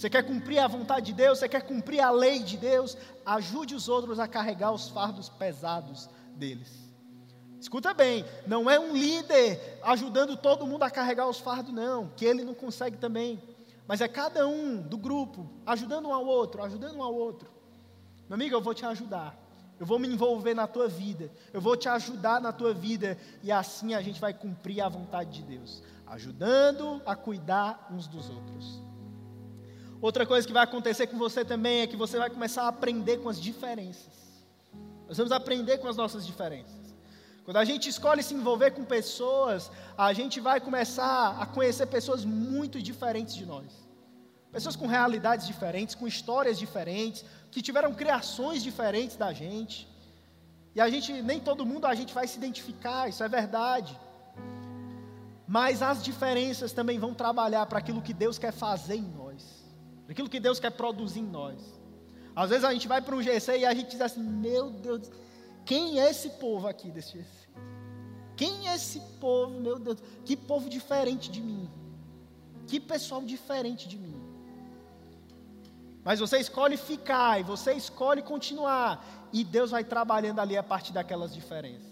Você 0.00 0.08
quer 0.08 0.22
cumprir 0.22 0.58
a 0.58 0.66
vontade 0.66 1.04
de 1.04 1.12
Deus, 1.12 1.38
você 1.38 1.46
quer 1.46 1.60
cumprir 1.60 2.00
a 2.00 2.10
lei 2.10 2.38
de 2.38 2.56
Deus, 2.56 2.96
ajude 3.26 3.74
os 3.74 3.86
outros 3.86 4.18
a 4.18 4.26
carregar 4.26 4.72
os 4.72 4.88
fardos 4.88 5.28
pesados 5.28 6.08
deles. 6.36 6.90
Escuta 7.60 7.92
bem, 7.92 8.24
não 8.46 8.70
é 8.70 8.80
um 8.80 8.96
líder 8.96 9.78
ajudando 9.82 10.38
todo 10.38 10.66
mundo 10.66 10.84
a 10.84 10.90
carregar 10.90 11.28
os 11.28 11.38
fardos, 11.38 11.74
não, 11.74 12.08
que 12.16 12.24
ele 12.24 12.42
não 12.42 12.54
consegue 12.54 12.96
também. 12.96 13.42
Mas 13.86 14.00
é 14.00 14.08
cada 14.08 14.48
um 14.48 14.80
do 14.80 14.96
grupo 14.96 15.46
ajudando 15.66 16.08
um 16.08 16.14
ao 16.14 16.24
outro, 16.24 16.62
ajudando 16.62 16.96
um 16.96 17.02
ao 17.02 17.14
outro. 17.14 17.50
Meu 18.26 18.36
amigo, 18.36 18.54
eu 18.54 18.62
vou 18.62 18.72
te 18.72 18.86
ajudar. 18.86 19.38
Eu 19.78 19.84
vou 19.84 19.98
me 19.98 20.08
envolver 20.08 20.54
na 20.54 20.66
tua 20.66 20.88
vida. 20.88 21.30
Eu 21.52 21.60
vou 21.60 21.76
te 21.76 21.90
ajudar 21.90 22.40
na 22.40 22.54
tua 22.54 22.72
vida. 22.72 23.18
E 23.42 23.52
assim 23.52 23.92
a 23.92 24.00
gente 24.00 24.18
vai 24.18 24.32
cumprir 24.32 24.80
a 24.80 24.88
vontade 24.88 25.30
de 25.30 25.42
Deus. 25.42 25.82
Ajudando 26.06 27.02
a 27.04 27.14
cuidar 27.14 27.86
uns 27.92 28.06
dos 28.06 28.30
outros. 28.30 28.89
Outra 30.00 30.24
coisa 30.24 30.46
que 30.46 30.52
vai 30.52 30.64
acontecer 30.64 31.06
com 31.08 31.18
você 31.18 31.44
também 31.44 31.82
é 31.82 31.86
que 31.86 31.96
você 31.96 32.16
vai 32.16 32.30
começar 32.30 32.62
a 32.62 32.68
aprender 32.68 33.18
com 33.18 33.28
as 33.28 33.38
diferenças. 33.38 34.14
Nós 35.06 35.18
vamos 35.18 35.30
aprender 35.30 35.76
com 35.78 35.88
as 35.88 35.96
nossas 35.96 36.26
diferenças. 36.26 36.80
Quando 37.44 37.58
a 37.58 37.64
gente 37.64 37.88
escolhe 37.88 38.22
se 38.22 38.32
envolver 38.32 38.70
com 38.70 38.84
pessoas, 38.84 39.70
a 39.98 40.12
gente 40.14 40.40
vai 40.40 40.58
começar 40.58 41.36
a 41.38 41.44
conhecer 41.44 41.86
pessoas 41.86 42.24
muito 42.24 42.80
diferentes 42.80 43.34
de 43.34 43.44
nós. 43.44 43.70
Pessoas 44.50 44.74
com 44.74 44.86
realidades 44.86 45.46
diferentes, 45.46 45.94
com 45.94 46.06
histórias 46.08 46.58
diferentes, 46.58 47.24
que 47.50 47.60
tiveram 47.60 47.92
criações 47.92 48.62
diferentes 48.62 49.16
da 49.16 49.32
gente. 49.34 49.86
E 50.74 50.80
a 50.80 50.88
gente, 50.88 51.12
nem 51.20 51.40
todo 51.40 51.66
mundo 51.66 51.86
a 51.86 51.94
gente 51.94 52.14
vai 52.14 52.26
se 52.26 52.38
identificar, 52.38 53.08
isso 53.08 53.22
é 53.22 53.28
verdade. 53.28 53.98
Mas 55.46 55.82
as 55.82 56.02
diferenças 56.02 56.72
também 56.72 56.98
vão 56.98 57.12
trabalhar 57.12 57.66
para 57.66 57.80
aquilo 57.80 58.00
que 58.00 58.14
Deus 58.14 58.38
quer 58.38 58.52
fazer 58.52 58.94
em 58.94 59.02
nós 59.02 59.19
daquilo 60.10 60.28
que 60.28 60.40
Deus 60.40 60.58
quer 60.58 60.70
produzir 60.70 61.20
em 61.20 61.30
nós. 61.38 61.60
Às 62.34 62.50
vezes 62.50 62.64
a 62.64 62.72
gente 62.72 62.88
vai 62.88 63.00
para 63.00 63.14
um 63.14 63.22
GC 63.22 63.58
e 63.58 63.64
a 63.64 63.72
gente 63.72 63.90
diz 63.90 64.00
assim: 64.00 64.20
Meu 64.20 64.68
Deus, 64.68 65.08
quem 65.64 66.00
é 66.00 66.10
esse 66.10 66.30
povo 66.30 66.66
aqui 66.66 66.90
desse 66.90 67.12
GC? 67.12 67.48
Quem 68.36 68.68
é 68.68 68.74
esse 68.74 68.98
povo, 69.20 69.60
meu 69.60 69.78
Deus? 69.78 70.02
Que 70.24 70.36
povo 70.36 70.68
diferente 70.68 71.30
de 71.30 71.40
mim. 71.40 71.70
Que 72.66 72.80
pessoal 72.80 73.22
diferente 73.22 73.86
de 73.86 73.98
mim. 73.98 74.16
Mas 76.02 76.18
você 76.18 76.38
escolhe 76.38 76.76
ficar 76.76 77.38
e 77.38 77.44
você 77.44 77.72
escolhe 77.74 78.20
continuar. 78.20 79.28
E 79.32 79.44
Deus 79.44 79.70
vai 79.70 79.84
trabalhando 79.84 80.40
ali 80.40 80.56
a 80.56 80.62
partir 80.62 80.92
daquelas 80.92 81.32
diferenças. 81.32 81.89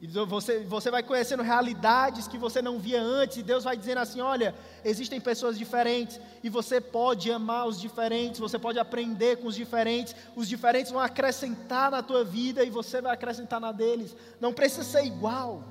E 0.00 0.06
você, 0.06 0.60
você 0.60 0.90
vai 0.90 1.02
conhecendo 1.02 1.42
realidades 1.42 2.26
que 2.26 2.38
você 2.38 2.62
não 2.62 2.78
via 2.78 3.02
antes, 3.02 3.36
e 3.36 3.42
Deus 3.42 3.64
vai 3.64 3.76
dizendo 3.76 3.98
assim: 3.98 4.22
olha, 4.22 4.54
existem 4.82 5.20
pessoas 5.20 5.58
diferentes, 5.58 6.18
e 6.42 6.48
você 6.48 6.80
pode 6.80 7.30
amar 7.30 7.66
os 7.66 7.78
diferentes, 7.78 8.40
você 8.40 8.58
pode 8.58 8.78
aprender 8.78 9.36
com 9.36 9.48
os 9.48 9.54
diferentes, 9.54 10.16
os 10.34 10.48
diferentes 10.48 10.90
vão 10.90 11.02
acrescentar 11.02 11.90
na 11.90 12.02
tua 12.02 12.24
vida 12.24 12.64
e 12.64 12.70
você 12.70 13.02
vai 13.02 13.12
acrescentar 13.12 13.60
na 13.60 13.72
deles. 13.72 14.16
Não 14.40 14.54
precisa 14.54 14.84
ser 14.84 15.04
igual, 15.04 15.62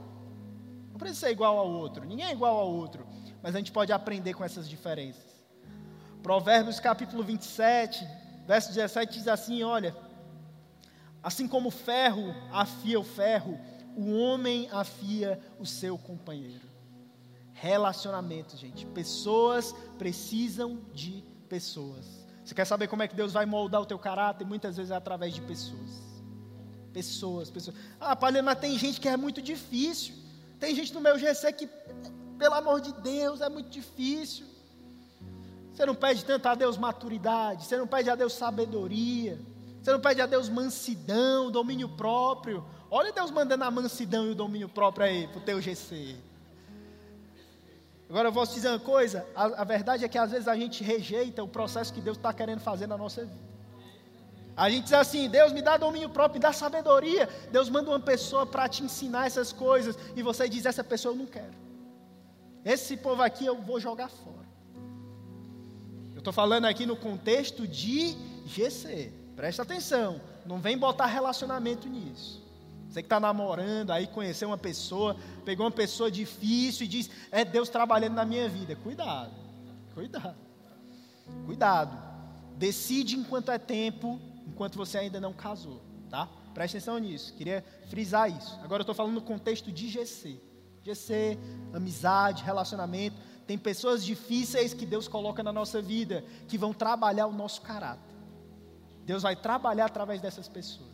não 0.91 0.99
precisa 0.99 1.21
ser 1.21 1.31
igual 1.31 1.57
ao 1.57 1.67
outro, 1.67 2.05
ninguém 2.05 2.27
é 2.27 2.31
igual 2.31 2.55
ao 2.55 2.69
outro, 2.71 3.07
mas 3.41 3.55
a 3.55 3.57
gente 3.57 3.71
pode 3.71 3.91
aprender 3.91 4.35
com 4.35 4.43
essas 4.43 4.69
diferenças. 4.69 5.25
Provérbios 6.21 6.79
capítulo 6.79 7.23
27, 7.23 8.07
verso 8.45 8.71
17 8.71 9.11
diz 9.11 9.27
assim: 9.27 9.63
olha, 9.63 9.95
assim 11.23 11.47
como 11.47 11.69
o 11.69 11.71
ferro 11.71 12.35
afia 12.51 12.99
o 12.99 13.03
ferro, 13.03 13.59
o 13.99 14.17
homem 14.17 14.69
afia 14.71 15.37
o 15.59 15.65
seu 15.65 15.97
companheiro. 15.97 16.69
Relacionamento, 17.51 18.55
gente. 18.55 18.85
Pessoas 18.85 19.75
precisam 19.97 20.79
de 20.93 21.21
pessoas. 21.49 22.05
Você 22.45 22.55
quer 22.55 22.63
saber 22.63 22.87
como 22.87 23.03
é 23.03 23.09
que 23.09 23.15
Deus 23.15 23.33
vai 23.33 23.45
moldar 23.45 23.81
o 23.81 23.85
teu 23.85 23.99
caráter? 23.99 24.47
Muitas 24.47 24.77
vezes 24.77 24.89
é 24.89 24.95
através 24.95 25.33
de 25.33 25.41
pessoas. 25.41 25.91
Pessoas, 26.93 27.51
pessoas. 27.51 27.75
Ah, 27.99 28.15
Paulo, 28.15 28.41
mas 28.41 28.57
tem 28.59 28.79
gente 28.79 29.01
que 29.01 29.09
é 29.09 29.17
muito 29.17 29.41
difícil. 29.41 30.15
Tem 30.57 30.73
gente 30.73 30.93
no 30.93 31.01
meu 31.01 31.19
GC 31.19 31.51
que, 31.51 31.67
pelo 32.37 32.55
amor 32.55 32.79
de 32.79 32.93
Deus, 32.93 33.41
é 33.41 33.49
muito 33.49 33.69
difícil. 33.69 34.45
Você 35.73 35.85
não 35.85 35.93
pede 35.93 36.23
tanto 36.23 36.47
a 36.47 36.55
Deus 36.55 36.77
maturidade, 36.77 37.65
você 37.65 37.77
não 37.77 37.87
pede 37.87 38.09
a 38.09 38.15
Deus 38.15 38.31
sabedoria, 38.31 39.37
você 39.81 39.91
não 39.91 39.99
pede 39.99 40.21
a 40.21 40.25
Deus 40.25 40.47
mansidão, 40.47 41.51
domínio 41.51 41.89
próprio. 41.89 42.65
Olha 42.91 43.11
Deus 43.11 43.29
mandando 43.29 43.63
a 43.63 43.71
mansidão 43.71 44.25
e 44.25 44.31
o 44.31 44.35
domínio 44.35 44.67
próprio 44.67 45.05
aí 45.05 45.27
para 45.27 45.37
o 45.37 45.41
teu 45.41 45.61
GC. 45.61 46.15
Agora 48.09 48.29
eu 48.29 48.31
vou 48.31 48.45
te 48.47 48.55
dizer 48.55 48.69
uma 48.69 48.79
coisa: 48.79 49.25
a, 49.35 49.61
a, 49.61 49.63
verdade 49.63 50.03
é 50.03 50.07
que 50.07 50.17
às 50.17 50.31
vezes 50.31 50.47
a 50.47 50.55
gente 50.55 50.83
rejeita 50.83 51.43
o 51.43 51.47
processo 51.47 51.93
que 51.93 52.01
Deus 52.01 52.17
está 52.17 52.33
querendo 52.33 52.59
fazer 52.59 52.87
na 52.87 52.97
nossa 52.97 53.23
vida. 53.23 53.49
A 54.57 54.69
gente 54.69 54.85
diz 54.85 54.93
assim: 54.93 55.29
Deus 55.29 55.53
me 55.53 55.61
dá 55.61 55.77
domínio 55.77 56.09
próprio, 56.09 56.39
me 56.39 56.41
dá 56.41 56.51
sabedoria. 56.51 57.29
Deus 57.51 57.69
manda 57.69 57.91
uma 57.91 57.99
pessoa 57.99 58.45
para 58.45 58.67
te 58.67 58.83
ensinar 58.83 59.27
essas 59.27 59.53
coisas. 59.53 59.95
E 60.15 60.23
você 60.23 60.49
diz: 60.49 60.65
Essa 60.65 60.83
pessoa 60.83 61.13
eu 61.13 61.17
não 61.17 61.27
quero. 61.27 61.53
Esse 62.65 62.97
povo 62.97 63.21
aqui 63.21 63.45
eu 63.45 63.61
vou 63.61 63.79
jogar 63.79 64.09
fora. 64.09 64.49
Eu 66.15 66.19
estou 66.19 66.33
falando 66.33 66.65
aqui 66.65 66.87
no 66.87 66.97
contexto 66.97 67.67
de 67.67 68.17
GC. 68.45 69.13
Presta 69.35 69.61
atenção. 69.61 70.19
Não 70.45 70.59
vem 70.59 70.77
botar 70.77 71.05
relacionamento 71.05 71.87
nisso. 71.87 72.48
Você 72.89 73.03
que 73.03 73.05
está 73.05 73.19
namorando, 73.19 73.91
aí 73.91 74.07
conheceu 74.07 74.49
uma 74.49 74.57
pessoa, 74.57 75.15
pegou 75.45 75.65
uma 75.65 75.71
pessoa 75.71 76.09
difícil 76.09 76.85
e 76.85 76.89
diz: 76.89 77.09
É 77.31 77.45
Deus 77.45 77.69
trabalhando 77.69 78.15
na 78.15 78.25
minha 78.25 78.49
vida. 78.49 78.75
Cuidado, 78.75 79.31
cuidado, 79.93 80.35
cuidado. 81.45 82.09
Decide 82.57 83.15
enquanto 83.15 83.51
é 83.51 83.59
tempo, 83.59 84.19
enquanto 84.47 84.75
você 84.75 84.97
ainda 84.97 85.19
não 85.19 85.31
casou, 85.31 85.81
tá? 86.09 86.27
Preste 86.53 86.77
atenção 86.77 86.97
nisso, 86.97 87.33
queria 87.35 87.63
frisar 87.89 88.29
isso. 88.29 88.59
Agora 88.63 88.81
eu 88.81 88.83
estou 88.83 88.95
falando 88.95 89.13
no 89.13 89.21
contexto 89.21 89.71
de 89.71 89.87
GC. 89.87 90.41
GC, 90.83 91.37
amizade, 91.73 92.43
relacionamento. 92.43 93.17
Tem 93.45 93.57
pessoas 93.57 94.03
difíceis 94.03 94.73
que 94.73 94.85
Deus 94.85 95.07
coloca 95.07 95.43
na 95.43 95.53
nossa 95.53 95.81
vida, 95.81 96.23
que 96.47 96.57
vão 96.57 96.73
trabalhar 96.73 97.27
o 97.27 97.33
nosso 97.33 97.61
caráter. 97.61 98.15
Deus 99.05 99.23
vai 99.23 99.35
trabalhar 99.35 99.85
através 99.85 100.21
dessas 100.21 100.47
pessoas. 100.47 100.88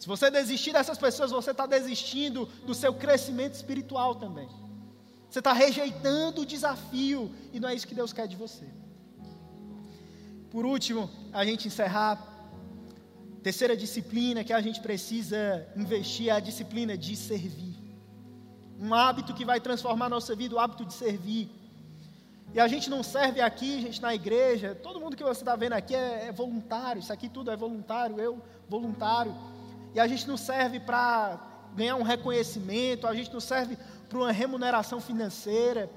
Se 0.00 0.08
você 0.08 0.30
desistir 0.30 0.72
dessas 0.72 0.96
pessoas, 0.96 1.30
você 1.30 1.50
está 1.50 1.66
desistindo 1.66 2.46
do 2.66 2.74
seu 2.74 2.92
crescimento 2.94 3.54
espiritual 3.54 4.14
também. 4.14 4.48
Você 5.28 5.40
está 5.40 5.52
rejeitando 5.52 6.40
o 6.40 6.46
desafio 6.46 7.30
e 7.52 7.60
não 7.60 7.68
é 7.68 7.74
isso 7.74 7.86
que 7.86 7.94
Deus 7.94 8.10
quer 8.10 8.26
de 8.26 8.34
você. 8.34 8.66
Por 10.50 10.64
último, 10.64 11.10
a 11.34 11.44
gente 11.44 11.68
encerrar. 11.68 12.14
Terceira 13.42 13.76
disciplina 13.76 14.42
que 14.42 14.54
a 14.54 14.60
gente 14.60 14.80
precisa 14.80 15.66
investir 15.76 16.28
é 16.28 16.32
a 16.32 16.40
disciplina 16.40 16.96
de 16.96 17.14
servir. 17.14 17.76
Um 18.78 18.94
hábito 18.94 19.34
que 19.34 19.44
vai 19.44 19.60
transformar 19.60 20.06
a 20.06 20.14
nossa 20.16 20.34
vida, 20.34 20.54
o 20.54 20.58
hábito 20.58 20.84
de 20.86 20.94
servir. 20.94 21.48
E 22.54 22.58
a 22.58 22.66
gente 22.66 22.88
não 22.88 23.02
serve 23.02 23.40
aqui, 23.40 23.82
gente, 23.82 24.00
na 24.00 24.14
igreja. 24.14 24.74
Todo 24.74 24.98
mundo 24.98 25.14
que 25.14 25.22
você 25.22 25.42
está 25.42 25.54
vendo 25.56 25.74
aqui 25.74 25.94
é, 25.94 26.28
é 26.28 26.32
voluntário. 26.32 27.00
Isso 27.00 27.12
aqui 27.12 27.28
tudo 27.28 27.50
é 27.50 27.56
voluntário. 27.56 28.18
Eu, 28.18 28.42
voluntário. 28.68 29.34
E 29.94 30.00
a 30.00 30.06
gente 30.06 30.26
não 30.28 30.36
serve 30.36 30.78
para 30.80 31.40
ganhar 31.74 31.96
um 31.96 32.02
reconhecimento, 32.02 33.06
a 33.06 33.14
gente 33.14 33.32
não 33.32 33.40
serve 33.40 33.76
para 34.08 34.18
uma 34.18 34.32
remuneração 34.32 35.00
financeira. 35.00 35.90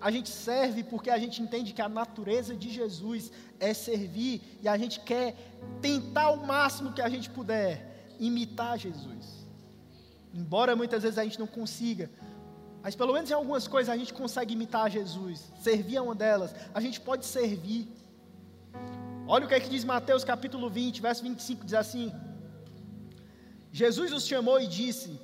A 0.00 0.10
gente 0.10 0.28
serve 0.28 0.82
porque 0.82 1.10
a 1.10 1.18
gente 1.18 1.40
entende 1.40 1.72
que 1.72 1.80
a 1.80 1.88
natureza 1.88 2.54
de 2.54 2.70
Jesus 2.70 3.32
é 3.58 3.72
servir 3.72 4.58
e 4.62 4.68
a 4.68 4.76
gente 4.76 5.00
quer 5.00 5.34
tentar 5.80 6.30
o 6.30 6.46
máximo 6.46 6.92
que 6.92 7.00
a 7.00 7.08
gente 7.08 7.30
puder 7.30 8.14
imitar 8.18 8.78
Jesus. 8.78 9.46
Embora 10.34 10.76
muitas 10.76 11.02
vezes 11.02 11.18
a 11.18 11.24
gente 11.24 11.38
não 11.38 11.46
consiga, 11.46 12.10
mas 12.82 12.94
pelo 12.94 13.14
menos 13.14 13.30
em 13.30 13.32
algumas 13.32 13.66
coisas 13.66 13.88
a 13.88 13.96
gente 13.96 14.12
consegue 14.12 14.52
imitar 14.52 14.90
Jesus. 14.90 15.50
Servir 15.58 15.96
é 15.96 16.02
uma 16.02 16.14
delas. 16.14 16.54
A 16.74 16.80
gente 16.80 17.00
pode 17.00 17.24
servir. 17.24 17.88
Olha 19.26 19.46
o 19.46 19.48
que 19.48 19.54
é 19.54 19.60
que 19.60 19.70
diz 19.70 19.84
Mateus 19.84 20.22
capítulo 20.22 20.68
20, 20.68 21.00
verso 21.00 21.22
25, 21.22 21.64
diz 21.64 21.72
assim: 21.72 22.12
Jesus 23.74 24.12
os 24.12 24.24
chamou 24.24 24.60
e 24.60 24.68
disse: 24.68 25.20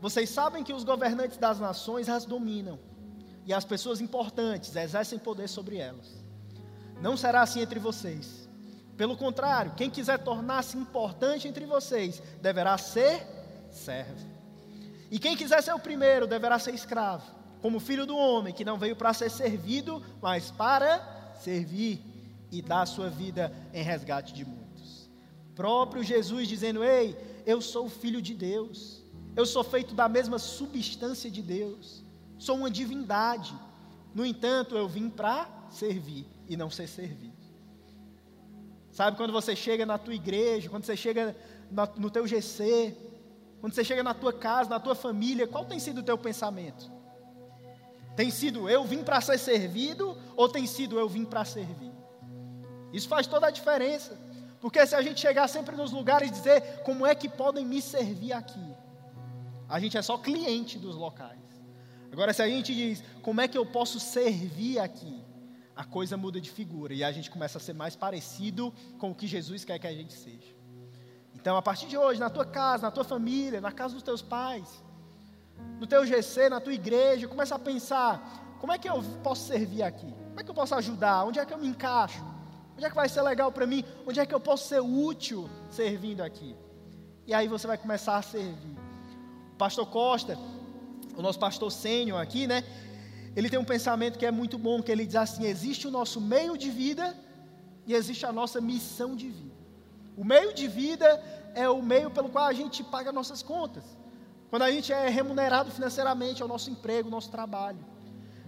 Vocês 0.00 0.28
sabem 0.28 0.64
que 0.64 0.72
os 0.72 0.82
governantes 0.82 1.36
das 1.36 1.60
nações 1.60 2.08
as 2.08 2.24
dominam, 2.24 2.76
e 3.46 3.54
as 3.54 3.64
pessoas 3.64 4.00
importantes 4.00 4.74
exercem 4.74 5.16
poder 5.16 5.46
sobre 5.46 5.76
elas. 5.76 6.24
Não 7.00 7.16
será 7.16 7.42
assim 7.42 7.60
entre 7.60 7.78
vocês. 7.78 8.48
Pelo 8.96 9.16
contrário, 9.16 9.74
quem 9.76 9.88
quiser 9.88 10.18
tornar-se 10.18 10.76
importante 10.76 11.46
entre 11.46 11.66
vocês 11.66 12.20
deverá 12.42 12.76
ser 12.76 13.24
servo. 13.70 14.28
E 15.08 15.20
quem 15.20 15.36
quiser 15.36 15.62
ser 15.62 15.72
o 15.72 15.78
primeiro 15.78 16.26
deverá 16.26 16.58
ser 16.58 16.74
escravo, 16.74 17.32
como 17.62 17.78
filho 17.78 18.06
do 18.06 18.16
homem, 18.16 18.52
que 18.52 18.64
não 18.64 18.76
veio 18.76 18.96
para 18.96 19.14
ser 19.14 19.30
servido, 19.30 20.02
mas 20.20 20.50
para 20.50 21.32
servir 21.36 22.02
e 22.50 22.60
dar 22.60 22.86
sua 22.86 23.08
vida 23.08 23.52
em 23.72 23.84
resgate 23.84 24.34
de 24.34 24.44
muitos. 24.44 25.08
Próprio 25.54 26.02
Jesus 26.02 26.48
dizendo: 26.48 26.82
Ei, 26.82 27.16
eu 27.46 27.60
sou 27.60 27.88
filho 27.88 28.20
de 28.20 28.34
Deus, 28.34 29.02
eu 29.36 29.44
sou 29.44 29.64
feito 29.64 29.94
da 29.94 30.08
mesma 30.08 30.38
substância 30.38 31.30
de 31.30 31.42
Deus, 31.42 32.04
sou 32.38 32.56
uma 32.56 32.70
divindade. 32.70 33.54
No 34.14 34.24
entanto, 34.24 34.76
eu 34.76 34.86
vim 34.86 35.10
para 35.10 35.48
servir 35.70 36.26
e 36.48 36.56
não 36.56 36.70
ser 36.70 36.86
servido. 36.86 37.34
Sabe 38.92 39.16
quando 39.16 39.32
você 39.32 39.56
chega 39.56 39.84
na 39.84 39.98
tua 39.98 40.14
igreja, 40.14 40.70
quando 40.70 40.84
você 40.84 40.96
chega 40.96 41.36
no 41.96 42.10
teu 42.10 42.26
GC, 42.26 42.96
quando 43.60 43.74
você 43.74 43.82
chega 43.82 44.02
na 44.02 44.14
tua 44.14 44.32
casa, 44.32 44.70
na 44.70 44.78
tua 44.78 44.94
família, 44.94 45.48
qual 45.48 45.64
tem 45.64 45.80
sido 45.80 45.98
o 45.98 46.02
teu 46.02 46.16
pensamento? 46.16 46.92
Tem 48.14 48.30
sido 48.30 48.70
eu 48.70 48.84
vim 48.84 49.02
para 49.02 49.20
ser 49.20 49.38
servido 49.38 50.16
ou 50.36 50.48
tem 50.48 50.66
sido 50.66 50.98
eu 50.98 51.08
vim 51.08 51.24
para 51.24 51.44
servir? 51.44 51.90
Isso 52.92 53.08
faz 53.08 53.26
toda 53.26 53.48
a 53.48 53.50
diferença. 53.50 54.16
Porque 54.64 54.86
se 54.86 54.94
a 54.94 55.02
gente 55.02 55.20
chegar 55.20 55.46
sempre 55.46 55.76
nos 55.76 55.92
lugares 55.92 56.30
e 56.30 56.32
dizer 56.32 56.80
como 56.84 57.04
é 57.04 57.14
que 57.14 57.28
podem 57.28 57.66
me 57.66 57.82
servir 57.82 58.32
aqui, 58.32 58.74
a 59.68 59.78
gente 59.78 59.98
é 59.98 60.00
só 60.00 60.16
cliente 60.16 60.78
dos 60.78 60.96
locais. 60.96 61.38
Agora, 62.10 62.32
se 62.32 62.40
a 62.40 62.48
gente 62.48 62.74
diz 62.74 63.04
como 63.20 63.42
é 63.42 63.46
que 63.46 63.58
eu 63.58 63.66
posso 63.66 64.00
servir 64.00 64.78
aqui, 64.78 65.22
a 65.76 65.84
coisa 65.84 66.16
muda 66.16 66.40
de 66.40 66.50
figura 66.50 66.94
e 66.94 67.04
a 67.04 67.12
gente 67.12 67.30
começa 67.30 67.58
a 67.58 67.60
ser 67.60 67.74
mais 67.74 67.94
parecido 67.94 68.72
com 68.98 69.10
o 69.10 69.14
que 69.14 69.26
Jesus 69.26 69.66
quer 69.66 69.78
que 69.78 69.86
a 69.86 69.92
gente 69.92 70.14
seja. 70.14 70.56
Então, 71.34 71.58
a 71.58 71.60
partir 71.60 71.86
de 71.86 71.98
hoje, 71.98 72.18
na 72.18 72.30
tua 72.30 72.46
casa, 72.46 72.84
na 72.84 72.90
tua 72.90 73.04
família, 73.04 73.60
na 73.60 73.70
casa 73.70 73.92
dos 73.92 74.02
teus 74.02 74.22
pais, 74.22 74.82
no 75.78 75.86
teu 75.86 76.06
GC, 76.06 76.48
na 76.48 76.58
tua 76.58 76.72
igreja, 76.72 77.28
começa 77.28 77.54
a 77.54 77.58
pensar: 77.58 78.56
como 78.58 78.72
é 78.72 78.78
que 78.78 78.88
eu 78.88 79.02
posso 79.22 79.46
servir 79.46 79.82
aqui? 79.82 80.10
Como 80.10 80.40
é 80.40 80.42
que 80.42 80.50
eu 80.50 80.54
posso 80.54 80.74
ajudar? 80.74 81.22
Onde 81.24 81.38
é 81.38 81.44
que 81.44 81.52
eu 81.52 81.58
me 81.58 81.68
encaixo? 81.68 82.32
Onde 82.76 82.86
é 82.86 82.90
que 82.90 82.96
vai 82.96 83.08
ser 83.08 83.22
legal 83.22 83.52
para 83.52 83.66
mim? 83.66 83.84
Onde 84.06 84.20
é 84.20 84.26
que 84.26 84.34
eu 84.34 84.40
posso 84.40 84.68
ser 84.68 84.80
útil 84.80 85.48
servindo 85.70 86.22
aqui? 86.22 86.54
E 87.26 87.32
aí 87.32 87.48
você 87.48 87.66
vai 87.66 87.78
começar 87.78 88.16
a 88.16 88.22
servir. 88.22 88.76
O 89.52 89.56
pastor 89.56 89.86
Costa, 89.86 90.38
o 91.16 91.22
nosso 91.22 91.38
pastor 91.38 91.70
sênior 91.70 92.20
aqui, 92.20 92.46
né? 92.46 92.64
Ele 93.36 93.48
tem 93.48 93.58
um 93.58 93.64
pensamento 93.64 94.18
que 94.18 94.26
é 94.26 94.30
muito 94.30 94.58
bom, 94.58 94.82
que 94.82 94.90
ele 94.90 95.06
diz 95.06 95.16
assim: 95.16 95.44
existe 95.44 95.86
o 95.86 95.90
nosso 95.90 96.20
meio 96.20 96.58
de 96.58 96.70
vida 96.70 97.16
e 97.86 97.94
existe 97.94 98.26
a 98.26 98.32
nossa 98.32 98.60
missão 98.60 99.14
de 99.14 99.28
vida. 99.28 99.54
O 100.16 100.24
meio 100.24 100.52
de 100.54 100.68
vida 100.68 101.06
é 101.54 101.68
o 101.68 101.82
meio 101.82 102.10
pelo 102.10 102.28
qual 102.28 102.46
a 102.46 102.52
gente 102.52 102.82
paga 102.82 103.12
nossas 103.12 103.42
contas. 103.42 103.84
Quando 104.50 104.62
a 104.62 104.70
gente 104.70 104.92
é 104.92 105.08
remunerado 105.08 105.70
financeiramente, 105.70 106.42
é 106.42 106.44
o 106.44 106.48
nosso 106.48 106.70
emprego, 106.70 107.08
o 107.08 107.10
nosso 107.10 107.30
trabalho. 107.30 107.84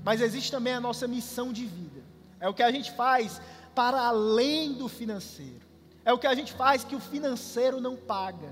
Mas 0.04 0.20
existe 0.20 0.50
também 0.50 0.72
a 0.74 0.80
nossa 0.80 1.08
missão 1.08 1.52
de 1.52 1.64
vida. 1.64 2.00
É 2.38 2.48
o 2.48 2.54
que 2.54 2.62
a 2.62 2.70
gente 2.70 2.92
faz 2.92 3.40
para 3.76 4.00
além 4.00 4.72
do 4.72 4.88
financeiro. 4.88 5.66
É 6.02 6.12
o 6.12 6.18
que 6.18 6.26
a 6.26 6.34
gente 6.34 6.52
faz 6.52 6.82
que 6.82 6.96
o 6.96 7.00
financeiro 7.00 7.78
não 7.80 7.94
paga. 7.94 8.50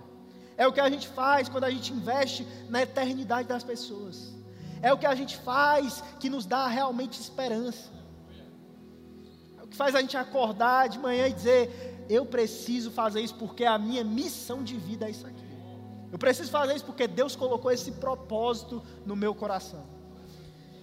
É 0.57 0.69
o 0.69 0.73
que 0.73 0.81
a 0.81 0.91
gente 0.91 1.09
faz 1.09 1.49
quando 1.49 1.65
a 1.65 1.71
gente 1.71 1.93
investe 1.93 2.47
na 2.69 2.83
eternidade 2.83 3.49
das 3.49 3.65
pessoas. 3.65 4.35
É 4.83 4.93
o 4.93 4.99
que 4.99 5.07
a 5.07 5.15
gente 5.15 5.37
faz 5.39 6.05
que 6.21 6.29
nos 6.29 6.45
dá 6.45 6.67
realmente 6.69 7.19
esperança. 7.19 7.91
É 9.59 9.63
o 9.65 9.67
que 9.67 9.77
faz 9.77 9.95
a 9.95 10.01
gente 10.03 10.17
acordar 10.17 10.91
de 10.91 10.99
manhã 10.99 11.27
e 11.27 11.33
dizer: 11.33 12.07
eu 12.09 12.27
preciso 12.27 12.91
fazer 12.91 13.23
isso 13.23 13.37
porque 13.37 13.65
a 13.65 13.79
minha 13.79 14.05
missão 14.05 14.63
de 14.63 14.77
vida 14.77 15.07
é 15.07 15.11
isso 15.11 15.27
aqui. 15.27 15.49
Eu 16.13 16.19
preciso 16.19 16.51
fazer 16.51 16.77
isso 16.77 16.85
porque 16.85 17.09
Deus 17.09 17.35
colocou 17.35 17.73
esse 17.73 17.93
propósito 17.93 18.83
no 19.07 19.17
meu 19.17 19.35
coração. 19.35 19.85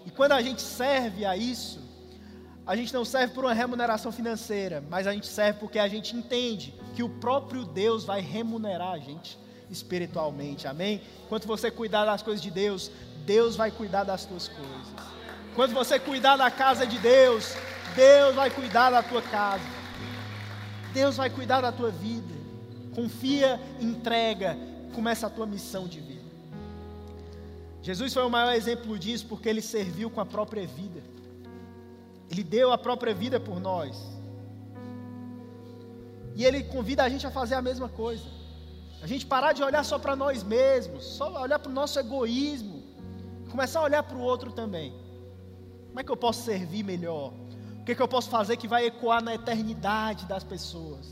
E 0.05 0.09
quando 0.09 0.31
a 0.31 0.41
gente 0.41 0.63
serve 0.63 1.25
a 1.25 1.37
isso, 1.37 1.90
a 2.65 2.75
gente 2.75 2.93
não 2.93 3.03
serve 3.03 3.33
por 3.33 3.43
uma 3.43 3.53
remuneração 3.53 4.11
financeira, 4.11 4.83
mas 4.89 5.07
a 5.07 5.13
gente 5.13 5.27
serve 5.27 5.59
porque 5.59 5.79
a 5.79 5.87
gente 5.87 6.15
entende 6.15 6.73
que 6.95 7.01
o 7.01 7.09
próprio 7.09 7.65
Deus 7.65 8.05
vai 8.05 8.21
remunerar 8.21 8.91
a 8.91 8.99
gente 8.99 9.37
espiritualmente. 9.69 10.67
Amém? 10.67 11.01
Enquanto 11.25 11.47
você 11.47 11.71
cuidar 11.71 12.05
das 12.05 12.21
coisas 12.21 12.41
de 12.41 12.51
Deus, 12.51 12.91
Deus 13.25 13.55
vai 13.55 13.71
cuidar 13.71 14.03
das 14.03 14.25
tuas 14.25 14.47
coisas. 14.47 14.87
Quando 15.55 15.73
você 15.73 15.99
cuidar 15.99 16.37
da 16.37 16.51
casa 16.51 16.85
de 16.85 16.97
Deus, 16.99 17.55
Deus 17.95 18.35
vai 18.35 18.49
cuidar 18.49 18.91
da 18.91 19.01
tua 19.01 19.21
casa. 19.21 19.65
Deus 20.93 21.17
vai 21.17 21.29
cuidar 21.29 21.61
da 21.61 21.71
tua 21.71 21.89
vida. 21.89 22.33
Confia, 22.93 23.59
entrega, 23.79 24.57
começa 24.93 25.27
a 25.27 25.29
tua 25.29 25.45
missão 25.45 25.87
de 25.87 25.99
vida. 25.99 26.21
Jesus 27.81 28.13
foi 28.13 28.23
o 28.23 28.29
maior 28.29 28.53
exemplo 28.53 28.97
disso 28.99 29.25
porque 29.27 29.49
ele 29.49 29.61
serviu 29.61 30.09
com 30.09 30.21
a 30.21 30.25
própria 30.25 30.67
vida. 30.67 31.01
Ele 32.31 32.43
deu 32.43 32.71
a 32.71 32.77
própria 32.77 33.13
vida 33.13 33.39
por 33.39 33.59
nós. 33.59 34.01
E 36.33 36.45
ele 36.45 36.63
convida 36.63 37.03
a 37.03 37.09
gente 37.09 37.27
a 37.27 37.31
fazer 37.31 37.55
a 37.55 37.61
mesma 37.61 37.89
coisa. 37.89 38.23
A 39.01 39.07
gente 39.07 39.25
parar 39.25 39.51
de 39.51 39.61
olhar 39.61 39.83
só 39.83 39.99
para 39.99 40.15
nós 40.15 40.41
mesmos, 40.43 41.03
só 41.03 41.41
olhar 41.41 41.59
para 41.59 41.69
o 41.69 41.73
nosso 41.73 41.99
egoísmo, 41.99 42.81
começar 43.49 43.79
a 43.79 43.83
olhar 43.83 44.03
para 44.03 44.15
o 44.15 44.21
outro 44.21 44.53
também. 44.53 44.93
Como 45.87 45.99
é 45.99 46.03
que 46.03 46.11
eu 46.11 46.15
posso 46.15 46.43
servir 46.43 46.83
melhor? 46.83 47.33
O 47.81 47.83
que, 47.83 47.91
é 47.91 47.95
que 47.95 48.01
eu 48.01 48.07
posso 48.07 48.29
fazer 48.29 48.55
que 48.55 48.67
vai 48.67 48.85
ecoar 48.85 49.21
na 49.21 49.35
eternidade 49.35 50.25
das 50.25 50.43
pessoas? 50.43 51.05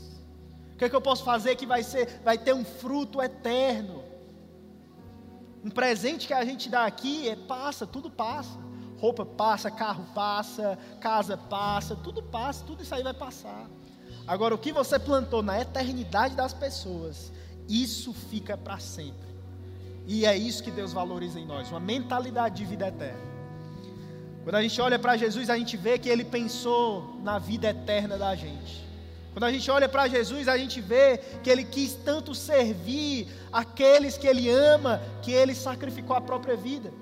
O 0.72 0.76
que, 0.78 0.84
é 0.86 0.88
que 0.88 0.96
eu 0.96 1.02
posso 1.02 1.22
fazer 1.22 1.56
que 1.56 1.66
vai, 1.66 1.82
ser, 1.82 2.20
vai 2.24 2.38
ter 2.38 2.54
um 2.54 2.64
fruto 2.64 3.20
eterno? 3.20 4.02
Um 5.62 5.68
presente 5.68 6.26
que 6.26 6.32
a 6.32 6.44
gente 6.44 6.70
dá 6.70 6.86
aqui 6.86 7.28
é 7.28 7.36
passa, 7.36 7.86
tudo 7.86 8.10
passa. 8.10 8.56
Roupa 9.00 9.24
passa, 9.24 9.70
carro 9.70 10.04
passa, 10.14 10.78
casa 11.00 11.36
passa, 11.36 11.96
tudo 11.96 12.22
passa, 12.22 12.64
tudo 12.66 12.82
isso 12.82 12.94
aí 12.94 13.02
vai 13.02 13.14
passar. 13.14 13.66
Agora, 14.26 14.54
o 14.54 14.58
que 14.58 14.72
você 14.72 14.98
plantou 14.98 15.42
na 15.42 15.60
eternidade 15.60 16.36
das 16.36 16.52
pessoas, 16.52 17.32
isso 17.68 18.12
fica 18.12 18.56
para 18.56 18.78
sempre. 18.78 19.30
E 20.06 20.26
é 20.26 20.36
isso 20.36 20.62
que 20.62 20.70
Deus 20.70 20.92
valoriza 20.92 21.40
em 21.40 21.46
nós, 21.46 21.70
uma 21.70 21.80
mentalidade 21.80 22.56
de 22.56 22.64
vida 22.64 22.88
eterna. 22.88 23.30
Quando 24.44 24.56
a 24.56 24.62
gente 24.62 24.80
olha 24.80 24.98
para 24.98 25.16
Jesus, 25.16 25.48
a 25.48 25.56
gente 25.56 25.76
vê 25.76 25.98
que 25.98 26.08
ele 26.08 26.24
pensou 26.24 27.18
na 27.22 27.38
vida 27.38 27.68
eterna 27.68 28.18
da 28.18 28.34
gente. 28.34 28.84
Quando 29.32 29.44
a 29.44 29.52
gente 29.52 29.70
olha 29.70 29.88
para 29.88 30.08
Jesus, 30.08 30.48
a 30.48 30.58
gente 30.58 30.80
vê 30.80 31.18
que 31.42 31.48
ele 31.48 31.64
quis 31.64 31.94
tanto 31.94 32.34
servir 32.34 33.28
aqueles 33.52 34.18
que 34.18 34.26
ele 34.26 34.50
ama, 34.50 35.00
que 35.22 35.30
ele 35.30 35.54
sacrificou 35.54 36.16
a 36.16 36.20
própria 36.20 36.56
vida. 36.56 36.92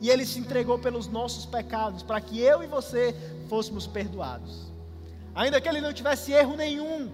E 0.00 0.10
ele 0.10 0.24
se 0.24 0.38
entregou 0.38 0.78
pelos 0.78 1.08
nossos 1.08 1.44
pecados, 1.44 2.02
para 2.02 2.20
que 2.20 2.40
eu 2.40 2.62
e 2.62 2.66
você 2.66 3.14
fôssemos 3.48 3.86
perdoados. 3.86 4.68
Ainda 5.34 5.60
que 5.60 5.68
ele 5.68 5.80
não 5.80 5.92
tivesse 5.92 6.32
erro 6.32 6.56
nenhum, 6.56 7.10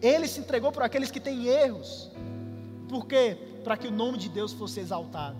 ele 0.00 0.26
se 0.28 0.40
entregou 0.40 0.72
por 0.72 0.82
aqueles 0.82 1.10
que 1.10 1.20
têm 1.20 1.46
erros. 1.46 2.10
Por 2.88 3.06
quê? 3.06 3.36
Para 3.64 3.76
que 3.76 3.88
o 3.88 3.90
nome 3.90 4.18
de 4.18 4.28
Deus 4.28 4.52
fosse 4.52 4.80
exaltado 4.80 5.36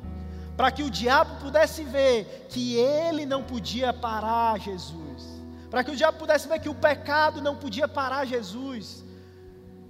para 0.56 0.70
que 0.70 0.82
o 0.82 0.90
diabo 0.90 1.38
pudesse 1.40 1.84
ver 1.84 2.46
que 2.48 2.76
ele 2.76 3.26
não 3.26 3.42
podia 3.42 3.92
parar 3.92 4.58
Jesus, 4.58 5.22
para 5.70 5.84
que 5.84 5.90
o 5.90 5.96
diabo 5.96 6.18
pudesse 6.18 6.48
ver 6.48 6.58
que 6.58 6.68
o 6.68 6.74
pecado 6.74 7.42
não 7.42 7.54
podia 7.54 7.86
parar 7.86 8.24
Jesus. 8.24 9.04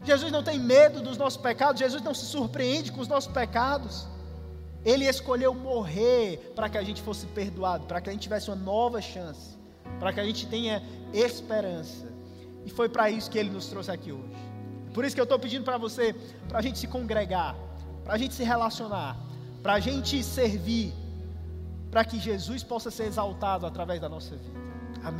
Jesus 0.02 0.32
não 0.32 0.42
tem 0.42 0.58
medo 0.58 1.00
dos 1.00 1.16
nossos 1.16 1.40
pecados, 1.40 1.78
Jesus 1.78 2.02
não 2.02 2.14
se 2.14 2.26
surpreende 2.26 2.90
com 2.90 3.00
os 3.00 3.08
nossos 3.08 3.32
pecados. 3.32 4.06
Ele 4.86 5.04
escolheu 5.04 5.52
morrer 5.52 6.52
para 6.54 6.68
que 6.68 6.78
a 6.78 6.82
gente 6.82 7.02
fosse 7.02 7.26
perdoado, 7.26 7.86
para 7.86 8.00
que 8.00 8.08
a 8.08 8.12
gente 8.12 8.22
tivesse 8.22 8.48
uma 8.48 8.56
nova 8.56 9.00
chance, 9.02 9.58
para 9.98 10.12
que 10.12 10.20
a 10.20 10.24
gente 10.24 10.46
tenha 10.46 10.80
esperança. 11.12 12.06
E 12.64 12.70
foi 12.70 12.88
para 12.88 13.10
isso 13.10 13.28
que 13.28 13.36
ele 13.36 13.50
nos 13.50 13.66
trouxe 13.66 13.90
aqui 13.90 14.12
hoje. 14.12 14.36
Por 14.94 15.04
isso 15.04 15.16
que 15.16 15.20
eu 15.20 15.24
estou 15.24 15.40
pedindo 15.40 15.64
para 15.64 15.76
você, 15.76 16.14
para 16.48 16.60
a 16.60 16.62
gente 16.62 16.78
se 16.78 16.86
congregar, 16.86 17.56
para 18.04 18.14
a 18.14 18.18
gente 18.18 18.32
se 18.34 18.44
relacionar, 18.44 19.18
para 19.60 19.74
a 19.74 19.80
gente 19.80 20.22
servir, 20.22 20.94
para 21.90 22.04
que 22.04 22.20
Jesus 22.20 22.62
possa 22.62 22.88
ser 22.88 23.06
exaltado 23.06 23.66
através 23.66 24.00
da 24.00 24.08
nossa 24.08 24.36
vida. 24.36 24.65